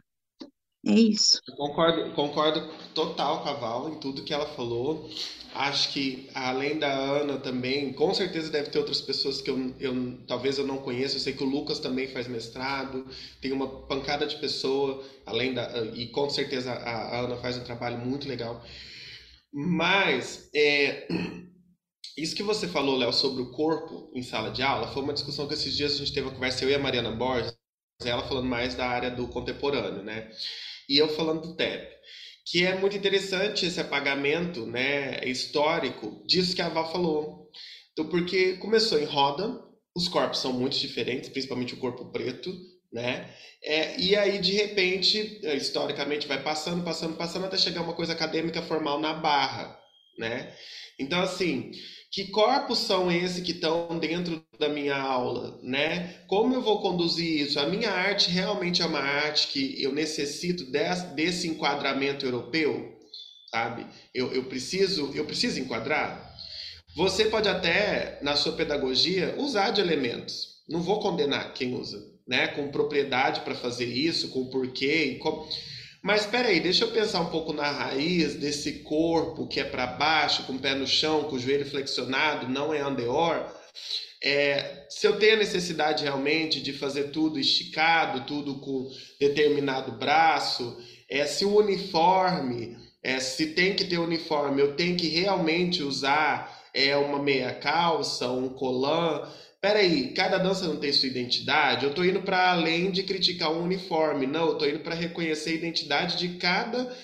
É 0.85 0.93
isso. 0.93 1.41
concordo, 1.57 2.11
concordo 2.13 2.61
total 2.93 3.41
com 3.43 3.49
a 3.49 3.53
Val 3.53 3.89
em 3.89 3.99
tudo 3.99 4.23
que 4.23 4.33
ela 4.33 4.45
falou. 4.45 5.09
Acho 5.53 5.93
que 5.93 6.29
além 6.33 6.77
da 6.77 6.91
Ana 6.93 7.37
também, 7.39 7.93
com 7.93 8.13
certeza 8.13 8.51
deve 8.51 8.69
ter 8.69 8.77
outras 8.77 9.01
pessoas 9.01 9.41
que 9.41 9.49
eu, 9.49 9.73
eu 9.79 10.17
talvez 10.27 10.57
eu 10.57 10.67
não 10.67 10.77
conheça. 10.79 11.15
Eu 11.15 11.19
sei 11.21 11.33
que 11.33 11.43
o 11.43 11.47
Lucas 11.49 11.79
também 11.79 12.07
faz 12.07 12.27
mestrado, 12.27 13.07
tem 13.41 13.51
uma 13.53 13.67
pancada 13.87 14.27
de 14.27 14.35
pessoa, 14.37 15.03
além 15.25 15.53
da 15.53 15.65
e 15.95 16.07
com 16.07 16.29
certeza 16.29 16.71
a, 16.73 17.17
a 17.17 17.19
Ana 17.21 17.37
faz 17.37 17.57
um 17.57 17.63
trabalho 17.63 17.97
muito 17.99 18.27
legal. 18.27 18.63
Mas 19.53 20.49
é, 20.53 21.07
isso 22.17 22.35
que 22.35 22.43
você 22.43 22.67
falou, 22.67 22.97
Léo, 22.97 23.11
sobre 23.13 23.41
o 23.41 23.51
corpo 23.51 24.09
em 24.13 24.23
sala 24.23 24.49
de 24.51 24.61
aula, 24.61 24.87
foi 24.87 25.03
uma 25.03 25.13
discussão 25.13 25.47
que 25.47 25.53
esses 25.53 25.75
dias 25.75 25.93
a 25.93 25.97
gente 25.97 26.13
teve 26.13 26.27
uma 26.27 26.33
conversa 26.33 26.63
eu 26.63 26.69
e 26.69 26.75
a 26.75 26.79
Mariana 26.79 27.11
Borges, 27.11 27.53
ela 28.03 28.27
falando 28.27 28.47
mais 28.47 28.75
da 28.75 28.87
área 28.87 29.11
do 29.11 29.27
contemporâneo, 29.27 30.03
né? 30.03 30.29
E 30.89 30.97
eu 30.97 31.07
falando 31.09 31.41
do 31.41 31.55
TEP 31.55 31.95
que 32.45 32.63
é 32.63 32.77
muito 32.77 32.95
interessante 32.95 33.65
esse 33.65 33.81
apagamento 33.81 34.67
né, 34.67 35.19
histórico 35.25 36.23
disso 36.27 36.55
que 36.55 36.61
a 36.61 36.69
Val 36.69 36.91
falou. 36.91 37.49
Então, 37.91 38.07
porque 38.07 38.53
começou 38.57 38.99
em 38.99 39.05
roda, 39.05 39.59
os 39.95 40.07
corpos 40.07 40.39
são 40.39 40.53
muito 40.53 40.77
diferentes, 40.77 41.29
principalmente 41.29 41.73
o 41.73 41.77
corpo 41.77 42.11
preto, 42.11 42.55
né? 42.93 43.33
É, 43.63 43.99
e 43.99 44.15
aí, 44.15 44.37
de 44.37 44.51
repente, 44.51 45.39
historicamente, 45.55 46.27
vai 46.27 46.43
passando, 46.43 46.83
passando, 46.83 47.15
passando, 47.15 47.45
até 47.45 47.57
chegar 47.57 47.81
uma 47.81 47.95
coisa 47.95 48.13
acadêmica 48.13 48.61
formal 48.61 48.99
na 48.99 49.13
barra, 49.13 49.79
né? 50.19 50.53
Então, 50.99 51.21
assim, 51.21 51.71
que 52.15 52.27
corpos 52.27 52.77
são 52.77 53.11
esses 53.11 53.43
que 53.43 53.51
estão 53.51 53.99
dentro 53.99 54.41
da 54.57 54.69
minha 54.69 54.95
aula, 54.95 55.59
né? 55.61 56.21
Como 56.27 56.53
eu 56.53 56.61
vou 56.61 56.81
conduzir 56.81 57.41
isso? 57.41 57.59
A 57.59 57.65
minha 57.67 57.91
arte 57.91 58.31
realmente 58.31 58.81
é 58.81 58.85
uma 58.85 59.01
arte 59.01 59.49
que 59.49 59.83
eu 59.83 59.91
necessito 59.91 60.63
desse, 60.71 61.07
desse 61.07 61.47
enquadramento 61.49 62.25
europeu, 62.25 62.97
sabe? 63.51 63.85
Eu, 64.13 64.31
eu 64.31 64.45
preciso, 64.45 65.11
eu 65.13 65.25
preciso 65.25 65.59
enquadrar. 65.59 66.33
Você 66.95 67.25
pode 67.25 67.49
até 67.49 68.17
na 68.21 68.37
sua 68.37 68.53
pedagogia 68.53 69.35
usar 69.37 69.71
de 69.71 69.81
elementos. 69.81 70.63
Não 70.69 70.81
vou 70.81 71.01
condenar 71.01 71.53
quem 71.53 71.75
usa, 71.75 72.01
né? 72.25 72.47
Com 72.47 72.71
propriedade 72.71 73.41
para 73.41 73.55
fazer 73.55 73.87
isso, 73.87 74.29
com 74.29 74.45
porquê, 74.45 75.15
com... 75.21 75.45
Mas 76.05 76.21
espera 76.21 76.49
aí, 76.49 76.59
deixa 76.59 76.83
eu 76.83 76.91
pensar 76.91 77.19
um 77.19 77.31
pouco 77.31 77.51
na 77.51 77.67
raiz 77.71 78.35
desse 78.35 78.83
corpo 78.83 79.47
que 79.47 79.59
é 79.59 79.63
para 79.63 79.87
baixo, 79.87 80.43
com 80.43 80.53
o 80.53 80.59
pé 80.59 80.75
no 80.75 80.85
chão, 80.85 81.23
com 81.23 81.35
o 81.35 81.39
joelho 81.39 81.65
flexionado, 81.65 82.47
não 82.47 82.71
é 82.71 82.79
andeor. 82.79 83.51
É, 84.23 84.85
se 84.87 85.07
eu 85.07 85.17
tenho 85.17 85.33
a 85.33 85.39
necessidade 85.39 86.03
realmente 86.03 86.61
de 86.61 86.73
fazer 86.73 87.05
tudo 87.05 87.39
esticado, 87.39 88.21
tudo 88.27 88.59
com 88.59 88.87
determinado 89.19 89.93
braço, 89.93 90.77
é, 91.09 91.25
se 91.25 91.43
o 91.43 91.57
uniforme, 91.57 92.77
é, 93.01 93.19
se 93.19 93.47
tem 93.47 93.73
que 93.73 93.85
ter 93.85 93.97
uniforme, 93.97 94.61
eu 94.61 94.75
tenho 94.75 94.95
que 94.95 95.07
realmente 95.07 95.81
usar 95.81 96.55
é, 96.71 96.95
uma 96.95 97.17
meia 97.17 97.51
calça, 97.51 98.29
um 98.29 98.49
colã, 98.49 99.27
peraí, 99.65 100.13
cada 100.13 100.37
dança 100.37 100.67
não 100.67 100.77
tem 100.77 100.93
sua 100.93 101.07
identidade? 101.07 101.85
Eu 101.85 101.93
tô 101.95 102.03
indo 102.03 102.21
para 102.21 102.51
além 102.51 102.91
de 102.91 103.01
criticar 103.01 103.51
um 103.51 103.63
uniforme, 103.63 104.27
não, 104.27 104.49
eu 104.49 104.57
tô 104.59 104.65
indo 104.67 104.81
para 104.81 104.93
reconhecer 104.93 105.49
a 105.49 105.55
identidade 105.55 106.17
de 106.17 106.37
cada, 106.37 106.95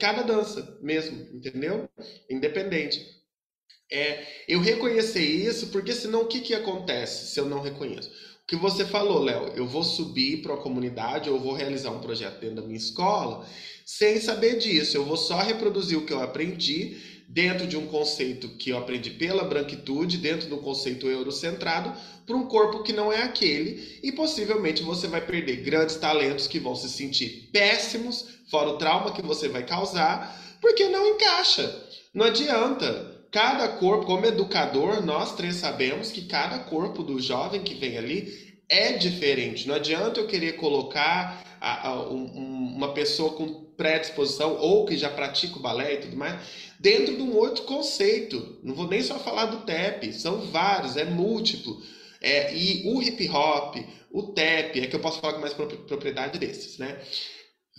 cada 0.00 0.22
dança 0.22 0.80
mesmo, 0.82 1.28
entendeu? 1.32 1.88
Independente. 2.28 3.06
É, 3.88 4.26
eu 4.48 4.60
reconhecer 4.60 5.22
isso, 5.22 5.68
porque 5.68 5.92
senão 5.92 6.22
o 6.22 6.26
que, 6.26 6.40
que 6.40 6.54
acontece 6.54 7.32
se 7.32 7.38
eu 7.38 7.46
não 7.46 7.60
reconheço? 7.60 8.10
O 8.42 8.46
que 8.48 8.56
você 8.56 8.84
falou, 8.84 9.22
Léo, 9.22 9.52
eu 9.54 9.64
vou 9.64 9.84
subir 9.84 10.42
para 10.42 10.54
a 10.54 10.60
comunidade, 10.60 11.30
ou 11.30 11.38
vou 11.38 11.54
realizar 11.54 11.92
um 11.92 12.00
projeto 12.00 12.40
dentro 12.40 12.56
da 12.56 12.62
minha 12.62 12.76
escola, 12.76 13.46
sem 13.84 14.20
saber 14.20 14.58
disso, 14.58 14.96
eu 14.96 15.04
vou 15.04 15.16
só 15.16 15.38
reproduzir 15.38 15.96
o 15.96 16.04
que 16.04 16.12
eu 16.12 16.20
aprendi, 16.20 17.15
dentro 17.28 17.66
de 17.66 17.76
um 17.76 17.86
conceito 17.86 18.48
que 18.50 18.70
eu 18.70 18.78
aprendi 18.78 19.10
pela 19.10 19.44
branquitude, 19.44 20.18
dentro 20.18 20.48
do 20.48 20.58
conceito 20.58 21.08
eurocentrado, 21.08 21.92
para 22.24 22.36
um 22.36 22.46
corpo 22.46 22.82
que 22.82 22.92
não 22.92 23.12
é 23.12 23.22
aquele, 23.22 24.00
e 24.02 24.12
possivelmente 24.12 24.82
você 24.82 25.06
vai 25.06 25.20
perder 25.20 25.56
grandes 25.56 25.96
talentos 25.96 26.46
que 26.46 26.58
vão 26.58 26.74
se 26.74 26.88
sentir 26.88 27.50
péssimos, 27.52 28.26
fora 28.50 28.70
o 28.70 28.78
trauma 28.78 29.12
que 29.12 29.22
você 29.22 29.48
vai 29.48 29.64
causar, 29.64 30.40
porque 30.60 30.88
não 30.88 31.06
encaixa. 31.08 31.84
Não 32.14 32.26
adianta. 32.26 33.14
Cada 33.30 33.68
corpo, 33.68 34.06
como 34.06 34.24
educador, 34.24 35.04
nós 35.04 35.34
três 35.34 35.56
sabemos 35.56 36.10
que 36.10 36.22
cada 36.22 36.60
corpo 36.60 37.02
do 37.02 37.20
jovem 37.20 37.62
que 37.62 37.74
vem 37.74 37.98
ali 37.98 38.56
é 38.68 38.92
diferente. 38.92 39.68
Não 39.68 39.74
adianta 39.74 40.20
eu 40.20 40.26
querer 40.26 40.52
colocar 40.52 41.44
a, 41.60 41.88
a, 41.88 42.08
um, 42.08 42.24
uma 42.76 42.94
pessoa 42.94 43.32
com 43.32 43.66
predisposição 43.76 44.56
ou 44.56 44.86
que 44.86 44.96
já 44.96 45.10
pratica 45.10 45.58
o 45.58 45.62
balé 45.62 45.94
e 45.94 45.96
tudo 45.98 46.16
mais, 46.16 46.40
dentro 46.80 47.16
de 47.16 47.22
um 47.22 47.36
outro 47.36 47.64
conceito. 47.64 48.58
Não 48.62 48.74
vou 48.74 48.88
nem 48.88 49.02
só 49.02 49.18
falar 49.18 49.46
do 49.46 49.64
TEP, 49.64 50.12
são 50.12 50.40
vários, 50.50 50.96
é 50.96 51.04
múltiplo. 51.04 51.80
É, 52.20 52.54
e 52.56 52.88
o 52.88 53.02
hip 53.02 53.28
hop, 53.28 53.76
o 54.10 54.22
TEP, 54.32 54.80
é 54.80 54.86
que 54.86 54.96
eu 54.96 55.00
posso 55.00 55.20
falar 55.20 55.34
com 55.34 55.40
mais 55.40 55.54
propriedade 55.54 56.38
desses, 56.38 56.78
né? 56.78 56.98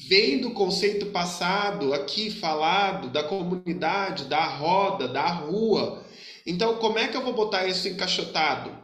Vem 0.08 0.40
do 0.40 0.52
conceito 0.52 1.08
passado 1.08 1.92
aqui 1.94 2.30
falado 2.30 3.10
da 3.10 3.24
comunidade, 3.24 4.26
da 4.26 4.46
roda, 4.46 5.08
da 5.08 5.26
rua. 5.26 6.04
Então, 6.46 6.76
como 6.76 7.00
é 7.00 7.08
que 7.08 7.18
eu 7.18 7.24
vou 7.24 7.34
botar 7.34 7.66
isso 7.66 7.88
encaixotado? 7.88 8.78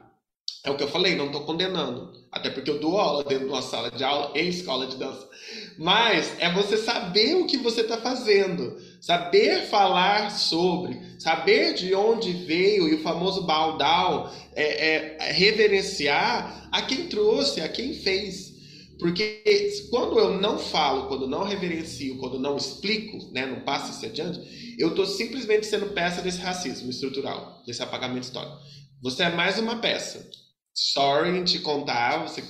É 0.66 0.72
o 0.72 0.76
que 0.76 0.84
eu 0.84 0.88
falei, 0.88 1.16
não 1.16 1.28
estou 1.28 1.46
condenando. 1.46 2.12
Até 2.32 2.50
porque 2.50 2.72
eu 2.72 2.80
dou 2.80 2.98
aula 2.98 3.24
dentro 3.24 3.46
de 3.46 3.52
uma 3.52 3.62
sala 3.62 3.92
de 3.92 4.04
aula 4.04 4.32
em 4.34 4.48
escola 4.48 4.88
de 4.88 4.98
dança. 4.98 5.30
Mas 5.78 6.36
é 6.40 6.52
você 6.52 6.78
saber 6.78 7.36
o 7.36 7.46
que 7.46 7.58
você 7.58 7.82
está 7.82 7.98
fazendo, 7.98 8.76
saber 9.04 9.64
falar 9.64 10.32
sobre, 10.32 10.98
saber 11.20 11.74
de 11.74 11.94
onde 11.94 12.32
veio 12.32 12.88
e 12.88 12.94
o 12.94 13.04
famoso 13.04 13.44
bow 13.44 13.78
down, 13.78 14.32
é, 14.56 15.18
é, 15.20 15.32
reverenciar 15.34 16.70
a 16.72 16.82
quem 16.84 17.10
trouxe, 17.10 17.60
a 17.60 17.68
quem 17.68 17.94
fez. 17.94 18.54
Porque 18.98 19.44
quando 19.90 20.18
eu 20.18 20.40
não 20.40 20.58
falo, 20.58 21.08
quando 21.10 21.28
não 21.28 21.44
reverencio, 21.44 22.18
quando 22.18 22.40
não 22.40 22.56
explico, 22.56 23.30
né, 23.34 23.46
não 23.46 23.66
passo 23.66 23.92
isso 23.92 24.06
adiante, 24.06 24.76
eu 24.80 24.92
estou 24.92 25.06
simplesmente 25.06 25.66
sendo 25.66 25.88
peça 25.88 26.22
desse 26.22 26.40
racismo 26.40 26.90
estrutural, 26.90 27.62
desse 27.68 27.84
apagamento 27.84 28.24
histórico. 28.24 28.58
Você 29.02 29.24
é 29.24 29.30
mais 29.30 29.60
uma 29.60 29.80
peça. 29.80 30.26
Sorry 30.74 31.38
em 31.38 31.44
te 31.44 31.60
contar, 31.60 32.26
você 32.26 32.42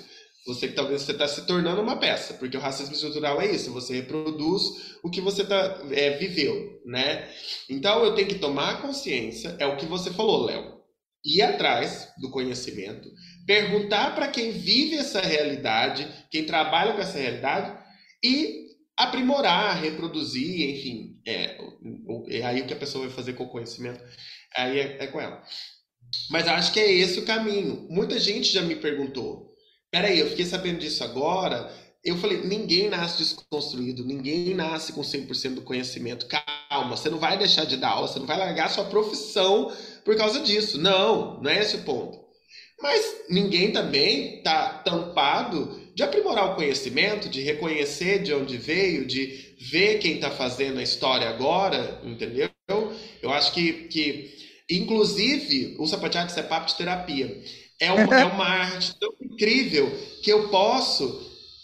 você 0.46 0.68
que 0.68 0.74
talvez 0.74 1.02
você 1.02 1.14
está 1.14 1.28
se 1.28 1.46
tornando 1.46 1.82
uma 1.82 1.98
peça, 1.98 2.34
porque 2.34 2.58
o 2.58 2.60
racismo 2.60 2.94
estrutural 2.94 3.42
é 3.42 3.52
isso, 3.52 3.72
você 3.72 3.96
reproduz 3.96 4.98
o 5.02 5.10
que 5.10 5.22
você 5.22 5.46
tá, 5.46 5.82
é, 5.92 6.18
viveu, 6.18 6.82
né? 6.86 7.30
Então 7.70 8.04
eu 8.04 8.14
tenho 8.14 8.28
que 8.28 8.40
tomar 8.40 8.82
consciência, 8.82 9.56
é 9.60 9.66
o 9.66 9.78
que 9.78 9.86
você 9.86 10.12
falou, 10.12 10.46
Léo, 10.46 10.82
ir 11.24 11.42
atrás 11.42 12.10
do 12.20 12.30
conhecimento, 12.30 13.10
perguntar 13.46 14.14
para 14.14 14.28
quem 14.28 14.52
vive 14.52 14.98
essa 14.98 15.22
realidade, 15.22 16.08
quem 16.30 16.46
trabalha 16.46 16.94
com 16.94 17.02
essa 17.02 17.18
realidade 17.18 17.82
e 18.24 18.64
aprimorar, 18.98 19.82
reproduzir, 19.82 20.70
enfim, 20.70 21.22
é, 21.26 21.58
é 22.30 22.46
aí 22.46 22.62
o 22.62 22.68
que 22.68 22.74
a 22.74 22.78
pessoa 22.78 23.06
vai 23.06 23.16
fazer 23.16 23.34
com 23.34 23.46
o 23.46 23.50
conhecimento, 23.50 24.04
aí 24.56 24.80
é, 24.80 25.04
é 25.04 25.08
com 25.08 25.22
ela. 25.22 25.42
Mas 26.30 26.48
acho 26.48 26.74
que 26.74 26.80
é 26.80 26.92
esse 26.92 27.20
o 27.20 27.26
caminho. 27.26 27.88
Muita 27.90 28.20
gente 28.20 28.52
já 28.52 28.62
me 28.62 28.76
perguntou, 28.76 29.53
Peraí, 29.94 30.20
eu 30.20 30.28
fiquei 30.28 30.48
sabendo 30.48 30.80
disso 30.80 31.04
agora. 31.04 31.72
Eu 32.04 32.18
falei, 32.18 32.42
ninguém 32.44 32.90
nasce 32.90 33.20
desconstruído, 33.20 34.04
ninguém 34.04 34.56
nasce 34.56 34.92
com 34.92 35.02
100% 35.02 35.54
do 35.54 35.62
conhecimento. 35.62 36.26
Calma, 36.26 36.98
você 36.98 37.12
não 37.12 37.20
vai 37.20 37.38
deixar 37.38 37.64
de 37.66 37.78
dar 37.78 37.90
aula, 37.90 38.08
você 38.08 38.18
não 38.18 38.26
vai 38.26 38.40
largar 38.40 38.72
sua 38.72 38.86
profissão 38.86 39.72
por 40.04 40.18
causa 40.18 40.40
disso. 40.40 40.80
Não, 40.80 41.40
não 41.40 41.48
é 41.48 41.62
esse 41.62 41.76
o 41.76 41.84
ponto. 41.84 42.18
Mas 42.82 43.18
ninguém 43.30 43.72
também 43.72 44.38
está 44.38 44.80
tampado 44.80 45.80
de 45.94 46.02
aprimorar 46.02 46.52
o 46.52 46.56
conhecimento, 46.56 47.30
de 47.30 47.42
reconhecer 47.42 48.24
de 48.24 48.34
onde 48.34 48.58
veio, 48.58 49.06
de 49.06 49.56
ver 49.70 50.00
quem 50.00 50.16
está 50.16 50.32
fazendo 50.32 50.80
a 50.80 50.84
história 50.84 51.30
agora, 51.30 52.02
entendeu? 52.04 52.50
Eu 53.22 53.32
acho 53.32 53.54
que, 53.54 53.72
que 53.90 54.34
inclusive, 54.68 55.76
o 55.78 55.86
sapateado 55.86 56.34
é 56.36 56.42
papo 56.42 56.66
de 56.66 56.78
terapia. 56.78 57.44
É 57.80 57.92
uma, 57.92 58.20
é 58.20 58.26
uma 58.26 58.46
arte 58.48 58.98
tão 59.00 59.13
incrível 59.34 59.92
que 60.22 60.32
eu 60.32 60.48
posso, 60.50 61.22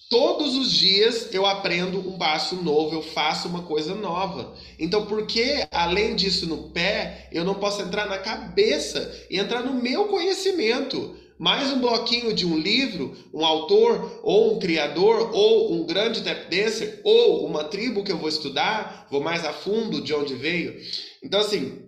todos 0.10 0.56
os 0.56 0.72
dias, 0.72 1.34
eu 1.34 1.46
aprendo 1.46 2.00
um 2.00 2.18
passo 2.18 2.56
novo, 2.56 2.96
eu 2.96 3.02
faço 3.02 3.48
uma 3.48 3.64
coisa 3.64 3.96
nova. 3.96 4.54
Então, 4.78 5.06
por 5.06 5.26
que, 5.26 5.66
além 5.72 6.16
disso 6.16 6.48
no 6.48 6.70
pé, 6.70 7.30
eu 7.32 7.46
não 7.46 7.56
posso 7.56 7.82
entrar 7.82 8.08
na 8.08 8.18
cabeça 8.18 9.26
e 9.30 9.40
entrar 9.40 9.64
no 9.64 9.82
meu 9.82 10.06
conhecimento? 10.06 11.18
mais 11.40 11.72
um 11.72 11.80
bloquinho 11.80 12.34
de 12.34 12.46
um 12.46 12.58
livro, 12.58 13.16
um 13.34 13.46
autor, 13.46 14.20
ou 14.24 14.56
um 14.56 14.60
criador, 14.60 15.32
ou 15.34 15.74
um 15.74 15.86
grande 15.86 16.22
tap 16.22 16.50
dancer, 16.50 17.00
ou 17.02 17.46
uma 17.46 17.64
tribo 17.64 18.04
que 18.04 18.12
eu 18.12 18.18
vou 18.18 18.28
estudar, 18.28 19.08
vou 19.10 19.22
mais 19.22 19.46
a 19.46 19.54
fundo 19.54 20.02
de 20.02 20.14
onde 20.14 20.36
veio. 20.36 20.78
Então, 21.24 21.40
assim, 21.40 21.82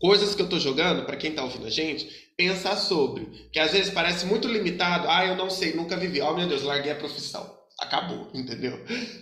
coisas 0.00 0.34
que 0.34 0.42
eu 0.42 0.46
estou 0.46 0.58
jogando, 0.58 1.06
para 1.06 1.16
quem 1.16 1.30
está 1.30 1.44
ouvindo 1.44 1.64
a 1.64 1.70
gente, 1.70 2.08
pensar 2.36 2.76
sobre. 2.76 3.48
Que 3.52 3.58
às 3.58 3.72
vezes 3.72 3.90
parece 3.90 4.26
muito 4.26 4.48
limitado. 4.48 5.08
Ah, 5.08 5.26
eu 5.26 5.36
não 5.36 5.50
sei, 5.50 5.74
nunca 5.74 5.96
vivi. 5.96 6.20
Oh, 6.20 6.34
meu 6.34 6.48
Deus, 6.48 6.62
larguei 6.62 6.92
a 6.92 6.96
profissão. 6.96 7.50
Acabou, 7.78 8.30
entendeu? 8.34 8.78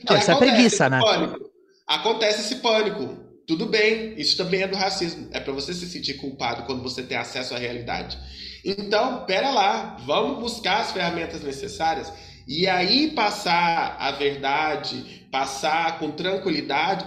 Não, 0.09 0.17
isso 0.17 0.31
é 0.31 0.37
preguiça, 0.37 0.89
né? 0.89 1.01
Pânico. 1.01 1.51
Acontece 1.87 2.41
esse 2.41 2.57
pânico. 2.57 3.31
Tudo 3.47 3.67
bem, 3.67 4.15
isso 4.17 4.37
também 4.37 4.63
é 4.63 4.69
do 4.69 4.77
racismo. 4.77 5.29
É 5.33 5.41
para 5.41 5.53
você 5.53 5.75
se 5.75 5.87
sentir 5.89 6.15
culpado 6.15 6.65
quando 6.65 6.83
você 6.83 7.03
tem 7.03 7.17
acesso 7.17 7.55
à 7.55 7.59
realidade. 7.59 8.17
Então, 8.65 9.25
pera 9.25 9.51
lá, 9.51 9.97
vamos 10.07 10.39
buscar 10.39 10.83
as 10.83 10.93
ferramentas 10.93 11.43
necessárias 11.43 12.13
e 12.47 12.67
aí 12.69 13.11
passar 13.11 13.97
a 13.99 14.11
verdade, 14.13 15.27
passar 15.31 15.99
com 15.99 16.11
tranquilidade 16.11 17.05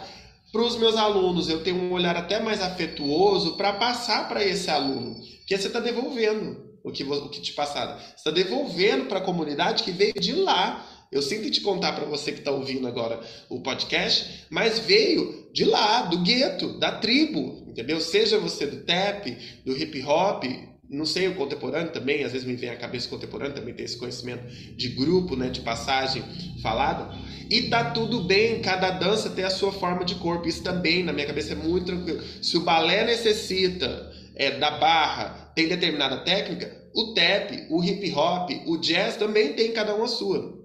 para 0.51 0.61
os 0.61 0.75
meus 0.75 0.95
alunos. 0.95 1.49
Eu 1.49 1.63
tenho 1.63 1.77
um 1.77 1.91
olhar 1.91 2.15
até 2.15 2.39
mais 2.39 2.61
afetuoso 2.61 3.57
para 3.57 3.73
passar 3.73 4.27
para 4.27 4.43
esse 4.43 4.69
aluno. 4.69 5.17
Porque 5.53 5.61
você 5.61 5.67
está 5.67 5.79
devolvendo 5.79 6.79
o 6.83 6.91
que, 6.91 7.03
o 7.03 7.29
que 7.29 7.39
te 7.39 7.53
passaram. 7.53 7.95
Você 7.99 8.15
está 8.17 8.31
devolvendo 8.31 9.05
para 9.05 9.19
a 9.19 9.21
comunidade 9.21 9.83
que 9.83 9.91
veio 9.91 10.13
de 10.13 10.33
lá. 10.33 10.83
Eu 11.11 11.21
sinto 11.21 11.51
te 11.51 11.61
contar 11.61 11.91
para 11.93 12.05
você 12.05 12.31
que 12.31 12.39
está 12.39 12.49
ouvindo 12.49 12.87
agora 12.87 13.21
o 13.49 13.61
podcast, 13.61 14.47
mas 14.49 14.79
veio 14.79 15.47
de 15.53 15.63
lá, 15.63 16.03
do 16.03 16.23
gueto, 16.23 16.79
da 16.79 16.93
tribo, 16.93 17.63
entendeu? 17.67 18.01
Seja 18.01 18.39
você 18.39 18.65
do 18.65 18.77
tap, 18.77 19.27
do 19.63 19.77
hip 19.77 20.01
hop, 20.01 20.43
não 20.89 21.05
sei 21.05 21.27
o 21.27 21.35
contemporâneo 21.35 21.91
também, 21.91 22.23
às 22.23 22.31
vezes 22.31 22.47
me 22.47 22.55
vem 22.55 22.71
à 22.71 22.75
cabeça 22.75 23.05
o 23.05 23.11
contemporâneo, 23.11 23.53
também 23.53 23.75
tem 23.75 23.85
esse 23.85 23.97
conhecimento 23.97 24.43
de 24.75 24.89
grupo, 24.89 25.35
né, 25.35 25.49
de 25.49 25.61
passagem 25.61 26.23
falada. 26.63 27.15
E 27.47 27.69
tá 27.69 27.91
tudo 27.91 28.23
bem, 28.23 28.59
cada 28.59 28.89
dança 28.89 29.29
tem 29.29 29.45
a 29.45 29.51
sua 29.51 29.71
forma 29.71 30.03
de 30.03 30.15
corpo. 30.15 30.47
Isso 30.47 30.63
também, 30.63 31.03
na 31.03 31.13
minha 31.13 31.27
cabeça, 31.27 31.53
é 31.53 31.55
muito 31.55 31.85
tranquilo. 31.85 32.23
Se 32.41 32.57
o 32.57 32.61
balé 32.61 33.05
necessita 33.05 34.11
é, 34.35 34.57
da 34.57 34.71
barra 34.71 35.42
tem 35.55 35.67
determinada 35.67 36.17
técnica, 36.23 36.83
o 36.93 37.13
tap, 37.13 37.51
o 37.69 37.83
hip 37.83 38.11
hop, 38.13 38.49
o 38.67 38.77
jazz 38.77 39.17
também 39.17 39.53
tem 39.53 39.71
cada 39.71 39.95
uma 39.95 40.07
sua. 40.07 40.61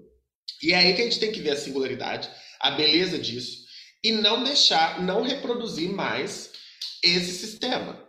E 0.61 0.73
é 0.73 0.77
aí 0.77 0.93
que 0.93 1.01
a 1.01 1.05
gente 1.05 1.19
tem 1.19 1.31
que 1.31 1.41
ver 1.41 1.51
a 1.51 1.57
singularidade, 1.57 2.29
a 2.59 2.71
beleza 2.71 3.17
disso, 3.17 3.59
e 4.03 4.11
não 4.11 4.43
deixar, 4.43 5.01
não 5.01 5.23
reproduzir 5.23 5.89
mais 5.89 6.51
esse 7.03 7.31
sistema, 7.31 8.03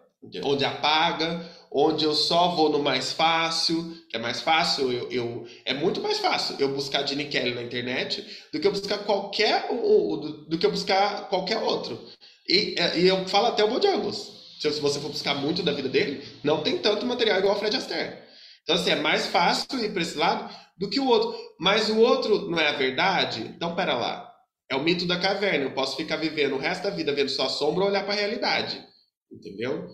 onde 0.44 0.64
apaga, 0.64 1.48
onde 1.70 2.04
eu 2.04 2.14
só 2.14 2.54
vou 2.56 2.68
no 2.68 2.82
mais 2.82 3.12
fácil, 3.12 3.96
que 4.08 4.16
é 4.16 4.18
mais 4.18 4.40
fácil, 4.40 4.92
eu, 4.92 5.10
eu 5.10 5.46
é 5.64 5.72
muito 5.72 6.00
mais 6.00 6.18
fácil 6.18 6.56
eu 6.58 6.74
buscar 6.74 7.06
Gene 7.06 7.26
Kelly 7.26 7.54
na 7.54 7.62
internet 7.62 8.26
do 8.52 8.58
que 8.58 8.66
eu 8.66 8.72
buscar 8.72 8.98
qualquer 8.98 9.68
do, 9.68 10.46
do 10.48 10.58
que 10.58 10.66
eu 10.66 10.70
buscar 10.70 11.28
qualquer 11.28 11.58
outro. 11.58 12.08
E, 12.48 12.74
e 12.96 13.06
eu 13.06 13.26
falo 13.28 13.46
até 13.46 13.62
o 13.62 13.68
Bojangles 13.68 14.39
se 14.60 14.80
você 14.80 15.00
for 15.00 15.10
buscar 15.10 15.34
muito 15.34 15.62
da 15.62 15.72
vida 15.72 15.88
dele, 15.88 16.22
não 16.44 16.62
tem 16.62 16.78
tanto 16.78 17.06
material 17.06 17.38
igual 17.38 17.56
o 17.56 17.58
Fred 17.58 17.76
Astaire. 17.76 18.22
Então, 18.62 18.74
assim, 18.74 18.90
é 18.90 18.96
mais 18.96 19.26
fácil 19.26 19.82
ir 19.82 19.92
para 19.92 20.02
esse 20.02 20.18
lado 20.18 20.54
do 20.76 20.90
que 20.90 21.00
o 21.00 21.06
outro. 21.06 21.34
Mas 21.58 21.88
o 21.88 21.98
outro 21.98 22.50
não 22.50 22.58
é 22.58 22.68
a 22.68 22.76
verdade? 22.76 23.40
Então, 23.40 23.74
pera 23.74 23.96
lá. 23.96 24.30
É 24.70 24.76
o 24.76 24.82
mito 24.82 25.06
da 25.06 25.18
caverna. 25.18 25.64
Eu 25.64 25.74
posso 25.74 25.96
ficar 25.96 26.16
vivendo 26.16 26.54
o 26.54 26.58
resto 26.58 26.82
da 26.82 26.90
vida 26.90 27.14
vendo 27.14 27.30
só 27.30 27.46
a 27.46 27.48
sombra 27.48 27.84
ou 27.84 27.90
olhar 27.90 28.04
para 28.04 28.12
a 28.12 28.16
realidade. 28.16 28.84
Entendeu? 29.32 29.88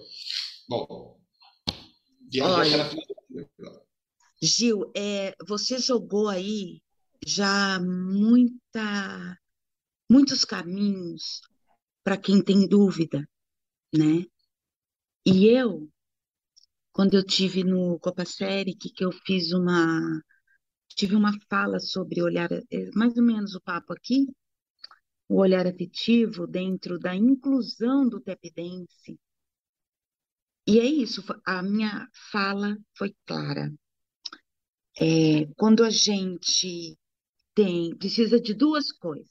Bom. 0.69 1.17
Olha, 2.43 2.91
Gil, 4.43 4.91
é, 4.97 5.35
você 5.47 5.79
jogou 5.79 6.29
aí 6.29 6.83
já 7.25 7.79
muita, 7.81 9.39
muitos 10.11 10.45
caminhos 10.45 11.41
para 12.05 12.17
quem 12.17 12.43
tem 12.43 12.69
dúvida, 12.69 13.27
né? 13.95 14.27
E 15.29 15.49
eu, 15.49 15.91
quando 16.93 17.15
eu 17.15 17.27
tive 17.27 17.65
no 17.65 17.99
Copa 17.99 18.25
Série, 18.25 18.77
que, 18.77 18.93
eu 19.05 19.11
fiz 19.11 19.53
uma 19.53 20.23
tive 20.89 21.17
uma 21.17 21.33
fala 21.51 21.81
sobre 21.81 22.23
olhar 22.23 22.51
é, 22.53 22.91
mais 22.95 23.17
ou 23.17 23.25
menos 23.25 23.55
o 23.57 23.61
papo 23.61 23.93
aqui, 23.93 24.25
o 25.29 25.41
olhar 25.41 25.67
afetivo 25.67 26.47
dentro 26.47 26.97
da 26.97 27.13
inclusão 27.13 28.09
do 28.09 28.21
tap 28.21 28.41
dance. 28.55 29.19
E 30.65 30.79
é 30.79 30.85
isso, 30.85 31.25
a 31.45 31.61
minha 31.61 32.09
fala 32.31 32.77
foi 32.97 33.13
clara. 33.27 33.75
É, 34.99 35.47
quando 35.57 35.83
a 35.83 35.91
gente 35.91 36.97
tem, 37.53 37.97
precisa 37.97 38.41
de 38.41 38.55
duas 38.55 38.93
coisas 38.93 39.29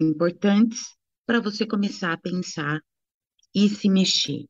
importantes 0.00 0.96
para 1.24 1.40
você 1.40 1.64
começar 1.64 2.12
a 2.12 2.18
pensar 2.18 2.80
e 3.54 3.68
se 3.68 3.88
mexer. 3.88 4.46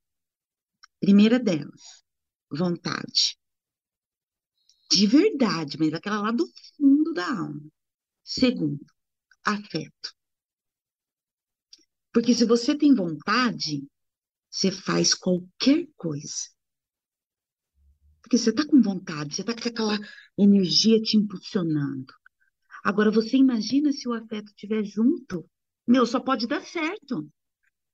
Primeira 1.01 1.39
delas, 1.39 2.05
vontade. 2.51 3.39
De 4.91 5.07
verdade, 5.07 5.79
mas 5.79 5.93
aquela 5.93 6.21
lá 6.23 6.33
do 6.33 6.47
fundo 6.77 7.13
da 7.13 7.29
alma. 7.29 7.71
Segundo, 8.25 8.85
afeto. 9.45 10.15
Porque 12.13 12.35
se 12.35 12.45
você 12.45 12.77
tem 12.77 12.95
vontade, 12.95 13.87
você 14.51 14.71
faz 14.71 15.15
qualquer 15.15 15.87
coisa. 15.97 16.49
Porque 18.23 18.37
você 18.37 18.51
está 18.51 18.67
com 18.67 18.83
vontade, 18.83 19.35
você 19.35 19.43
está 19.43 19.55
com 19.55 19.69
aquela 19.69 19.99
energia 20.37 21.01
te 21.01 21.17
impulsionando. 21.17 22.13
Agora, 22.83 23.11
você 23.11 23.37
imagina 23.37 23.93
se 23.93 24.09
o 24.09 24.13
afeto 24.13 24.49
estiver 24.49 24.85
junto? 24.85 25.49
Meu, 25.87 26.05
só 26.07 26.21
pode 26.21 26.47
dar 26.47 26.61
certo. 26.63 27.29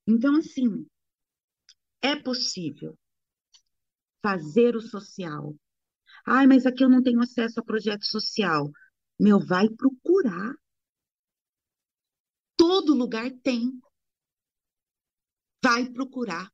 Então, 0.07 0.35
assim, 0.35 0.85
é 2.05 2.15
possível 2.15 2.97
fazer 4.21 4.75
o 4.75 4.81
social. 4.81 5.55
Ai, 6.25 6.45
mas 6.45 6.65
aqui 6.65 6.83
eu 6.83 6.89
não 6.89 7.01
tenho 7.01 7.19
acesso 7.19 7.59
a 7.59 7.63
projeto 7.63 8.05
social. 8.05 8.71
Meu, 9.19 9.39
vai 9.39 9.67
procurar. 9.69 10.53
Todo 12.55 12.93
lugar 12.93 13.29
tem. 13.43 13.79
Vai 15.63 15.89
procurar. 15.89 16.51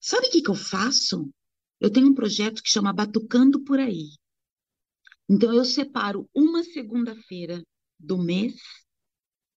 Sabe 0.00 0.28
o 0.28 0.30
que, 0.30 0.42
que 0.42 0.50
eu 0.50 0.54
faço? 0.54 1.30
Eu 1.78 1.90
tenho 1.90 2.08
um 2.08 2.14
projeto 2.14 2.62
que 2.62 2.70
chama 2.70 2.92
Batucando 2.92 3.62
por 3.64 3.78
Aí. 3.78 4.10
Então, 5.28 5.52
eu 5.54 5.64
separo 5.64 6.28
uma 6.34 6.62
segunda-feira 6.62 7.62
do 7.98 8.18
mês 8.18 8.54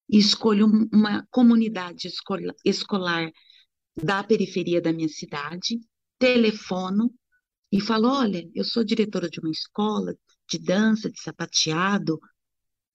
e 0.09 0.17
escolho 0.17 0.67
uma 0.93 1.25
comunidade 1.29 2.09
escolar 2.65 3.31
da 4.01 4.23
periferia 4.23 4.81
da 4.81 4.93
minha 4.93 5.09
cidade, 5.09 5.79
telefono 6.19 7.13
e 7.71 7.81
falo: 7.81 8.07
olha, 8.07 8.49
eu 8.53 8.63
sou 8.63 8.83
diretora 8.83 9.29
de 9.29 9.39
uma 9.39 9.51
escola 9.51 10.15
de 10.49 10.57
dança, 10.59 11.09
de 11.09 11.19
sapateado. 11.21 12.19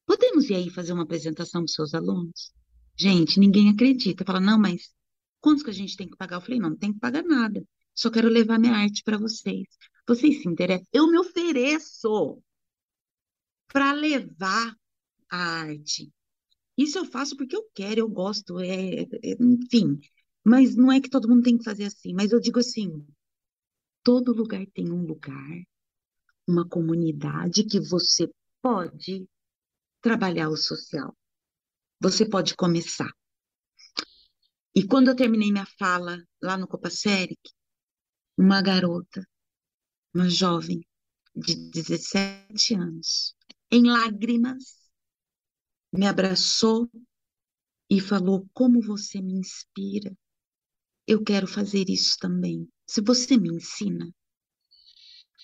Podemos 0.06 0.48
ir 0.50 0.54
aí 0.54 0.70
fazer 0.70 0.92
uma 0.92 1.04
apresentação 1.04 1.60
para 1.62 1.66
os 1.66 1.74
seus 1.74 1.94
alunos? 1.94 2.52
Gente, 2.96 3.38
ninguém 3.38 3.70
acredita. 3.70 4.24
Fala, 4.24 4.40
não, 4.40 4.58
mas 4.58 4.90
quantos 5.40 5.62
que 5.62 5.70
a 5.70 5.74
gente 5.74 5.96
tem 5.96 6.08
que 6.08 6.16
pagar? 6.16 6.36
Eu 6.36 6.40
falei, 6.40 6.58
não, 6.58 6.70
não 6.70 6.76
tem 6.76 6.92
que 6.92 6.98
pagar 6.98 7.22
nada. 7.22 7.64
Só 7.94 8.10
quero 8.10 8.28
levar 8.28 8.58
minha 8.58 8.74
arte 8.74 9.02
para 9.02 9.18
vocês. 9.18 9.66
Vocês 10.06 10.42
se 10.42 10.48
interessam? 10.48 10.86
Eu 10.92 11.06
me 11.10 11.18
ofereço 11.18 12.42
para 13.68 13.92
levar 13.92 14.76
a 15.30 15.36
arte. 15.62 16.12
Isso 16.76 16.98
eu 16.98 17.04
faço 17.04 17.36
porque 17.36 17.54
eu 17.56 17.68
quero, 17.74 18.00
eu 18.00 18.08
gosto, 18.08 18.58
é, 18.60 19.02
é, 19.02 19.36
enfim. 19.40 20.00
Mas 20.44 20.74
não 20.74 20.90
é 20.90 21.00
que 21.00 21.10
todo 21.10 21.28
mundo 21.28 21.42
tem 21.42 21.56
que 21.56 21.64
fazer 21.64 21.84
assim. 21.84 22.12
Mas 22.14 22.32
eu 22.32 22.40
digo 22.40 22.58
assim: 22.58 23.06
todo 24.02 24.32
lugar 24.34 24.64
tem 24.74 24.90
um 24.90 25.04
lugar, 25.04 25.62
uma 26.46 26.68
comunidade 26.68 27.64
que 27.64 27.80
você 27.80 28.28
pode 28.60 29.28
trabalhar 30.00 30.48
o 30.48 30.56
social. 30.56 31.16
Você 32.00 32.28
pode 32.28 32.56
começar. 32.56 33.12
E 34.74 34.86
quando 34.86 35.08
eu 35.08 35.16
terminei 35.16 35.52
minha 35.52 35.66
fala 35.78 36.24
lá 36.42 36.56
no 36.56 36.66
Copa 36.66 36.90
Séric, 36.90 37.40
uma 38.36 38.62
garota, 38.62 39.26
uma 40.14 40.28
jovem 40.28 40.84
de 41.36 41.54
17 41.70 42.74
anos, 42.74 43.36
em 43.70 43.84
lágrimas, 43.84 44.82
me 45.92 46.06
abraçou 46.06 46.90
e 47.88 48.00
falou: 48.00 48.48
Como 48.52 48.80
você 48.80 49.20
me 49.20 49.34
inspira. 49.34 50.16
Eu 51.06 51.22
quero 51.22 51.46
fazer 51.46 51.88
isso 51.88 52.16
também. 52.18 52.68
Se 52.86 53.00
você 53.00 53.36
me 53.36 53.48
ensina. 53.50 54.12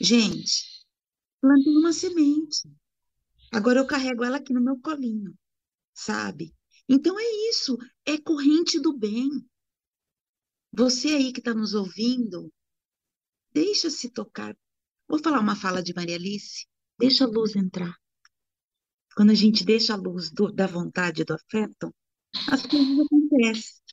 Gente, 0.00 0.64
plantei 1.40 1.76
uma 1.76 1.92
semente. 1.92 2.70
Agora 3.52 3.80
eu 3.80 3.86
carrego 3.86 4.24
ela 4.24 4.36
aqui 4.36 4.52
no 4.52 4.60
meu 4.60 4.78
colinho, 4.78 5.36
sabe? 5.94 6.54
Então 6.88 7.18
é 7.18 7.50
isso, 7.50 7.76
é 8.04 8.18
corrente 8.18 8.78
do 8.80 8.96
bem. 8.96 9.28
Você 10.72 11.08
aí 11.08 11.32
que 11.32 11.40
está 11.40 11.54
nos 11.54 11.74
ouvindo, 11.74 12.52
deixa-se 13.52 14.10
tocar. 14.10 14.56
Vou 15.08 15.18
falar 15.18 15.40
uma 15.40 15.56
fala 15.56 15.82
de 15.82 15.94
Maria 15.94 16.16
Alice. 16.16 16.66
Deixa 16.98 17.24
a 17.24 17.28
luz 17.28 17.56
entrar. 17.56 17.94
Quando 19.16 19.30
a 19.30 19.34
gente 19.34 19.64
deixa 19.64 19.94
a 19.94 19.96
luz 19.96 20.30
do, 20.30 20.52
da 20.52 20.66
vontade 20.66 21.24
do 21.24 21.34
afeto, 21.34 21.94
as 22.48 22.64
coisas 22.66 22.98
acontecem. 23.00 23.87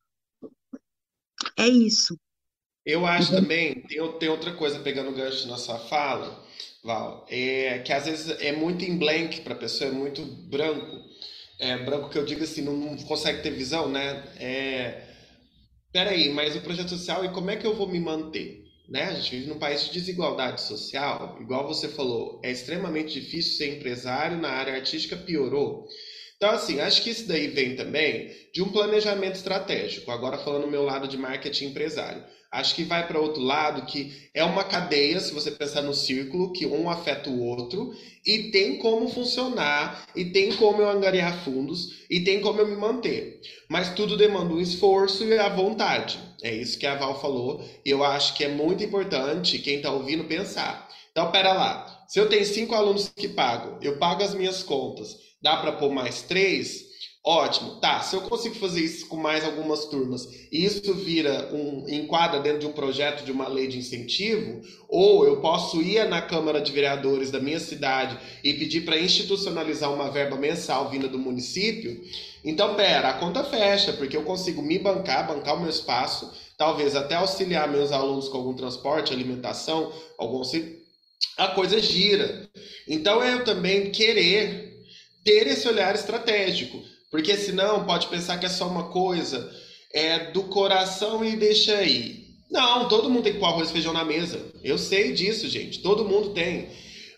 É 1.57 1.67
isso. 1.67 2.17
Eu 2.85 3.05
acho 3.05 3.33
uhum. 3.33 3.41
também, 3.41 3.81
tem, 3.81 4.11
tem 4.19 4.29
outra 4.29 4.53
coisa 4.53 4.79
pegando 4.79 5.09
o 5.09 5.15
gancho 5.15 5.47
na 5.47 5.57
sua 5.57 5.79
fala, 5.79 6.45
Val, 6.83 7.25
é 7.29 7.79
que 7.79 7.91
às 7.91 8.05
vezes 8.05 8.29
é 8.39 8.51
muito 8.51 8.85
em 8.85 8.97
blank 8.97 9.41
para 9.41 9.55
a 9.55 9.57
pessoa, 9.57 9.89
é 9.89 9.93
muito 9.93 10.23
branco. 10.23 11.03
É, 11.59 11.77
branco 11.77 12.09
que 12.09 12.17
eu 12.17 12.25
digo 12.25 12.43
assim, 12.43 12.61
não, 12.61 12.73
não 12.73 12.97
consegue 12.97 13.41
ter 13.41 13.49
visão, 13.51 13.89
né? 13.89 14.23
É, 14.37 15.01
peraí, 15.91 16.29
mas 16.29 16.55
o 16.55 16.61
projeto 16.61 16.89
social, 16.89 17.25
e 17.25 17.29
como 17.29 17.49
é 17.49 17.55
que 17.55 17.65
eu 17.65 17.75
vou 17.75 17.87
me 17.87 17.99
manter? 17.99 18.63
Né? 18.87 19.03
A 19.03 19.13
gente 19.13 19.31
vive 19.31 19.47
num 19.47 19.57
país 19.57 19.85
de 19.85 19.93
desigualdade 19.93 20.61
social, 20.61 21.37
igual 21.41 21.67
você 21.67 21.87
falou, 21.87 22.39
é 22.43 22.51
extremamente 22.51 23.19
difícil 23.19 23.57
ser 23.57 23.77
empresário 23.77 24.37
na 24.37 24.49
área 24.49 24.75
artística, 24.75 25.15
piorou. 25.17 25.87
Então, 26.45 26.57
assim, 26.57 26.79
acho 26.79 27.01
que 27.01 27.09
isso 27.09 27.27
daí 27.27 27.47
vem 27.47 27.75
também 27.75 28.29
de 28.53 28.61
um 28.61 28.69
planejamento 28.69 29.33
estratégico. 29.33 30.11
Agora, 30.11 30.37
falando 30.37 30.65
do 30.65 30.69
meu 30.69 30.83
lado 30.83 31.07
de 31.07 31.17
marketing 31.17 31.65
empresário. 31.65 32.23
Acho 32.51 32.75
que 32.75 32.83
vai 32.83 33.07
para 33.07 33.19
outro 33.19 33.41
lado, 33.41 33.87
que 33.87 34.29
é 34.31 34.43
uma 34.43 34.63
cadeia, 34.63 35.19
se 35.19 35.33
você 35.33 35.49
pensar 35.49 35.81
no 35.81 35.93
círculo, 35.95 36.53
que 36.53 36.67
um 36.67 36.87
afeta 36.87 37.31
o 37.31 37.41
outro, 37.41 37.95
e 38.23 38.51
tem 38.51 38.77
como 38.77 39.09
funcionar, 39.09 40.07
e 40.15 40.25
tem 40.25 40.55
como 40.55 40.83
eu 40.83 40.87
angariar 40.87 41.43
fundos, 41.43 42.03
e 42.11 42.19
tem 42.19 42.39
como 42.39 42.61
eu 42.61 42.67
me 42.67 42.75
manter. 42.75 43.41
Mas 43.67 43.95
tudo 43.95 44.15
demanda 44.15 44.53
um 44.53 44.61
esforço 44.61 45.23
e 45.25 45.35
a 45.39 45.49
vontade. 45.49 46.19
É 46.43 46.53
isso 46.53 46.77
que 46.77 46.85
a 46.85 46.93
Val 46.93 47.19
falou, 47.19 47.67
e 47.83 47.89
eu 47.89 48.03
acho 48.03 48.35
que 48.35 48.43
é 48.43 48.49
muito 48.49 48.83
importante 48.83 49.57
quem 49.57 49.77
está 49.77 49.91
ouvindo 49.91 50.25
pensar. 50.25 50.87
Então, 51.11 51.31
pera 51.31 51.53
lá, 51.53 52.05
se 52.07 52.19
eu 52.19 52.29
tenho 52.29 52.45
cinco 52.45 52.75
alunos 52.75 53.09
que 53.09 53.29
pagam, 53.29 53.79
eu 53.81 53.97
pago 53.97 54.21
as 54.21 54.35
minhas 54.35 54.61
contas, 54.61 55.24
dá 55.45 55.57
para 55.57 55.73
pôr 55.73 55.91
mais 55.91 56.23
três? 56.23 56.83
Ótimo, 57.23 57.75
tá. 57.75 58.01
Se 58.01 58.15
eu 58.15 58.21
consigo 58.21 58.55
fazer 58.55 58.81
isso 58.81 59.07
com 59.07 59.15
mais 59.15 59.43
algumas 59.45 59.85
turmas 59.85 60.27
e 60.51 60.65
isso 60.65 60.91
vira 60.95 61.51
um 61.53 61.87
enquadra 61.87 62.39
dentro 62.39 62.59
de 62.59 62.65
um 62.65 62.71
projeto 62.71 63.23
de 63.23 63.31
uma 63.31 63.47
lei 63.47 63.67
de 63.67 63.77
incentivo, 63.77 64.61
ou 64.89 65.23
eu 65.23 65.41
posso 65.41 65.81
ir 65.83 66.07
na 66.07 66.21
Câmara 66.21 66.59
de 66.59 66.71
Vereadores 66.71 67.29
da 67.29 67.39
minha 67.39 67.59
cidade 67.59 68.17
e 68.43 68.55
pedir 68.55 68.85
para 68.85 68.99
institucionalizar 68.99 69.93
uma 69.93 70.09
verba 70.09 70.35
mensal 70.35 70.89
vinda 70.89 71.07
do 71.07 71.19
município, 71.19 71.99
então 72.43 72.75
pera, 72.75 73.09
a 73.09 73.13
conta 73.13 73.43
fecha, 73.43 73.93
porque 73.93 74.17
eu 74.17 74.23
consigo 74.23 74.63
me 74.63 74.79
bancar, 74.79 75.27
bancar 75.27 75.55
o 75.55 75.61
meu 75.61 75.69
espaço, 75.69 76.31
talvez 76.57 76.95
até 76.95 77.15
auxiliar 77.15 77.67
meus 77.67 77.91
alunos 77.91 78.29
com 78.29 78.37
algum 78.37 78.53
transporte, 78.53 79.13
alimentação, 79.13 79.91
algum 80.17 80.43
a 81.37 81.47
coisa 81.49 81.79
gira. 81.79 82.47
Então 82.87 83.23
é 83.23 83.33
eu 83.33 83.43
também 83.43 83.91
querer 83.91 84.64
ter 85.25 85.47
esse 85.47 85.67
olhar 85.67 85.93
estratégico. 85.95 86.81
Porque 87.11 87.35
senão 87.35 87.85
pode 87.85 88.07
pensar 88.07 88.37
que 88.37 88.45
é 88.45 88.49
só 88.49 88.67
uma 88.67 88.85
coisa 88.85 89.51
é 89.95 90.31
do 90.31 90.43
coração 90.43 91.23
e 91.23 91.37
deixa 91.37 91.77
aí. 91.77 92.25
Não, 92.51 92.89
todo 92.89 93.09
mundo 93.09 93.23
tem 93.23 93.33
que 93.33 93.39
pôr 93.39 93.45
arroz 93.45 93.69
e 93.69 93.73
feijão 93.73 93.93
na 93.93 94.03
mesa. 94.03 94.39
Eu 94.61 94.77
sei 94.77 95.13
disso, 95.13 95.47
gente. 95.47 95.79
Todo 95.79 96.03
mundo 96.03 96.31
tem. 96.31 96.67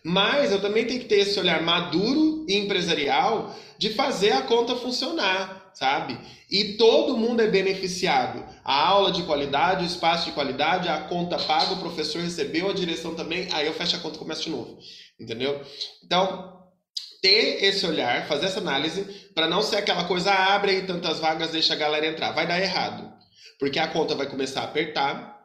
Mas 0.03 0.51
eu 0.51 0.61
também 0.61 0.85
tenho 0.85 0.99
que 0.99 1.07
ter 1.07 1.21
esse 1.21 1.39
olhar 1.39 1.61
maduro 1.63 2.45
e 2.47 2.55
empresarial 2.55 3.55
de 3.79 3.89
fazer 3.89 4.31
a 4.31 4.43
conta 4.43 4.75
funcionar, 4.75 5.71
sabe? 5.73 6.17
E 6.49 6.73
todo 6.73 7.17
mundo 7.17 7.41
é 7.41 7.47
beneficiado. 7.47 8.45
A 8.63 8.87
aula 8.87 9.11
de 9.11 9.23
qualidade, 9.23 9.83
o 9.83 9.87
espaço 9.87 10.27
de 10.27 10.31
qualidade, 10.31 10.87
a 10.87 11.01
conta 11.01 11.37
paga, 11.37 11.73
o 11.73 11.79
professor 11.79 12.21
recebeu, 12.21 12.69
a 12.69 12.73
direção 12.73 13.15
também, 13.15 13.47
aí 13.51 13.65
eu 13.65 13.73
fecho 13.73 13.95
a 13.95 13.99
conta 13.99 14.15
e 14.15 14.19
começo 14.19 14.43
de 14.43 14.51
novo. 14.51 14.77
Entendeu? 15.19 15.61
Então, 16.03 16.56
ter 17.27 17.65
esse 17.65 17.85
olhar, 17.85 18.25
fazer 18.25 18.45
essa 18.45 18.59
análise, 18.59 19.03
para 19.35 19.49
não 19.49 19.61
ser 19.61 19.75
aquela 19.75 20.05
coisa, 20.05 20.31
abre 20.31 20.71
aí 20.71 20.87
tantas 20.87 21.19
vagas, 21.19 21.51
deixa 21.51 21.73
a 21.73 21.77
galera 21.77 22.07
entrar. 22.07 22.31
Vai 22.31 22.47
dar 22.47 22.61
errado. 22.61 23.11
Porque 23.59 23.79
a 23.79 23.87
conta 23.87 24.15
vai 24.15 24.27
começar 24.27 24.61
a 24.61 24.63
apertar, 24.63 25.37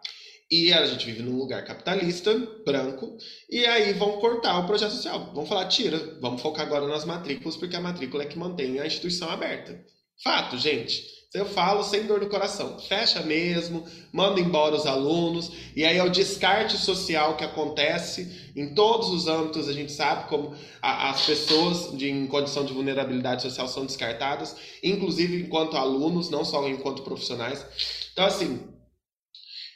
e 0.48 0.72
a 0.72 0.86
gente 0.86 1.06
vive 1.06 1.22
num 1.22 1.36
lugar 1.36 1.64
capitalista, 1.64 2.32
branco, 2.64 3.16
e 3.50 3.66
aí 3.66 3.94
vão 3.94 4.20
cortar 4.20 4.60
o 4.60 4.66
projeto 4.66 4.92
social. 4.92 5.32
Vão 5.34 5.44
falar, 5.44 5.66
tira, 5.66 5.98
vamos 6.20 6.40
focar 6.40 6.66
agora 6.66 6.86
nas 6.86 7.04
matrículas, 7.04 7.56
porque 7.56 7.74
a 7.74 7.80
matrícula 7.80 8.22
é 8.22 8.26
que 8.26 8.38
mantém 8.38 8.78
a 8.78 8.86
instituição 8.86 9.28
aberta. 9.28 9.84
Fato, 10.22 10.56
gente. 10.58 11.02
Eu 11.34 11.46
falo 11.46 11.82
sem 11.82 12.06
dor 12.06 12.20
no 12.20 12.28
coração. 12.28 12.78
Fecha 12.78 13.22
mesmo, 13.22 13.86
manda 14.12 14.38
embora 14.38 14.76
os 14.76 14.86
alunos, 14.86 15.50
e 15.74 15.82
aí 15.82 15.96
é 15.96 16.04
o 16.04 16.10
descarte 16.10 16.76
social 16.76 17.38
que 17.38 17.44
acontece 17.44 18.52
em 18.54 18.74
todos 18.74 19.08
os 19.08 19.26
âmbitos. 19.26 19.66
A 19.66 19.72
gente 19.72 19.92
sabe 19.92 20.28
como 20.28 20.54
a, 20.82 21.08
as 21.08 21.24
pessoas 21.24 21.96
de, 21.96 22.10
em 22.10 22.26
condição 22.26 22.66
de 22.66 22.74
vulnerabilidade 22.74 23.40
social 23.40 23.66
são 23.66 23.86
descartadas, 23.86 24.54
inclusive 24.82 25.42
enquanto 25.42 25.78
alunos, 25.78 26.28
não 26.28 26.44
só 26.44 26.68
enquanto 26.68 27.02
profissionais. 27.02 27.64
Então, 28.12 28.26
assim, 28.26 28.68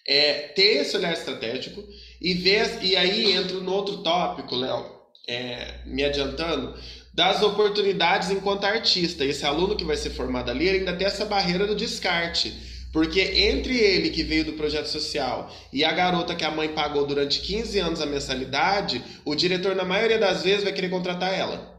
é, 0.06 0.48
ter 0.48 0.82
esse 0.82 0.94
olhar 0.94 1.14
estratégico 1.14 1.82
e 2.20 2.34
ver. 2.34 2.84
E 2.84 2.94
aí 2.96 3.32
entra 3.32 3.58
no 3.60 3.72
outro 3.72 4.02
tópico, 4.02 4.54
Léo, 4.54 4.94
é, 5.26 5.80
me 5.86 6.04
adiantando 6.04 6.78
das 7.16 7.42
oportunidades 7.42 8.30
enquanto 8.30 8.64
artista. 8.64 9.24
Esse 9.24 9.46
aluno 9.46 9.74
que 9.74 9.84
vai 9.84 9.96
ser 9.96 10.10
formado 10.10 10.50
ali 10.50 10.68
ainda 10.68 10.94
tem 10.94 11.06
essa 11.06 11.24
barreira 11.24 11.66
do 11.66 11.74
descarte. 11.74 12.54
Porque 12.92 13.20
entre 13.20 13.76
ele 13.76 14.10
que 14.10 14.22
veio 14.22 14.44
do 14.44 14.52
projeto 14.52 14.86
social 14.86 15.50
e 15.72 15.82
a 15.82 15.92
garota 15.92 16.34
que 16.34 16.44
a 16.44 16.50
mãe 16.50 16.68
pagou 16.68 17.06
durante 17.06 17.40
15 17.40 17.78
anos 17.78 18.00
a 18.00 18.06
mensalidade, 18.06 19.02
o 19.24 19.34
diretor, 19.34 19.74
na 19.74 19.84
maioria 19.84 20.18
das 20.18 20.44
vezes, 20.44 20.62
vai 20.62 20.72
querer 20.72 20.90
contratar 20.90 21.32
ela. 21.32 21.74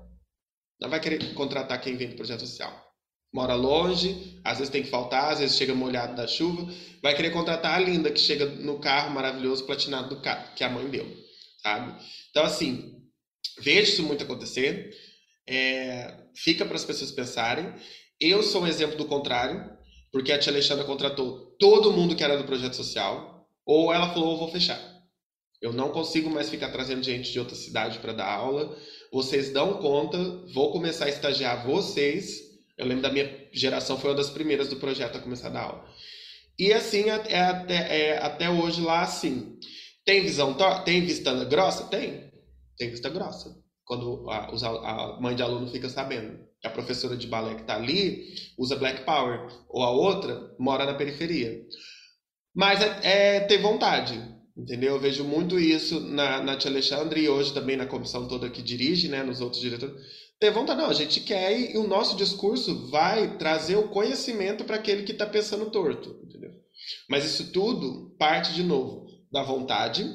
Não 0.82 0.90
vai 0.90 1.00
querer 1.00 1.34
contratar 1.34 1.80
quem 1.82 1.96
vem 1.96 2.10
do 2.10 2.16
projeto 2.16 2.42
social. 2.42 2.86
Mora 3.34 3.56
longe, 3.56 4.40
às 4.44 4.58
vezes 4.58 4.72
tem 4.72 4.84
que 4.84 4.90
faltar, 4.90 5.34
às 5.34 5.40
vezes 5.40 5.58
chega 5.58 5.74
molhado 5.74 6.16
da 6.16 6.28
chuva. 6.28 6.72
Vai 7.02 7.16
querer 7.16 7.32
contratar 7.32 7.76
a 7.76 7.80
linda 7.80 8.12
que 8.12 8.20
chega 8.20 8.46
no 8.46 8.80
carro 8.80 9.14
maravilhoso 9.14 9.66
platinado 9.66 10.10
do 10.10 10.22
carro, 10.22 10.56
que 10.56 10.64
a 10.64 10.70
mãe 10.70 10.88
deu. 10.88 11.08
Sabe? 11.62 11.96
Então, 12.30 12.44
assim, 12.44 12.94
vejo 13.60 13.92
isso 13.92 14.04
muito 14.04 14.24
acontecer. 14.24 14.92
É, 15.48 16.14
fica 16.36 16.66
para 16.66 16.76
as 16.76 16.84
pessoas 16.84 17.12
pensarem. 17.12 17.74
Eu 18.20 18.43
sou 18.43 18.64
um 18.64 18.68
exemplo 18.68 18.98
do 18.98 19.06
contrário, 19.06 19.72
porque 20.12 20.32
a 20.32 20.39
tia 20.39 20.52
Alexandra 20.52 20.84
contratou 20.84 21.56
todo 21.58 21.93
mundo 21.93 22.16
que 22.16 22.24
era 22.24 22.38
do 22.38 22.43
projeto 22.43 22.76
social, 22.76 23.48
ou 23.66 23.93
ela 23.93 24.14
falou: 24.14 24.38
vou 24.38 24.52
fechar. 24.52 24.80
Eu 25.62 25.74
não 25.74 25.89
consigo 25.89 26.30
mais 26.30 26.50
ficar 26.50 26.70
trazendo 26.70 27.04
gente 27.04 27.32
de 27.32 27.39
outra 27.39 27.56
cidade 27.56 28.00
para 28.00 28.14
dar 28.14 28.30
aula. 28.30 28.78
Vocês 29.12 29.52
dão 29.52 29.76
conta, 29.76 30.18
vou 30.54 30.72
começar 30.72 31.06
a 31.06 31.10
estagiar 31.10 31.66
vocês. 31.66 32.41
Eu 32.78 32.86
lembro 32.86 33.02
da 33.02 33.12
minha 33.12 33.48
geração, 33.52 33.98
foi 33.98 34.12
uma 34.12 34.18
das 34.18 34.30
primeiras 34.30 34.68
do 34.68 34.76
projeto 34.76 35.18
a 35.18 35.22
começar 35.22 35.48
a 35.48 35.52
dar 35.52 35.62
aula. 35.62 35.86
E 36.60 36.72
assim 36.74 37.10
é, 37.10 37.24
é 37.30 37.39
até, 37.39 37.76
é, 37.76 38.18
até 38.18 38.50
hoje 38.50 38.82
lá 38.82 39.02
assim. 39.02 39.58
Tem 40.06 40.22
visão, 40.22 40.56
tem 40.86 41.06
vista 41.06 41.34
grossa? 41.45 41.86
Tem. 41.86 42.32
Tem 42.78 42.89
vista 42.91 43.10
grossa 43.10 43.66
quando 43.88 44.30
a, 44.30 44.50
a, 44.66 45.22
mãe 45.22 45.34
de 45.34 45.42
aluno 45.42 45.72
fica 45.72 45.88
sabendo 45.88 46.38
que 46.60 46.68
a 46.68 46.72
professora 46.72 47.16
de 47.16 47.26
balé 47.26 47.56
que 47.56 47.62
está 47.62 47.76
ali 47.76 48.26
usa 48.58 48.76
Black 48.76 49.06
Power, 49.06 49.48
ou 49.70 49.82
a 49.82 49.90
outra 49.90 50.54
mora 50.60 50.86
na 50.86 50.94
periferia. 50.94 51.64
Mas 52.54 52.82
é, 52.82 53.38
é 53.38 53.40
ter 53.40 53.60
vontade, 53.60 54.22
entendeu? 54.58 54.96
Eu 54.96 55.00
vejo 55.00 55.24
muito 55.24 55.58
isso 55.58 56.02
na, 56.02 56.44
na 56.44 56.58
Tia 56.58 56.70
Alexandre 56.70 57.22
e 57.22 57.30
hoje 57.30 57.54
também 57.54 57.78
na 57.78 57.86
comissão 57.86 58.28
toda 58.28 58.50
que 58.50 58.62
dirige, 58.62 59.08
né, 59.08 59.24
nos 59.24 59.40
outros 59.40 59.62
diretores. 59.62 59.96
Ter 60.38 60.52
vontade, 60.52 60.82
não, 60.82 60.90
a 60.90 60.94
gente 60.94 61.22
quer 61.22 61.58
e, 61.58 61.74
e 61.74 61.78
o 61.78 61.88
nosso 61.88 62.18
discurso 62.18 62.90
vai 62.90 63.38
trazer 63.38 63.78
o 63.78 63.88
conhecimento 63.88 64.66
para 64.66 64.76
aquele 64.76 65.04
que 65.04 65.14
está 65.14 65.26
pensando 65.26 65.72
torto, 65.72 66.20
entendeu? 66.26 66.52
Mas 67.10 67.24
isso 67.24 67.52
tudo 67.52 68.16
parte, 68.20 68.54
de 68.54 68.64
novo, 68.64 69.08
da 69.32 69.44
vontade, 69.44 70.06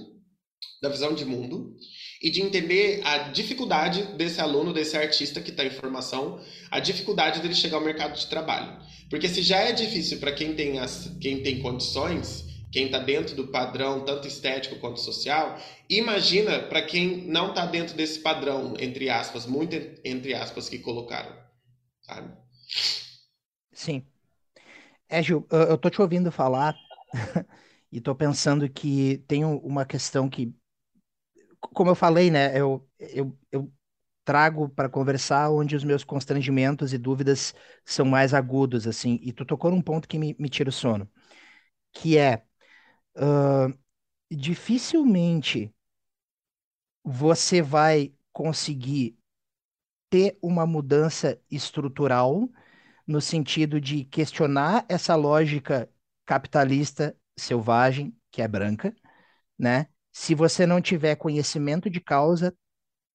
da 0.83 0.91
visão 0.91 1.15
de 1.15 1.25
mundo 1.25 1.75
e 2.23 2.31
de 2.31 2.41
entender 2.41 3.01
a 3.05 3.19
dificuldade 3.31 4.03
desse 4.17 4.41
aluno, 4.41 4.73
desse 4.73 4.97
artista 4.97 5.41
que 5.41 5.51
está 5.51 5.65
em 5.65 5.71
formação, 5.71 6.41
a 6.71 6.79
dificuldade 6.79 7.41
dele 7.41 7.55
chegar 7.55 7.79
ao 7.79 7.85
mercado 7.85 8.17
de 8.17 8.27
trabalho. 8.29 8.81
Porque 9.11 9.29
se 9.29 9.43
já 9.43 9.59
é 9.59 9.73
difícil 9.73 10.19
para 10.19 10.33
quem 10.33 10.55
tem 10.55 10.79
as, 10.79 11.11
quem 11.21 11.43
tem 11.43 11.61
condições, 11.61 12.45
quem 12.71 12.87
está 12.87 13.01
dentro 13.01 13.35
do 13.35 13.49
padrão 13.49 14.05
tanto 14.05 14.29
estético 14.29 14.77
quanto 14.77 15.01
social, 15.01 15.59
imagina 15.91 16.61
para 16.61 16.83
quem 16.83 17.27
não 17.27 17.49
está 17.51 17.67
dentro 17.67 17.97
desse 17.97 18.21
padrão, 18.21 18.75
entre 18.79 19.11
aspas, 19.11 19.45
muito 19.45 19.77
entre 20.05 20.33
aspas 20.33 20.69
que 20.69 20.79
colocaram, 20.79 21.37
sabe? 22.01 22.33
Sim. 23.73 24.07
É, 25.09 25.23
Gil, 25.23 25.47
eu 25.51 25.77
tô 25.77 25.91
te 25.91 26.01
ouvindo 26.01 26.31
falar 26.31 26.75
e 27.91 28.01
tô 28.01 28.15
pensando 28.15 28.67
que 28.71 29.19
tem 29.27 29.45
uma 29.45 29.85
questão 29.85 30.31
que 30.31 30.55
como 31.75 31.91
eu 31.91 31.95
falei, 31.95 32.31
né, 32.31 32.59
eu, 32.59 32.87
eu, 32.99 33.39
eu 33.51 33.73
trago 34.25 34.69
para 34.71 34.89
conversar 34.89 35.51
onde 35.51 35.77
os 35.77 35.85
meus 35.85 36.05
constrangimentos 36.05 36.93
e 36.95 36.99
dúvidas 36.99 37.55
são 37.85 38.07
mais 38.07 38.35
agudos, 38.35 38.87
assim, 38.87 39.19
e 39.23 39.33
tu 39.33 39.45
tocou 39.45 39.71
num 39.71 39.83
ponto 39.83 40.09
que 40.09 40.19
me, 40.19 40.37
me 40.39 40.49
tira 40.49 40.71
o 40.71 40.73
sono, 40.73 41.11
que 41.93 42.19
é, 42.19 42.45
uh, 43.19 43.75
dificilmente 44.31 45.75
você 47.05 47.63
vai 47.63 48.13
conseguir 48.33 49.17
ter 50.11 50.39
uma 50.43 50.67
mudança 50.67 51.41
estrutural 51.51 52.51
no 53.07 53.21
sentido 53.23 53.81
de 53.81 54.05
questionar 54.07 54.87
essa 54.89 55.17
lógica 55.17 55.91
capitalista 56.27 57.17
selvagem, 57.39 58.17
que 58.33 58.43
é 58.43 58.49
branca, 58.49 58.95
né? 59.59 59.89
Se 60.13 60.35
você 60.35 60.67
não 60.67 60.81
tiver 60.81 61.17
conhecimento 61.17 61.89
de 61.91 62.01
causa, 62.01 62.55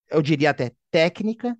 eu 0.10 0.22
diria 0.22 0.50
até 0.50 0.72
técnica, 0.92 1.56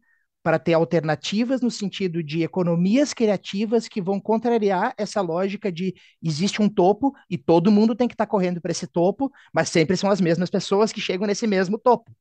para 0.48 0.58
ter 0.58 0.74
alternativas 0.74 1.60
no 1.60 1.70
sentido 1.70 2.24
de 2.24 2.42
economias 2.42 3.14
criativas 3.14 3.86
que 3.86 4.02
vão 4.02 4.18
contrariar 4.18 4.94
essa 4.98 5.20
lógica 5.20 5.70
de 5.70 5.94
existe 6.24 6.62
um 6.62 6.70
topo 6.70 7.14
e 7.30 7.38
todo 7.38 7.70
mundo 7.70 7.94
tem 7.94 8.08
que 8.08 8.14
estar 8.14 8.26
tá 8.26 8.32
correndo 8.32 8.62
para 8.62 8.72
esse 8.72 8.88
topo, 8.88 9.30
mas 9.54 9.68
sempre 9.68 9.98
são 9.98 10.10
as 10.10 10.22
mesmas 10.22 10.50
pessoas 10.50 10.94
que 10.94 11.02
chegam 11.02 11.28
nesse 11.28 11.46
mesmo 11.46 11.78
topo, 11.78 12.16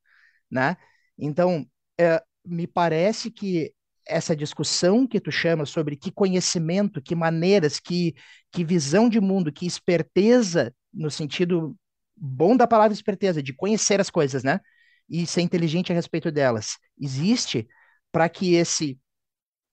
né? 0.50 0.76
Então, 1.16 1.64
é, 2.00 2.20
me 2.44 2.66
parece 2.66 3.30
que 3.30 3.72
essa 4.04 4.34
discussão 4.34 5.06
que 5.06 5.20
tu 5.20 5.30
chama 5.30 5.64
sobre 5.64 5.94
que 5.94 6.10
conhecimento, 6.10 7.00
que 7.00 7.14
maneiras, 7.14 7.78
que, 7.78 8.12
que 8.50 8.64
visão 8.64 9.08
de 9.08 9.20
mundo, 9.20 9.52
que 9.52 9.66
esperteza 9.66 10.74
no 10.92 11.12
sentido 11.12 11.76
bom 12.16 12.56
da 12.56 12.66
palavra 12.66 12.94
esperteza, 12.94 13.42
de 13.42 13.52
conhecer 13.52 14.00
as 14.00 14.10
coisas, 14.10 14.42
né? 14.42 14.60
E 15.08 15.26
ser 15.26 15.42
inteligente 15.42 15.92
a 15.92 15.94
respeito 15.94 16.30
delas. 16.32 16.78
Existe 16.98 17.68
para 18.10 18.28
que 18.28 18.54
esse 18.54 18.98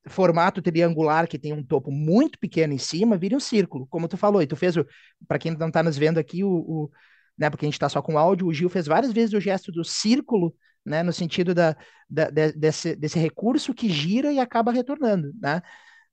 formato 0.08 0.62
triangular 0.62 1.28
que 1.28 1.40
tem 1.40 1.54
um 1.54 1.64
topo 1.64 1.92
muito 1.92 2.38
pequeno 2.38 2.74
em 2.74 2.78
cima 2.78 3.18
vire 3.18 3.36
um 3.36 3.40
círculo, 3.40 3.88
como 3.88 4.08
tu 4.08 4.18
falou. 4.18 4.42
E 4.42 4.48
tu 4.48 4.56
fez 4.56 4.76
para 5.28 5.40
quem 5.40 5.56
não 5.58 5.68
está 5.68 5.82
nos 5.82 5.98
vendo 5.98 6.18
aqui, 6.18 6.44
o, 6.44 6.50
o, 6.50 6.92
né, 7.38 7.50
porque 7.50 7.66
a 7.66 7.68
gente 7.68 7.76
está 7.76 7.90
só 7.90 8.02
com 8.02 8.18
áudio, 8.18 8.48
o 8.48 8.54
Gil 8.54 8.70
fez 8.70 8.86
várias 8.86 9.14
vezes 9.14 9.34
o 9.34 9.40
gesto 9.40 9.72
do 9.72 9.84
círculo, 9.84 10.54
né, 10.86 11.02
no 11.04 11.14
sentido 11.14 11.54
da, 11.54 11.76
da 12.10 12.30
de, 12.30 12.52
desse, 12.52 12.96
desse 12.96 13.18
recurso 13.18 13.74
que 13.74 13.90
gira 13.90 14.32
e 14.32 14.40
acaba 14.40 14.72
retornando, 14.72 15.32
né? 15.42 15.62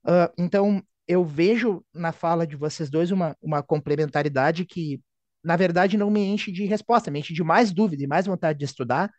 Uh, 0.04 0.32
então, 0.38 0.82
eu 1.06 1.24
vejo 1.24 1.84
na 1.92 2.12
fala 2.12 2.46
de 2.46 2.56
vocês 2.56 2.88
dois 2.88 3.10
uma, 3.10 3.36
uma 3.42 3.62
complementaridade 3.62 4.64
que 4.64 5.00
na 5.43 5.57
verdade, 5.57 5.97
não 5.97 6.11
me 6.11 6.20
enche 6.20 6.53
de 6.53 6.64
resposta, 6.64 7.11
me 7.11 7.20
enche 7.20 7.34
de 7.34 7.43
mais 7.43 7.72
dúvida 7.72 8.03
e 8.03 8.07
mais 8.07 8.26
vontade 8.26 8.59
de 8.59 8.64
estudar, 8.64 9.11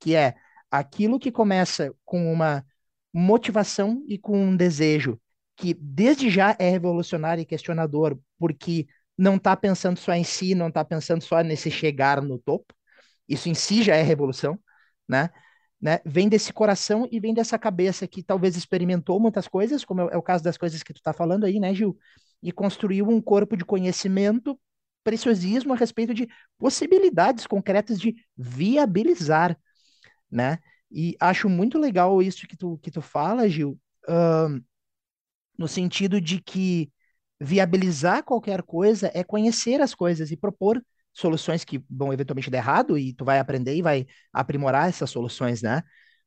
que 0.00 0.14
é 0.14 0.34
aquilo 0.70 1.18
que 1.18 1.32
começa 1.32 1.94
com 2.04 2.32
uma 2.32 2.64
motivação 3.12 4.02
e 4.08 4.18
com 4.18 4.38
um 4.38 4.56
desejo 4.56 5.20
que 5.56 5.74
desde 5.74 6.30
já 6.30 6.56
é 6.58 6.68
revolucionário 6.70 7.42
e 7.42 7.46
questionador, 7.46 8.18
porque 8.38 8.86
não 9.16 9.36
está 9.36 9.56
pensando 9.56 9.98
só 9.98 10.12
em 10.12 10.24
si, 10.24 10.54
não 10.54 10.68
está 10.68 10.84
pensando 10.84 11.22
só 11.22 11.40
nesse 11.42 11.70
chegar 11.70 12.20
no 12.20 12.38
topo. 12.38 12.74
Isso 13.28 13.48
em 13.48 13.54
si 13.54 13.82
já 13.82 13.94
é 13.94 14.02
revolução, 14.02 14.58
né? 15.08 15.30
né? 15.80 16.00
Vem 16.04 16.28
desse 16.28 16.52
coração 16.52 17.08
e 17.10 17.20
vem 17.20 17.32
dessa 17.32 17.58
cabeça 17.58 18.06
que 18.06 18.22
talvez 18.22 18.56
experimentou 18.56 19.20
muitas 19.20 19.46
coisas, 19.46 19.84
como 19.84 20.02
é 20.02 20.16
o 20.16 20.22
caso 20.22 20.42
das 20.42 20.56
coisas 20.56 20.82
que 20.82 20.92
tu 20.92 20.96
está 20.98 21.12
falando 21.12 21.44
aí, 21.44 21.60
né, 21.60 21.72
Gil? 21.74 21.96
E 22.42 22.50
construiu 22.52 23.08
um 23.08 23.20
corpo 23.20 23.56
de 23.56 23.64
conhecimento 23.64 24.58
preciosismo 25.04 25.74
a 25.74 25.76
respeito 25.76 26.14
de 26.14 26.28
possibilidades 26.58 27.46
concretas 27.46 28.00
de 28.00 28.16
viabilizar, 28.36 29.56
né? 30.30 30.58
E 30.90 31.16
acho 31.20 31.48
muito 31.48 31.78
legal 31.78 32.22
isso 32.22 32.46
que 32.46 32.56
tu, 32.56 32.78
que 32.78 32.90
tu 32.90 33.02
fala, 33.02 33.48
Gil, 33.48 33.78
uh, 34.08 34.62
no 35.58 35.68
sentido 35.68 36.20
de 36.20 36.40
que 36.40 36.90
viabilizar 37.40 38.24
qualquer 38.24 38.62
coisa 38.62 39.10
é 39.14 39.22
conhecer 39.24 39.80
as 39.80 39.94
coisas 39.94 40.30
e 40.30 40.36
propor 40.36 40.82
soluções 41.12 41.64
que 41.64 41.82
vão 41.88 42.12
eventualmente 42.12 42.50
dar 42.50 42.58
errado 42.58 42.98
e 42.98 43.12
tu 43.12 43.24
vai 43.24 43.38
aprender 43.38 43.76
e 43.76 43.82
vai 43.82 44.06
aprimorar 44.32 44.88
essas 44.88 45.10
soluções, 45.10 45.62
né? 45.62 45.82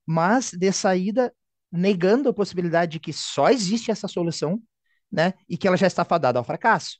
Mas 0.06 0.52
de 0.52 0.72
saída 0.72 1.34
negando 1.72 2.30
a 2.30 2.34
possibilidade 2.34 2.94
de 2.94 3.00
que 3.00 3.12
só 3.12 3.50
existe 3.50 3.92
essa 3.92 4.08
solução, 4.08 4.62
né? 5.12 5.34
E 5.50 5.58
que 5.58 5.68
ela 5.68 5.78
já 5.78 5.88
está 5.88 6.06
fadada 6.06 6.40
ao 6.40 6.46
fracasso, 6.46 7.00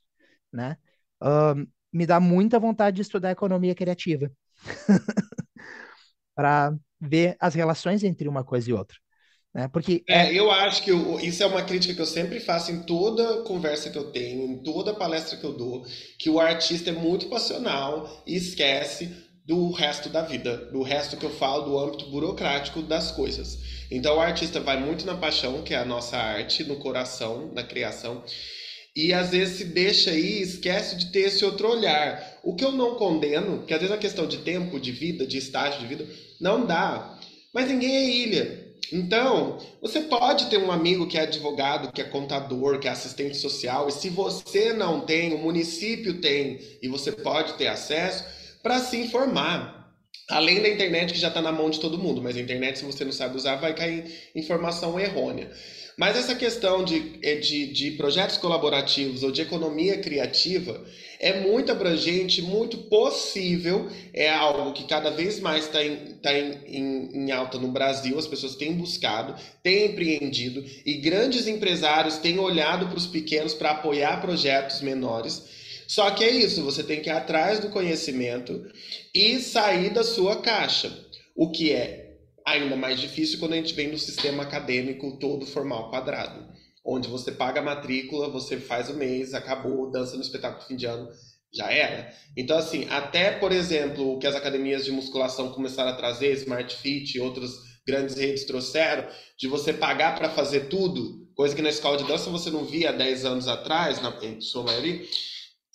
né? 0.52 0.76
Uh, 1.22 1.66
me 1.92 2.06
dá 2.06 2.20
muita 2.20 2.58
vontade 2.58 2.96
de 2.96 3.02
estudar 3.02 3.30
economia 3.30 3.74
criativa 3.74 4.30
para 6.34 6.74
ver 7.00 7.36
as 7.40 7.54
relações 7.54 8.04
entre 8.04 8.28
uma 8.28 8.44
coisa 8.44 8.70
e 8.70 8.72
outra. 8.72 8.96
Né? 9.54 9.68
Porque 9.68 10.04
é, 10.08 10.32
eu 10.32 10.50
acho 10.50 10.82
que 10.82 10.90
eu, 10.90 11.18
isso 11.20 11.42
é 11.42 11.46
uma 11.46 11.62
crítica 11.62 11.94
que 11.94 12.00
eu 12.00 12.06
sempre 12.06 12.38
faço 12.40 12.70
em 12.70 12.82
toda 12.82 13.42
conversa 13.42 13.90
que 13.90 13.98
eu 13.98 14.10
tenho, 14.12 14.44
em 14.52 14.62
toda 14.62 14.94
palestra 14.94 15.36
que 15.36 15.44
eu 15.44 15.52
dou, 15.52 15.84
que 16.18 16.28
o 16.30 16.38
artista 16.38 16.90
é 16.90 16.92
muito 16.92 17.28
passional 17.28 18.22
e 18.26 18.36
esquece 18.36 19.26
do 19.44 19.70
resto 19.70 20.10
da 20.10 20.20
vida, 20.20 20.58
do 20.70 20.82
resto 20.82 21.16
que 21.16 21.24
eu 21.24 21.30
falo 21.30 21.62
do 21.62 21.78
âmbito 21.78 22.10
burocrático 22.10 22.82
das 22.82 23.10
coisas. 23.10 23.58
Então 23.90 24.18
o 24.18 24.20
artista 24.20 24.60
vai 24.60 24.78
muito 24.78 25.06
na 25.06 25.16
paixão, 25.16 25.62
que 25.62 25.72
é 25.72 25.78
a 25.78 25.86
nossa 25.86 26.18
arte, 26.18 26.64
no 26.64 26.76
coração, 26.76 27.50
na 27.54 27.62
criação, 27.62 28.22
e 28.98 29.14
às 29.14 29.30
vezes 29.30 29.58
se 29.58 29.64
deixa 29.64 30.10
aí, 30.10 30.42
esquece 30.42 30.96
de 30.96 31.12
ter 31.12 31.20
esse 31.20 31.44
outro 31.44 31.70
olhar. 31.70 32.40
O 32.42 32.56
que 32.56 32.64
eu 32.64 32.72
não 32.72 32.96
condeno, 32.96 33.62
que 33.62 33.72
às 33.72 33.78
vezes 33.78 33.94
a 33.94 33.98
questão 33.98 34.26
de 34.26 34.38
tempo, 34.38 34.80
de 34.80 34.90
vida, 34.90 35.24
de 35.24 35.38
estágio 35.38 35.78
de 35.78 35.86
vida, 35.86 36.04
não 36.40 36.66
dá. 36.66 37.16
Mas 37.54 37.68
ninguém 37.68 37.96
é 37.96 38.10
ilha. 38.10 38.74
Então, 38.92 39.60
você 39.80 40.00
pode 40.00 40.46
ter 40.46 40.58
um 40.58 40.72
amigo 40.72 41.06
que 41.06 41.16
é 41.16 41.20
advogado, 41.20 41.92
que 41.92 42.00
é 42.00 42.04
contador, 42.04 42.80
que 42.80 42.88
é 42.88 42.90
assistente 42.90 43.36
social, 43.36 43.88
e 43.88 43.92
se 43.92 44.08
você 44.08 44.72
não 44.72 45.02
tem, 45.02 45.32
o 45.32 45.38
município 45.38 46.20
tem, 46.20 46.58
e 46.82 46.88
você 46.88 47.12
pode 47.12 47.52
ter 47.52 47.68
acesso, 47.68 48.24
para 48.64 48.80
se 48.80 48.96
informar. 48.96 49.94
Além 50.28 50.60
da 50.60 50.68
internet 50.68 51.12
que 51.12 51.20
já 51.20 51.28
está 51.28 51.40
na 51.40 51.52
mão 51.52 51.70
de 51.70 51.78
todo 51.78 51.96
mundo, 51.98 52.20
mas 52.20 52.36
a 52.36 52.40
internet, 52.40 52.80
se 52.80 52.84
você 52.84 53.04
não 53.04 53.12
sabe 53.12 53.36
usar, 53.36 53.56
vai 53.56 53.74
cair 53.74 54.12
informação 54.34 54.98
errônea. 54.98 55.52
Mas 55.98 56.16
essa 56.16 56.36
questão 56.36 56.84
de, 56.84 57.18
é, 57.24 57.34
de, 57.34 57.66
de 57.72 57.90
projetos 57.90 58.36
colaborativos 58.36 59.24
ou 59.24 59.32
de 59.32 59.42
economia 59.42 59.98
criativa 59.98 60.80
é 61.18 61.40
muito 61.40 61.72
abrangente, 61.72 62.40
muito 62.40 62.78
possível, 62.78 63.88
é 64.14 64.30
algo 64.30 64.72
que 64.72 64.84
cada 64.84 65.10
vez 65.10 65.40
mais 65.40 65.64
está 65.64 65.84
em, 65.84 65.96
tá 66.22 66.32
em, 66.32 66.52
em, 66.68 67.10
em, 67.16 67.32
alta 67.32 67.58
no 67.58 67.72
Brasil, 67.72 68.16
as 68.16 68.28
pessoas 68.28 68.54
têm 68.54 68.74
buscado, 68.74 69.34
têm 69.60 69.86
empreendido 69.86 70.64
e 70.86 70.98
grandes 70.98 71.48
empresários 71.48 72.18
têm 72.18 72.38
olhado 72.38 72.86
para 72.86 72.96
os 72.96 73.08
pequenos 73.08 73.52
para 73.52 73.72
apoiar 73.72 74.20
projetos 74.20 74.80
menores. 74.80 75.42
Só 75.88 76.12
que 76.12 76.22
é 76.22 76.30
isso, 76.30 76.62
você 76.62 76.84
tem 76.84 77.00
que 77.00 77.10
ir 77.10 77.12
atrás 77.12 77.58
do 77.58 77.70
conhecimento 77.70 78.70
e 79.12 79.40
sair 79.40 79.90
da 79.90 80.04
sua 80.04 80.36
caixa, 80.36 80.96
o 81.34 81.50
que 81.50 81.72
é 81.72 82.07
ainda 82.52 82.76
mais 82.76 83.00
difícil 83.00 83.38
quando 83.38 83.52
a 83.52 83.56
gente 83.56 83.74
vem 83.74 83.90
do 83.90 83.98
sistema 83.98 84.42
acadêmico 84.42 85.18
todo 85.18 85.46
formal 85.46 85.90
quadrado, 85.90 86.46
onde 86.84 87.08
você 87.08 87.32
paga 87.32 87.60
a 87.60 87.64
matrícula, 87.64 88.28
você 88.28 88.58
faz 88.58 88.88
o 88.88 88.94
mês, 88.94 89.34
acabou, 89.34 89.90
dança 89.90 90.16
no 90.16 90.22
espetáculo 90.22 90.66
fim 90.66 90.76
de 90.76 90.86
ano, 90.86 91.08
já 91.52 91.70
era. 91.70 92.12
Então, 92.36 92.56
assim, 92.58 92.86
até, 92.90 93.32
por 93.32 93.52
exemplo, 93.52 94.14
o 94.14 94.18
que 94.18 94.26
as 94.26 94.36
academias 94.36 94.84
de 94.84 94.92
musculação 94.92 95.50
começaram 95.50 95.90
a 95.90 95.96
trazer, 95.96 96.32
Smart 96.32 96.74
Fit 96.76 97.16
e 97.16 97.20
outras 97.20 97.50
grandes 97.86 98.16
redes 98.16 98.44
trouxeram, 98.44 99.08
de 99.38 99.48
você 99.48 99.72
pagar 99.72 100.14
para 100.14 100.28
fazer 100.28 100.68
tudo, 100.68 101.26
coisa 101.34 101.54
que 101.54 101.62
na 101.62 101.70
escola 101.70 101.96
de 101.96 102.04
dança 102.04 102.30
você 102.30 102.50
não 102.50 102.64
via 102.64 102.90
há 102.90 102.92
10 102.92 103.24
anos 103.24 103.48
atrás, 103.48 104.00
na 104.02 104.12
sua 104.40 104.62
maioria, 104.62 105.02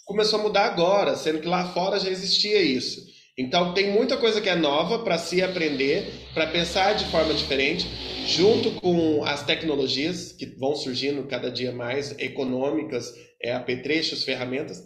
começou 0.06 0.40
a 0.40 0.44
mudar 0.44 0.66
agora, 0.66 1.16
sendo 1.16 1.40
que 1.40 1.48
lá 1.48 1.72
fora 1.74 2.00
já 2.00 2.10
existia 2.10 2.62
isso. 2.62 3.13
Então 3.38 3.74
tem 3.74 3.92
muita 3.92 4.16
coisa 4.18 4.40
que 4.40 4.50
é 4.50 4.56
nova 4.56 5.00
para 5.00 5.18
se 5.18 5.42
aprender, 5.42 6.06
para 6.34 6.48
pensar 6.48 6.94
de 6.94 7.06
forma 7.06 7.34
diferente, 7.34 7.88
junto 8.28 8.72
com 8.80 9.24
as 9.26 9.44
tecnologias 9.44 10.32
que 10.32 10.46
vão 10.46 10.76
surgindo 10.76 11.28
cada 11.28 11.50
dia 11.50 11.72
mais 11.72 12.18
econômicas, 12.20 13.12
é, 13.42 13.52
apetrechos, 13.54 14.24
ferramentas, 14.24 14.84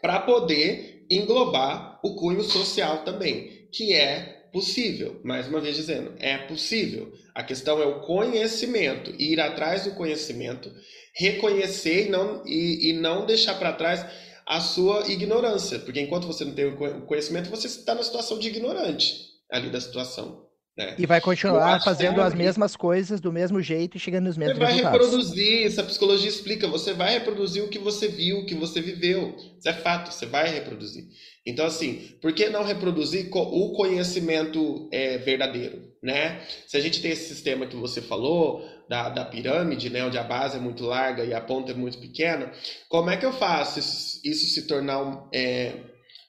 para 0.00 0.20
poder 0.20 1.04
englobar 1.10 1.98
o 2.04 2.14
cunho 2.14 2.42
social 2.42 3.04
também, 3.04 3.68
que 3.72 3.92
é 3.92 4.46
possível. 4.52 5.20
Mais 5.24 5.48
uma 5.48 5.60
vez 5.60 5.74
dizendo, 5.74 6.14
é 6.18 6.38
possível. 6.38 7.12
A 7.34 7.42
questão 7.42 7.82
é 7.82 7.86
o 7.86 8.00
conhecimento, 8.00 9.12
ir 9.20 9.40
atrás 9.40 9.84
do 9.84 9.94
conhecimento, 9.94 10.72
reconhecer 11.16 12.06
e 12.06 12.08
não, 12.10 12.46
e, 12.46 12.90
e 12.90 12.92
não 12.92 13.26
deixar 13.26 13.58
para 13.58 13.72
trás 13.72 14.04
a 14.46 14.60
sua 14.60 15.08
ignorância, 15.08 15.78
porque 15.78 16.00
enquanto 16.00 16.26
você 16.26 16.44
não 16.44 16.52
tem 16.52 16.66
o 16.66 17.06
conhecimento, 17.06 17.50
você 17.50 17.66
está 17.66 17.94
na 17.94 18.02
situação 18.02 18.38
de 18.38 18.48
ignorante 18.48 19.30
ali 19.50 19.70
da 19.70 19.80
situação. 19.80 20.48
Né? 20.76 20.94
E 20.98 21.04
vai 21.04 21.20
continuar 21.20 21.82
fazendo 21.82 22.22
as 22.22 22.32
mesmas 22.32 22.76
coisas 22.76 23.20
do 23.20 23.32
mesmo 23.32 23.60
jeito 23.60 23.96
e 23.96 24.00
chegando 24.00 24.24
nos 24.24 24.36
mesmos 24.36 24.56
Você 24.56 24.64
vai 24.64 24.72
resultados. 24.72 25.06
reproduzir, 25.06 25.66
essa 25.66 25.82
psicologia 25.82 26.28
explica, 26.28 26.68
você 26.68 26.92
vai 26.92 27.12
reproduzir 27.14 27.62
o 27.62 27.68
que 27.68 27.78
você 27.78 28.08
viu, 28.08 28.38
o 28.38 28.46
que 28.46 28.54
você 28.54 28.80
viveu. 28.80 29.34
Isso 29.58 29.68
é 29.68 29.72
fato, 29.72 30.12
você 30.12 30.26
vai 30.26 30.48
reproduzir. 30.48 31.04
Então, 31.44 31.66
assim, 31.66 32.16
por 32.20 32.32
que 32.32 32.48
não 32.48 32.64
reproduzir 32.64 33.28
o 33.32 33.72
conhecimento 33.72 34.88
é, 34.92 35.18
verdadeiro, 35.18 35.82
né? 36.02 36.40
Se 36.66 36.76
a 36.76 36.80
gente 36.80 37.00
tem 37.02 37.10
esse 37.10 37.28
sistema 37.28 37.66
que 37.66 37.76
você 37.76 38.00
falou, 38.00 38.64
da, 38.90 39.08
da 39.08 39.24
pirâmide, 39.24 39.88
né, 39.88 40.04
onde 40.04 40.18
a 40.18 40.24
base 40.24 40.56
é 40.56 40.60
muito 40.60 40.84
larga 40.84 41.24
e 41.24 41.32
a 41.32 41.40
ponta 41.40 41.70
é 41.70 41.74
muito 41.76 41.96
pequena, 41.98 42.50
como 42.88 43.08
é 43.08 43.16
que 43.16 43.24
eu 43.24 43.32
faço 43.32 43.78
isso, 43.78 44.20
isso 44.24 44.46
se 44.52 44.66
tornar 44.66 45.28
é, 45.32 45.74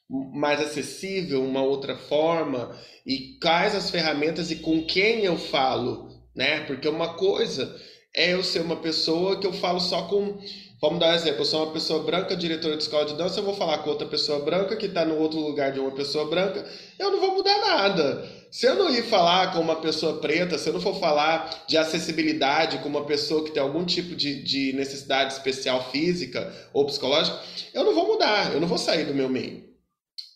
mais 0.08 0.60
acessível, 0.60 1.44
uma 1.44 1.60
outra 1.60 1.96
forma? 1.96 2.78
E 3.04 3.36
quais 3.42 3.74
as 3.74 3.90
ferramentas 3.90 4.52
e 4.52 4.56
com 4.56 4.84
quem 4.84 5.24
eu 5.24 5.36
falo, 5.36 6.08
né? 6.36 6.60
Porque 6.60 6.88
uma 6.88 7.14
coisa 7.14 7.74
é 8.14 8.32
eu 8.34 8.44
ser 8.44 8.60
uma 8.60 8.76
pessoa 8.76 9.40
que 9.40 9.46
eu 9.46 9.52
falo 9.52 9.80
só 9.80 10.02
com 10.02 10.38
Vamos 10.80 10.98
dar 10.98 11.10
um 11.10 11.14
exemplo, 11.14 11.42
eu 11.42 11.44
sou 11.44 11.62
uma 11.62 11.72
pessoa 11.72 12.02
branca, 12.02 12.36
diretora 12.36 12.76
de 12.76 12.82
escola 12.82 13.04
de 13.04 13.14
dança, 13.14 13.38
eu 13.38 13.44
vou 13.44 13.54
falar 13.54 13.78
com 13.78 13.90
outra 13.90 14.04
pessoa 14.04 14.40
branca 14.40 14.74
que 14.74 14.86
está 14.86 15.04
no 15.04 15.16
outro 15.16 15.38
lugar 15.38 15.70
de 15.70 15.78
uma 15.78 15.92
pessoa 15.92 16.24
branca, 16.24 16.68
eu 16.98 17.12
não 17.12 17.20
vou 17.20 17.36
mudar 17.36 17.56
nada. 17.58 18.41
Se 18.52 18.66
eu 18.66 18.74
não 18.74 18.94
ir 18.94 19.04
falar 19.04 19.50
com 19.54 19.60
uma 19.60 19.80
pessoa 19.80 20.20
preta, 20.20 20.58
se 20.58 20.68
eu 20.68 20.74
não 20.74 20.80
for 20.80 21.00
falar 21.00 21.64
de 21.66 21.78
acessibilidade 21.78 22.80
com 22.80 22.88
uma 22.90 23.06
pessoa 23.06 23.42
que 23.42 23.50
tem 23.50 23.62
algum 23.62 23.82
tipo 23.82 24.14
de, 24.14 24.42
de 24.42 24.74
necessidade 24.74 25.32
especial 25.32 25.90
física 25.90 26.54
ou 26.70 26.84
psicológica, 26.84 27.40
eu 27.72 27.82
não 27.82 27.94
vou 27.94 28.06
mudar, 28.08 28.52
eu 28.52 28.60
não 28.60 28.68
vou 28.68 28.76
sair 28.76 29.06
do 29.06 29.14
meu 29.14 29.26
meio. 29.26 29.64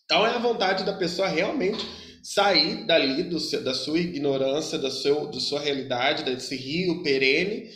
Então 0.03 0.25
é 0.25 0.31
a 0.31 0.39
vontade 0.39 0.83
da 0.83 0.93
pessoa 0.93 1.27
realmente 1.27 1.85
sair 2.23 2.87
dali 2.87 3.21
do, 3.21 3.37
da 3.61 3.75
sua 3.75 3.99
ignorância, 3.99 4.79
da, 4.79 4.89
seu, 4.89 5.27
da 5.27 5.39
sua 5.39 5.59
realidade, 5.59 6.23
desse 6.23 6.55
rio 6.55 7.03
perene 7.03 7.69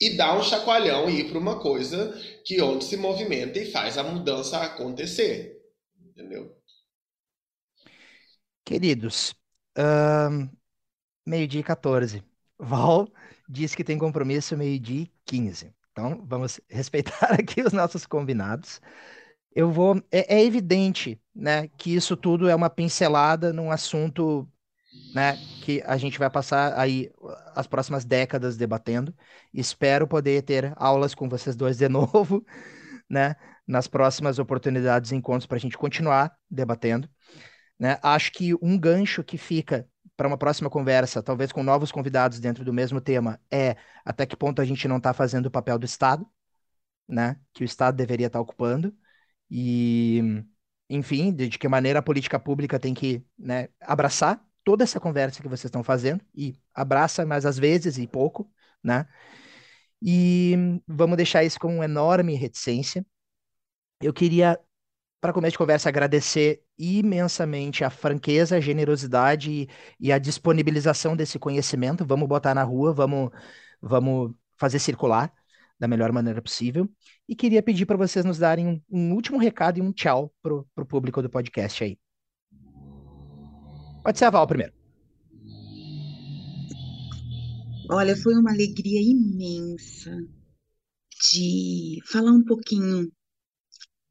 e 0.00 0.10
dar 0.10 0.38
um 0.38 0.44
chacoalhão 0.44 1.10
e 1.10 1.22
ir 1.22 1.28
para 1.28 1.40
uma 1.40 1.58
coisa 1.58 2.16
que 2.44 2.62
onde 2.62 2.84
se 2.84 2.96
movimenta 2.96 3.58
e 3.58 3.68
faz 3.68 3.98
a 3.98 4.04
mudança 4.04 4.58
acontecer. 4.58 5.60
Entendeu? 6.00 6.56
Queridos, 8.64 9.34
meio-dia 11.26 11.60
e 11.60 11.64
14. 11.64 12.24
Val 12.58 13.08
disse 13.48 13.76
que 13.76 13.84
tem 13.84 13.98
compromisso 13.98 14.56
meio-dia 14.56 15.02
e 15.02 15.12
15. 15.24 15.74
Então, 15.92 16.24
vamos 16.26 16.60
respeitar 16.68 17.32
aqui 17.32 17.62
os 17.62 17.72
nossos 17.72 18.06
combinados. 18.06 18.80
Eu 19.54 19.70
vou. 19.72 19.96
É, 20.10 20.36
é 20.36 20.44
evidente, 20.44 21.20
né, 21.34 21.68
que 21.68 21.94
isso 21.94 22.16
tudo 22.16 22.48
é 22.48 22.54
uma 22.54 22.70
pincelada 22.70 23.52
num 23.52 23.70
assunto 23.70 24.48
né, 25.14 25.36
que 25.64 25.82
a 25.86 25.96
gente 25.96 26.18
vai 26.18 26.30
passar 26.30 26.78
aí 26.78 27.10
as 27.54 27.66
próximas 27.66 28.04
décadas 28.04 28.56
debatendo. 28.56 29.14
Espero 29.52 30.06
poder 30.06 30.42
ter 30.42 30.72
aulas 30.76 31.14
com 31.14 31.28
vocês 31.28 31.56
dois 31.56 31.76
de 31.78 31.88
novo, 31.90 32.44
né, 33.08 33.36
nas 33.66 33.88
próximas 33.88 34.38
oportunidades 34.38 35.12
e 35.12 35.16
encontros 35.16 35.46
para 35.46 35.56
a 35.56 35.60
gente 35.60 35.78
continuar 35.78 36.36
debatendo. 36.50 37.08
Né? 37.78 37.98
Acho 38.02 38.32
que 38.32 38.54
um 38.62 38.78
gancho 38.78 39.22
que 39.24 39.38
fica 39.38 39.88
para 40.16 40.26
uma 40.26 40.38
próxima 40.38 40.68
conversa, 40.68 41.22
talvez 41.22 41.52
com 41.52 41.62
novos 41.62 41.92
convidados 41.92 42.40
dentro 42.40 42.64
do 42.64 42.72
mesmo 42.72 43.00
tema, 43.00 43.40
é 43.50 43.76
até 44.04 44.26
que 44.26 44.36
ponto 44.36 44.60
a 44.60 44.64
gente 44.64 44.88
não 44.88 44.96
está 44.98 45.14
fazendo 45.14 45.46
o 45.46 45.50
papel 45.50 45.78
do 45.78 45.86
Estado, 45.86 46.26
né, 47.08 47.40
que 47.52 47.62
o 47.62 47.66
Estado 47.66 47.96
deveria 47.96 48.26
estar 48.26 48.38
tá 48.38 48.42
ocupando. 48.42 48.96
E, 49.50 50.44
enfim, 50.90 51.32
de, 51.32 51.48
de 51.48 51.58
que 51.58 51.68
maneira 51.68 52.00
a 52.00 52.02
política 52.02 52.38
pública 52.38 52.78
tem 52.80 52.94
que 52.94 53.24
né, 53.38 53.68
abraçar 53.80 54.44
toda 54.64 54.84
essa 54.84 55.00
conversa 55.00 55.42
que 55.42 55.48
vocês 55.48 55.66
estão 55.66 55.82
fazendo 55.84 56.22
e 56.34 56.54
abraça 56.74 57.24
mais 57.24 57.46
às 57.46 57.58
vezes 57.58 57.98
e 57.98 58.06
pouco, 58.06 58.50
né? 58.82 59.06
E 60.02 60.54
vamos 60.86 61.16
deixar 61.16 61.44
isso 61.44 61.58
com 61.58 61.82
enorme 61.82 62.34
reticência. 62.34 63.04
Eu 64.00 64.12
queria, 64.12 64.58
para 65.20 65.32
começo 65.32 65.52
de 65.52 65.58
conversa, 65.58 65.88
agradecer 65.88 66.62
imensamente 66.78 67.82
a 67.82 67.90
franqueza, 67.90 68.56
a 68.56 68.60
generosidade 68.60 69.50
e, 69.50 69.68
e 69.98 70.12
a 70.12 70.18
disponibilização 70.18 71.16
desse 71.16 71.38
conhecimento. 71.38 72.06
Vamos 72.06 72.28
botar 72.28 72.54
na 72.54 72.62
rua, 72.62 72.92
vamos, 72.92 73.30
vamos 73.80 74.32
fazer 74.56 74.78
circular 74.78 75.32
da 75.78 75.88
melhor 75.88 76.12
maneira 76.12 76.40
possível. 76.40 76.88
E 77.28 77.34
queria 77.34 77.62
pedir 77.62 77.86
para 77.86 77.96
vocês 77.96 78.24
nos 78.24 78.38
darem 78.38 78.66
um, 78.66 78.82
um, 78.90 79.12
último 79.14 79.38
recado 79.38 79.78
e 79.78 79.82
um 79.82 79.92
tchau 79.92 80.32
para 80.42 80.54
o 80.54 80.86
público 80.86 81.22
do 81.22 81.30
podcast 81.30 81.82
aí. 81.82 81.98
Pode 84.02 84.18
ser 84.18 84.26
a 84.26 84.30
Val 84.30 84.46
primeiro. 84.46 84.72
Olha, 87.90 88.16
foi 88.16 88.34
uma 88.34 88.52
alegria 88.52 89.00
imensa 89.00 90.10
de 91.32 91.98
falar 92.06 92.32
um 92.32 92.44
pouquinho 92.44 93.10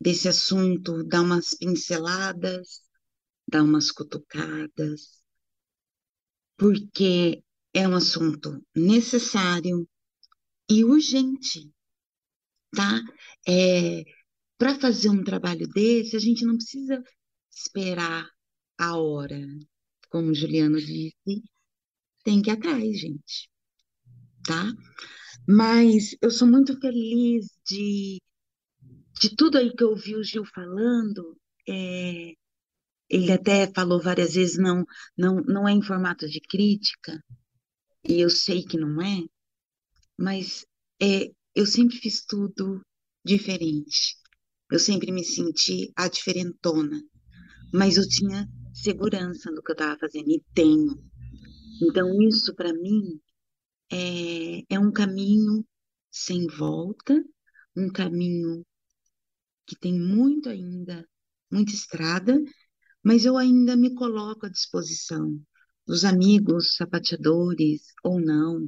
desse 0.02 0.28
assunto, 0.28 1.04
dar 1.04 1.22
umas 1.22 1.54
pinceladas, 1.56 2.82
dar 3.48 3.64
umas 3.64 3.92
cutucadas, 3.92 5.24
porque 6.56 7.44
é 7.74 7.88
um 7.88 7.96
assunto 7.96 8.64
necessário 8.76 9.88
e 10.70 10.84
urgente, 10.86 11.72
tá? 12.76 13.02
É, 13.48 14.04
Para 14.58 14.80
fazer 14.80 15.10
um 15.10 15.24
trabalho 15.24 15.68
desse, 15.70 16.16
a 16.18 16.20
gente 16.20 16.46
não 16.46 16.58
precisa 16.58 17.04
esperar 17.52 18.30
a 18.80 18.98
hora, 18.98 19.40
como 20.10 20.32
o 20.32 20.36
Juliano 20.36 20.80
disse, 20.80 21.44
tem 22.24 22.42
que 22.42 22.50
ir 22.50 22.54
atrás, 22.54 23.00
gente, 23.00 23.50
tá? 24.46 24.74
Mas 25.48 26.16
eu 26.22 26.32
sou 26.32 26.48
muito 26.48 26.80
feliz 26.80 27.48
de, 27.68 28.22
de 29.20 29.36
tudo 29.36 29.58
aí 29.58 29.74
que 29.76 29.84
eu 29.84 29.90
ouvi 29.90 30.16
o 30.16 30.24
Gil 30.24 30.46
falando. 30.46 31.38
É, 31.68 32.34
ele 33.10 33.32
até 33.32 33.72
falou 33.74 34.02
várias 34.02 34.34
vezes, 34.36 34.58
não, 34.58 34.86
não, 35.18 35.36
não 35.42 35.68
é 35.68 35.72
em 35.72 35.82
formato 35.82 36.28
de 36.28 36.42
crítica, 36.42 37.22
e 38.08 38.20
eu 38.20 38.30
sei 38.30 38.64
que 38.64 38.78
não 38.78 39.02
é, 39.02 39.24
mas 40.18 40.66
é, 41.02 41.32
eu 41.56 41.66
sempre 41.66 41.98
fiz 41.98 42.26
tudo 42.26 42.82
diferente. 43.24 44.18
Eu 44.70 44.80
sempre 44.80 45.12
me 45.12 45.24
senti 45.24 45.92
a 45.96 46.10
diferentona, 46.10 47.02
mas 47.74 47.96
eu 47.96 48.08
tinha 48.08 48.48
segurança 48.74 49.50
no 49.52 49.64
que 49.64 49.72
eu 49.72 49.76
estava 49.76 49.98
fazendo 49.98 50.30
e 50.30 50.44
tenho. 50.54 51.02
Então, 51.82 52.22
isso 52.22 52.54
para 52.54 52.74
mim 52.74 53.22
é, 53.92 54.76
é 54.76 54.80
um 54.80 54.92
caminho 54.92 55.66
sem 56.12 56.48
volta, 56.48 57.24
um 57.76 57.90
caminho 57.90 58.66
que 59.68 59.78
tem 59.78 59.94
muito 59.94 60.50
ainda, 60.50 61.06
muita 61.52 61.74
estrada, 61.74 62.42
mas 63.04 63.26
eu 63.26 63.38
ainda 63.38 63.76
me 63.76 63.94
coloco 63.94 64.46
à 64.46 64.50
disposição 64.50 65.40
dos 65.86 66.04
amigos 66.04 66.76
sapateadores 66.76 67.82
ou 68.04 68.20
não 68.20 68.68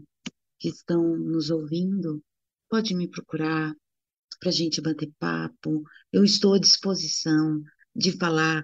que 0.59 0.69
estão 0.69 1.17
nos 1.17 1.49
ouvindo. 1.49 2.21
Pode 2.69 2.93
me 2.93 3.07
procurar 3.07 3.73
para 4.39 4.49
a 4.49 4.53
gente 4.53 4.81
bater 4.81 5.11
papo. 5.17 5.83
Eu 6.11 6.23
estou 6.23 6.53
à 6.53 6.59
disposição 6.59 7.61
de 7.95 8.11
falar 8.13 8.63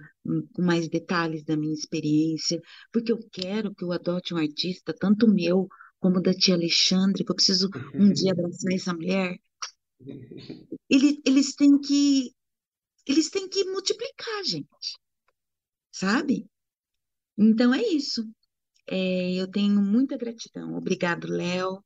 com 0.52 0.62
mais 0.62 0.88
detalhes 0.88 1.44
da 1.44 1.56
minha 1.56 1.74
experiência, 1.74 2.60
porque 2.92 3.12
eu 3.12 3.18
quero 3.30 3.74
que 3.74 3.84
eu 3.84 3.92
adote 3.92 4.32
um 4.32 4.38
artista, 4.38 4.94
tanto 4.98 5.28
meu 5.28 5.68
como 5.98 6.20
da 6.20 6.32
tia 6.32 6.54
Alexandre, 6.54 7.24
que 7.24 7.30
eu 7.30 7.36
preciso 7.36 7.68
um 7.94 8.12
dia 8.12 8.32
abraçar 8.32 8.72
essa 8.72 8.94
mulher. 8.94 9.36
Eles, 10.88 11.20
eles 11.24 11.54
têm 11.54 11.78
que 11.80 12.32
eles 13.06 13.30
têm 13.30 13.48
que 13.48 13.64
multiplicar, 13.64 14.44
gente, 14.44 14.98
sabe? 15.92 16.46
Então 17.38 17.72
é 17.72 17.80
isso. 17.80 18.28
É, 18.88 19.34
eu 19.34 19.48
tenho 19.48 19.80
muita 19.80 20.16
gratidão. 20.16 20.74
Obrigado, 20.76 21.28
Léo. 21.28 21.84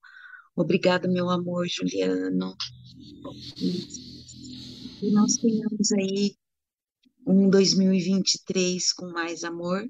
Obrigado, 0.57 1.11
meu 1.11 1.29
amor, 1.29 1.67
Juliano. 1.69 2.57
E 5.03 5.11
nós 5.13 5.37
tenhamos 5.37 5.93
aí 5.93 6.37
um 7.27 7.49
2023 7.51 8.93
com 8.93 9.11
mais 9.11 9.45
amor, 9.45 9.87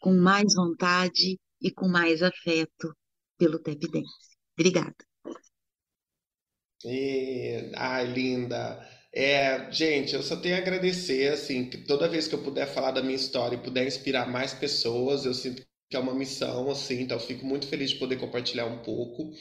com 0.00 0.12
mais 0.12 0.54
vontade 0.54 1.38
e 1.60 1.70
com 1.70 1.88
mais 1.88 2.22
afeto 2.22 2.94
pelo 3.36 3.58
Tap 3.58 3.80
Dance. 3.80 4.36
Obrigada. 4.56 5.09
E, 6.84 7.70
ai, 7.76 8.06
linda. 8.06 8.80
É, 9.12 9.70
gente, 9.72 10.14
eu 10.14 10.22
só 10.22 10.36
tenho 10.36 10.54
a 10.54 10.58
agradecer, 10.58 11.32
assim, 11.32 11.64
que 11.68 11.78
toda 11.78 12.08
vez 12.08 12.28
que 12.28 12.34
eu 12.34 12.42
puder 12.42 12.66
falar 12.66 12.92
da 12.92 13.02
minha 13.02 13.16
história 13.16 13.56
e 13.56 13.60
puder 13.62 13.86
inspirar 13.86 14.30
mais 14.30 14.54
pessoas, 14.54 15.24
eu 15.24 15.34
sinto 15.34 15.62
que 15.90 15.96
é 15.96 15.98
uma 15.98 16.14
missão, 16.14 16.70
assim, 16.70 17.00
então 17.02 17.16
eu 17.16 17.22
fico 17.22 17.44
muito 17.44 17.66
feliz 17.66 17.90
de 17.90 17.96
poder 17.96 18.16
compartilhar 18.16 18.66
um 18.66 18.78
pouco. 18.78 19.32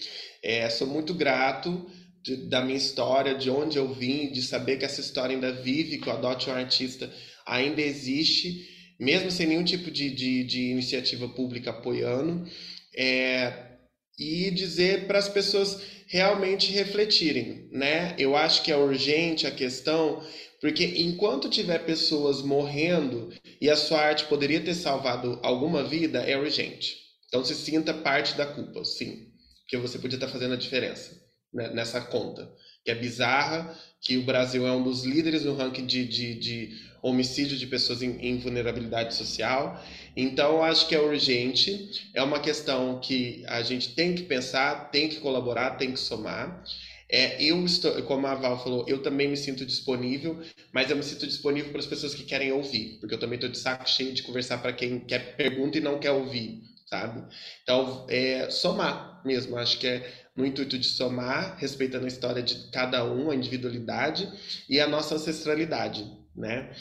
É, 0.44 0.68
sou 0.70 0.88
muito 0.88 1.14
grato 1.14 1.86
de, 2.24 2.50
da 2.50 2.62
minha 2.64 2.78
história, 2.78 3.36
de 3.36 3.50
onde 3.52 3.78
eu 3.78 3.94
vim, 3.94 4.32
de 4.32 4.42
saber 4.42 4.78
que 4.78 4.86
essa 4.86 5.00
história 5.00 5.36
ainda 5.36 5.52
vive, 5.52 6.00
que 6.00 6.10
o 6.10 6.12
Adote 6.12 6.50
um 6.50 6.54
Artista 6.54 7.14
ainda 7.46 7.82
existe, 7.82 8.68
mesmo 9.00 9.30
sem 9.30 9.46
nenhum 9.48 9.64
tipo 9.64 9.92
de, 9.92 10.10
de, 10.10 10.44
de 10.44 10.62
iniciativa 10.72 11.30
pública 11.30 11.70
apoiando. 11.70 12.44
É, 12.96 13.69
e 14.20 14.52
dizer 14.52 15.08
para 15.08 15.18
as 15.18 15.30
pessoas 15.30 15.82
realmente 16.08 16.72
refletirem, 16.72 17.70
né? 17.72 18.16
Eu 18.18 18.36
acho 18.36 18.64
que 18.64 18.72
é 18.72 18.76
urgente 18.76 19.48
a 19.48 19.52
questão, 19.52 20.22
porque 20.60 20.84
enquanto 20.84 21.50
tiver 21.50 21.80
pessoas 21.86 22.42
morrendo 22.42 23.32
e 23.62 23.70
a 23.70 23.78
sua 23.78 24.02
arte 24.02 24.26
poderia 24.26 24.60
ter 24.60 24.74
salvado 24.74 25.40
alguma 25.42 25.84
vida, 25.84 26.20
é 26.20 26.38
urgente. 26.38 26.98
Então 27.28 27.46
se 27.46 27.56
sinta 27.56 27.94
parte 27.94 28.36
da 28.36 28.46
culpa, 28.46 28.84
sim, 28.84 29.28
que 29.68 29.78
você 29.78 29.98
podia 29.98 30.18
estar 30.18 30.28
fazendo 30.28 30.56
a 30.56 30.58
diferença 30.58 31.16
né? 31.54 31.70
nessa 31.70 32.02
conta, 32.02 32.52
que 32.84 32.92
é 32.92 32.96
bizarra, 32.96 33.76
que 34.02 34.18
o 34.18 34.24
Brasil 34.24 34.66
é 34.66 34.72
um 34.72 34.84
dos 34.84 35.04
líderes 35.04 35.44
no 35.44 35.56
ranking 35.56 35.86
de, 35.86 36.06
de, 36.06 36.34
de 36.36 36.78
homicídio 37.02 37.58
de 37.58 37.68
pessoas 37.68 38.02
em, 38.02 38.18
em 38.20 38.38
vulnerabilidade 38.38 39.14
social. 39.14 39.82
Então, 40.16 40.58
eu 40.58 40.64
acho 40.64 40.88
que 40.88 40.96
é 40.96 41.00
urgente, 41.00 42.10
é 42.14 42.24
uma 42.24 42.40
questão 42.40 43.00
que 43.00 43.44
a 43.48 43.62
gente 43.62 43.94
tem 43.94 44.16
que 44.16 44.24
pensar, 44.24 44.90
tem 44.92 45.08
que 45.10 45.18
colaborar, 45.18 45.72
tem 45.72 45.92
que 45.92 46.00
somar. 46.00 46.64
É, 47.12 47.42
eu 47.44 47.66
estou, 47.66 48.04
como 48.04 48.28
a 48.28 48.36
Val 48.36 48.62
falou, 48.62 48.86
eu 48.88 49.02
também 49.02 49.28
me 49.28 49.38
sinto 49.38 49.66
disponível, 49.66 50.40
mas 50.72 50.90
eu 50.90 50.96
me 50.96 51.02
sinto 51.04 51.26
disponível 51.26 51.72
para 51.72 51.80
as 51.80 51.88
pessoas 51.88 52.14
que 52.14 52.24
querem 52.24 52.52
ouvir, 52.52 52.98
porque 53.00 53.16
eu 53.16 53.20
também 53.20 53.36
estou 53.36 53.50
de 53.50 53.58
saco 53.58 53.90
cheio 53.90 54.14
de 54.14 54.22
conversar 54.22 54.60
para 54.60 54.74
quem 54.74 55.00
quer 55.00 55.36
pergunta 55.36 55.78
e 55.80 55.82
não 55.82 56.00
quer 56.00 56.12
ouvir, 56.12 56.62
sabe? 56.86 57.24
Então, 57.64 58.06
é, 58.10 58.50
somar 58.52 59.22
mesmo, 59.26 59.58
acho 59.58 59.80
que 59.80 59.88
é 59.88 60.29
no 60.40 60.46
intuito 60.46 60.80
de 60.80 60.88
somar, 60.88 61.58
respeitando 61.58 62.06
a 62.06 62.08
história 62.08 62.42
de 62.42 62.72
cada 62.72 63.04
um, 63.04 63.30
a 63.30 63.36
individualidade 63.36 64.28
e 64.70 64.80
a 64.80 64.88
nossa 64.88 65.16
ancestralidade, 65.16 66.10
né? 66.34 66.72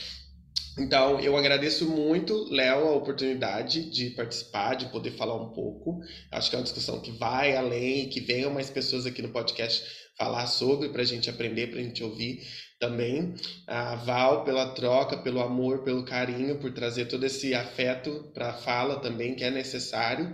Então, 0.78 1.18
eu 1.18 1.36
agradeço 1.36 1.88
muito, 1.88 2.46
Léo, 2.52 2.86
a 2.86 2.92
oportunidade 2.92 3.90
de 3.90 4.10
participar, 4.10 4.74
de 4.74 4.86
poder 4.86 5.10
falar 5.10 5.34
um 5.34 5.52
pouco. 5.52 6.00
Acho 6.30 6.48
que 6.48 6.54
é 6.54 6.58
uma 6.60 6.64
discussão 6.64 7.00
que 7.00 7.10
vai 7.10 7.56
além, 7.56 8.08
que 8.08 8.20
venham 8.20 8.52
mais 8.52 8.70
pessoas 8.70 9.04
aqui 9.04 9.20
no 9.20 9.30
podcast 9.30 9.84
falar 10.16 10.46
sobre, 10.46 10.88
para 10.90 11.02
a 11.02 11.04
gente 11.04 11.28
aprender, 11.28 11.68
para 11.68 11.80
a 11.80 11.82
gente 11.82 12.04
ouvir 12.04 12.46
também. 12.78 13.34
A 13.66 13.96
Val, 13.96 14.44
pela 14.44 14.72
troca, 14.72 15.16
pelo 15.16 15.40
amor, 15.40 15.82
pelo 15.82 16.04
carinho, 16.04 16.58
por 16.58 16.72
trazer 16.72 17.06
todo 17.06 17.26
esse 17.26 17.54
afeto 17.54 18.30
para 18.32 18.50
a 18.50 18.54
fala 18.54 19.00
também, 19.00 19.34
que 19.34 19.42
é 19.42 19.50
necessário. 19.50 20.32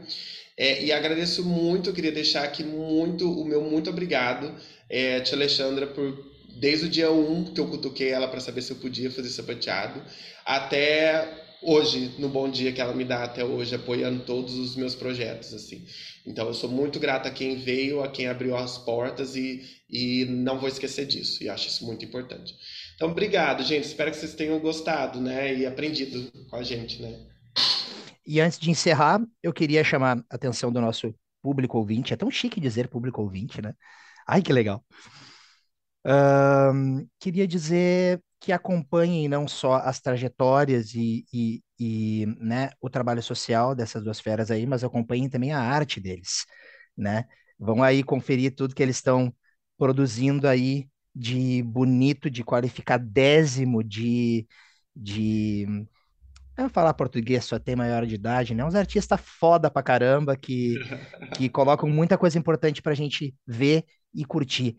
É, 0.57 0.85
e 0.85 0.93
agradeço 0.93 1.45
muito, 1.45 1.93
queria 1.93 2.13
deixar 2.13 2.45
aqui 2.45 2.63
muito, 2.63 3.31
o 3.31 3.45
meu 3.45 3.61
muito 3.63 3.91
obrigado, 3.91 4.55
é, 4.89 5.21
tia 5.21 5.37
Alexandra, 5.37 5.87
por 5.87 6.33
desde 6.57 6.87
o 6.87 6.89
dia 6.89 7.11
1 7.11 7.53
que 7.53 7.61
eu 7.61 7.69
cutuquei 7.69 8.11
ela 8.11 8.29
para 8.29 8.39
saber 8.39 8.63
se 8.63 8.73
eu 8.73 8.77
podia 8.77 9.11
fazer 9.11 9.31
sapateado, 9.31 10.01
até 10.45 11.43
hoje, 11.61 12.15
no 12.19 12.29
bom 12.29 12.49
dia 12.49 12.73
que 12.73 12.81
ela 12.81 12.95
me 12.95 13.05
dá 13.05 13.25
até 13.25 13.45
hoje, 13.45 13.75
apoiando 13.75 14.25
todos 14.25 14.55
os 14.55 14.77
meus 14.77 14.95
projetos, 14.95 15.53
assim. 15.53 15.85
Então 16.27 16.47
eu 16.47 16.55
sou 16.55 16.71
muito 16.71 17.01
grata 17.01 17.29
a 17.29 17.33
quem 17.33 17.57
veio, 17.57 18.03
a 18.03 18.09
quem 18.09 18.29
abriu 18.29 18.57
as 18.57 18.79
portas 18.79 19.35
e, 19.35 19.63
e 19.91 20.25
não 20.27 20.59
vou 20.59 20.69
esquecer 20.69 21.07
disso, 21.07 21.43
e 21.43 21.49
acho 21.49 21.69
isso 21.69 21.85
muito 21.85 22.05
importante. 22.05 22.55
Então, 22.95 23.11
obrigado, 23.11 23.65
gente. 23.65 23.85
Espero 23.85 24.11
que 24.11 24.17
vocês 24.17 24.35
tenham 24.35 24.59
gostado, 24.61 25.21
né, 25.21 25.55
e 25.55 25.67
aprendido 25.67 26.31
com 26.49 26.57
a 26.57 26.63
gente, 26.63 27.03
né. 27.03 27.34
E 28.27 28.41
antes 28.41 28.59
de 28.59 28.71
encerrar, 28.71 29.21
eu 29.43 29.53
queria 29.53 29.85
chamar 29.85 30.19
a 30.31 30.35
atenção 30.37 30.73
do 30.73 30.81
nosso 30.81 31.15
público 31.43 31.79
ouvinte. 31.79 32.13
É 32.15 32.17
tão 32.17 32.31
chique 32.31 32.61
dizer 32.61 32.89
público 32.89 33.23
ouvinte, 33.23 33.61
né? 33.63 33.75
Ai, 34.27 34.43
que 34.43 34.53
legal 34.53 34.85
queria 37.19 37.47
dizer 37.47 38.23
que 38.41 38.53
acompanhem 38.53 39.29
não 39.29 39.49
só 39.49 39.75
as 39.77 40.01
trajetórias 40.01 40.95
e, 40.95 41.25
e, 41.33 41.63
e 41.79 42.27
né, 42.39 42.71
o 42.81 42.91
trabalho 42.91 43.23
social 43.23 43.75
dessas 43.75 44.05
duas 44.05 44.21
feras 44.21 44.51
aí, 44.51 44.67
mas 44.67 44.85
acompanhem 44.85 45.29
também 45.31 45.53
a 45.53 45.61
arte 45.61 46.01
deles, 46.01 46.45
né? 46.97 47.25
Vão 47.59 47.83
aí 47.83 48.03
conferir 48.03 48.55
tudo 48.55 48.75
que 48.75 48.83
eles 48.83 48.97
estão 48.97 49.35
produzindo 49.79 50.47
aí 50.47 50.89
de 51.15 51.63
bonito, 51.63 52.29
de 52.31 52.45
qualificadésimo, 52.45 53.83
de, 53.83 54.47
de 54.95 55.87
eu 56.57 56.69
falar 56.69 56.95
português 56.95 57.45
só 57.45 57.59
tem 57.59 57.75
maior 57.75 58.07
de 58.07 58.15
idade, 58.15 58.55
né? 58.55 58.65
Uns 58.65 58.75
artistas 58.75 59.21
foda 59.21 59.71
pra 59.71 59.83
caramba 59.83 60.37
que, 60.37 60.77
que 61.37 61.49
colocam 61.49 61.89
muita 61.89 62.17
coisa 62.17 62.39
importante 62.39 62.81
pra 62.81 62.95
gente 62.95 63.35
ver 63.47 63.85
e 64.15 64.25
curtir. 64.25 64.77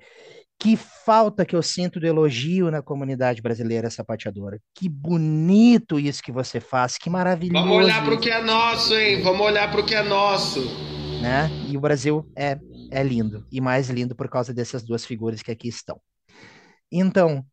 Que 0.58 0.78
falta 0.78 1.46
que 1.46 1.56
eu 1.56 1.62
sinto 1.62 2.00
do 2.00 2.08
elogio 2.08 2.72
na 2.72 2.82
comunidade 2.82 3.42
brasileira 3.42 3.90
sapateadora. 3.90 4.58
Que 4.74 4.88
bonito 4.88 6.00
isso 6.00 6.24
que 6.24 6.32
você 6.32 6.62
faz, 6.62 6.98
que 6.98 7.10
maravilhoso. 7.10 7.66
Vamos 7.66 7.84
olhar 7.84 8.04
para 8.04 8.14
o 8.14 8.20
que 8.20 8.30
é 8.30 8.42
nosso, 8.42 8.96
hein? 8.96 9.22
Vamos 9.22 9.46
olhar 9.46 9.70
para 9.70 9.82
o 9.82 9.86
que 9.86 9.94
é 9.94 10.02
nosso. 10.02 10.62
Né? 11.22 11.50
E 11.68 11.76
o 11.76 11.82
Brasil 11.82 12.26
é, 12.38 12.58
é 12.90 13.04
lindo, 13.04 13.46
e 13.52 13.60
mais 13.60 13.90
lindo 13.90 14.16
por 14.16 14.30
causa 14.30 14.54
dessas 14.54 14.82
duas 14.82 15.06
figuras 15.06 15.42
que 15.42 15.52
aqui 15.52 15.68
estão. 15.68 16.00
Então, 16.90 17.46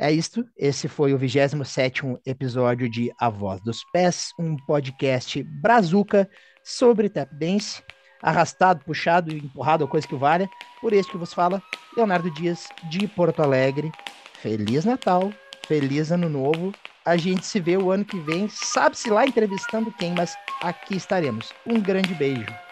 é 0.00 0.10
isto. 0.10 0.44
Esse 0.56 0.88
foi 0.88 1.12
o 1.12 1.18
27 1.18 2.18
episódio 2.24 2.88
de 2.88 3.12
A 3.20 3.28
Voz 3.28 3.60
dos 3.60 3.84
Pés, 3.92 4.32
um 4.38 4.56
podcast 4.56 5.42
brazuca 5.42 6.28
sobre 6.64 7.10
tap 7.10 7.30
dance. 7.34 7.82
arrastado, 8.22 8.84
puxado, 8.84 9.32
empurrado, 9.32 9.84
ou 9.84 9.88
coisa 9.88 10.06
que 10.06 10.16
valha, 10.16 10.48
por 10.80 10.92
este 10.92 11.12
que 11.12 11.18
vos 11.18 11.32
fala, 11.32 11.62
Leonardo 11.96 12.30
Dias, 12.30 12.68
de 12.90 13.06
Porto 13.08 13.42
Alegre. 13.42 13.92
Feliz 14.40 14.84
Natal, 14.84 15.32
feliz 15.66 16.10
Ano 16.10 16.28
Novo. 16.28 16.72
A 17.04 17.16
gente 17.16 17.46
se 17.46 17.60
vê 17.60 17.76
o 17.76 17.90
ano 17.90 18.04
que 18.04 18.18
vem, 18.20 18.48
sabe-se 18.48 19.10
lá 19.10 19.26
entrevistando 19.26 19.92
quem, 19.92 20.14
mas 20.14 20.34
aqui 20.62 20.96
estaremos. 20.96 21.52
Um 21.66 21.80
grande 21.80 22.14
beijo. 22.14 22.69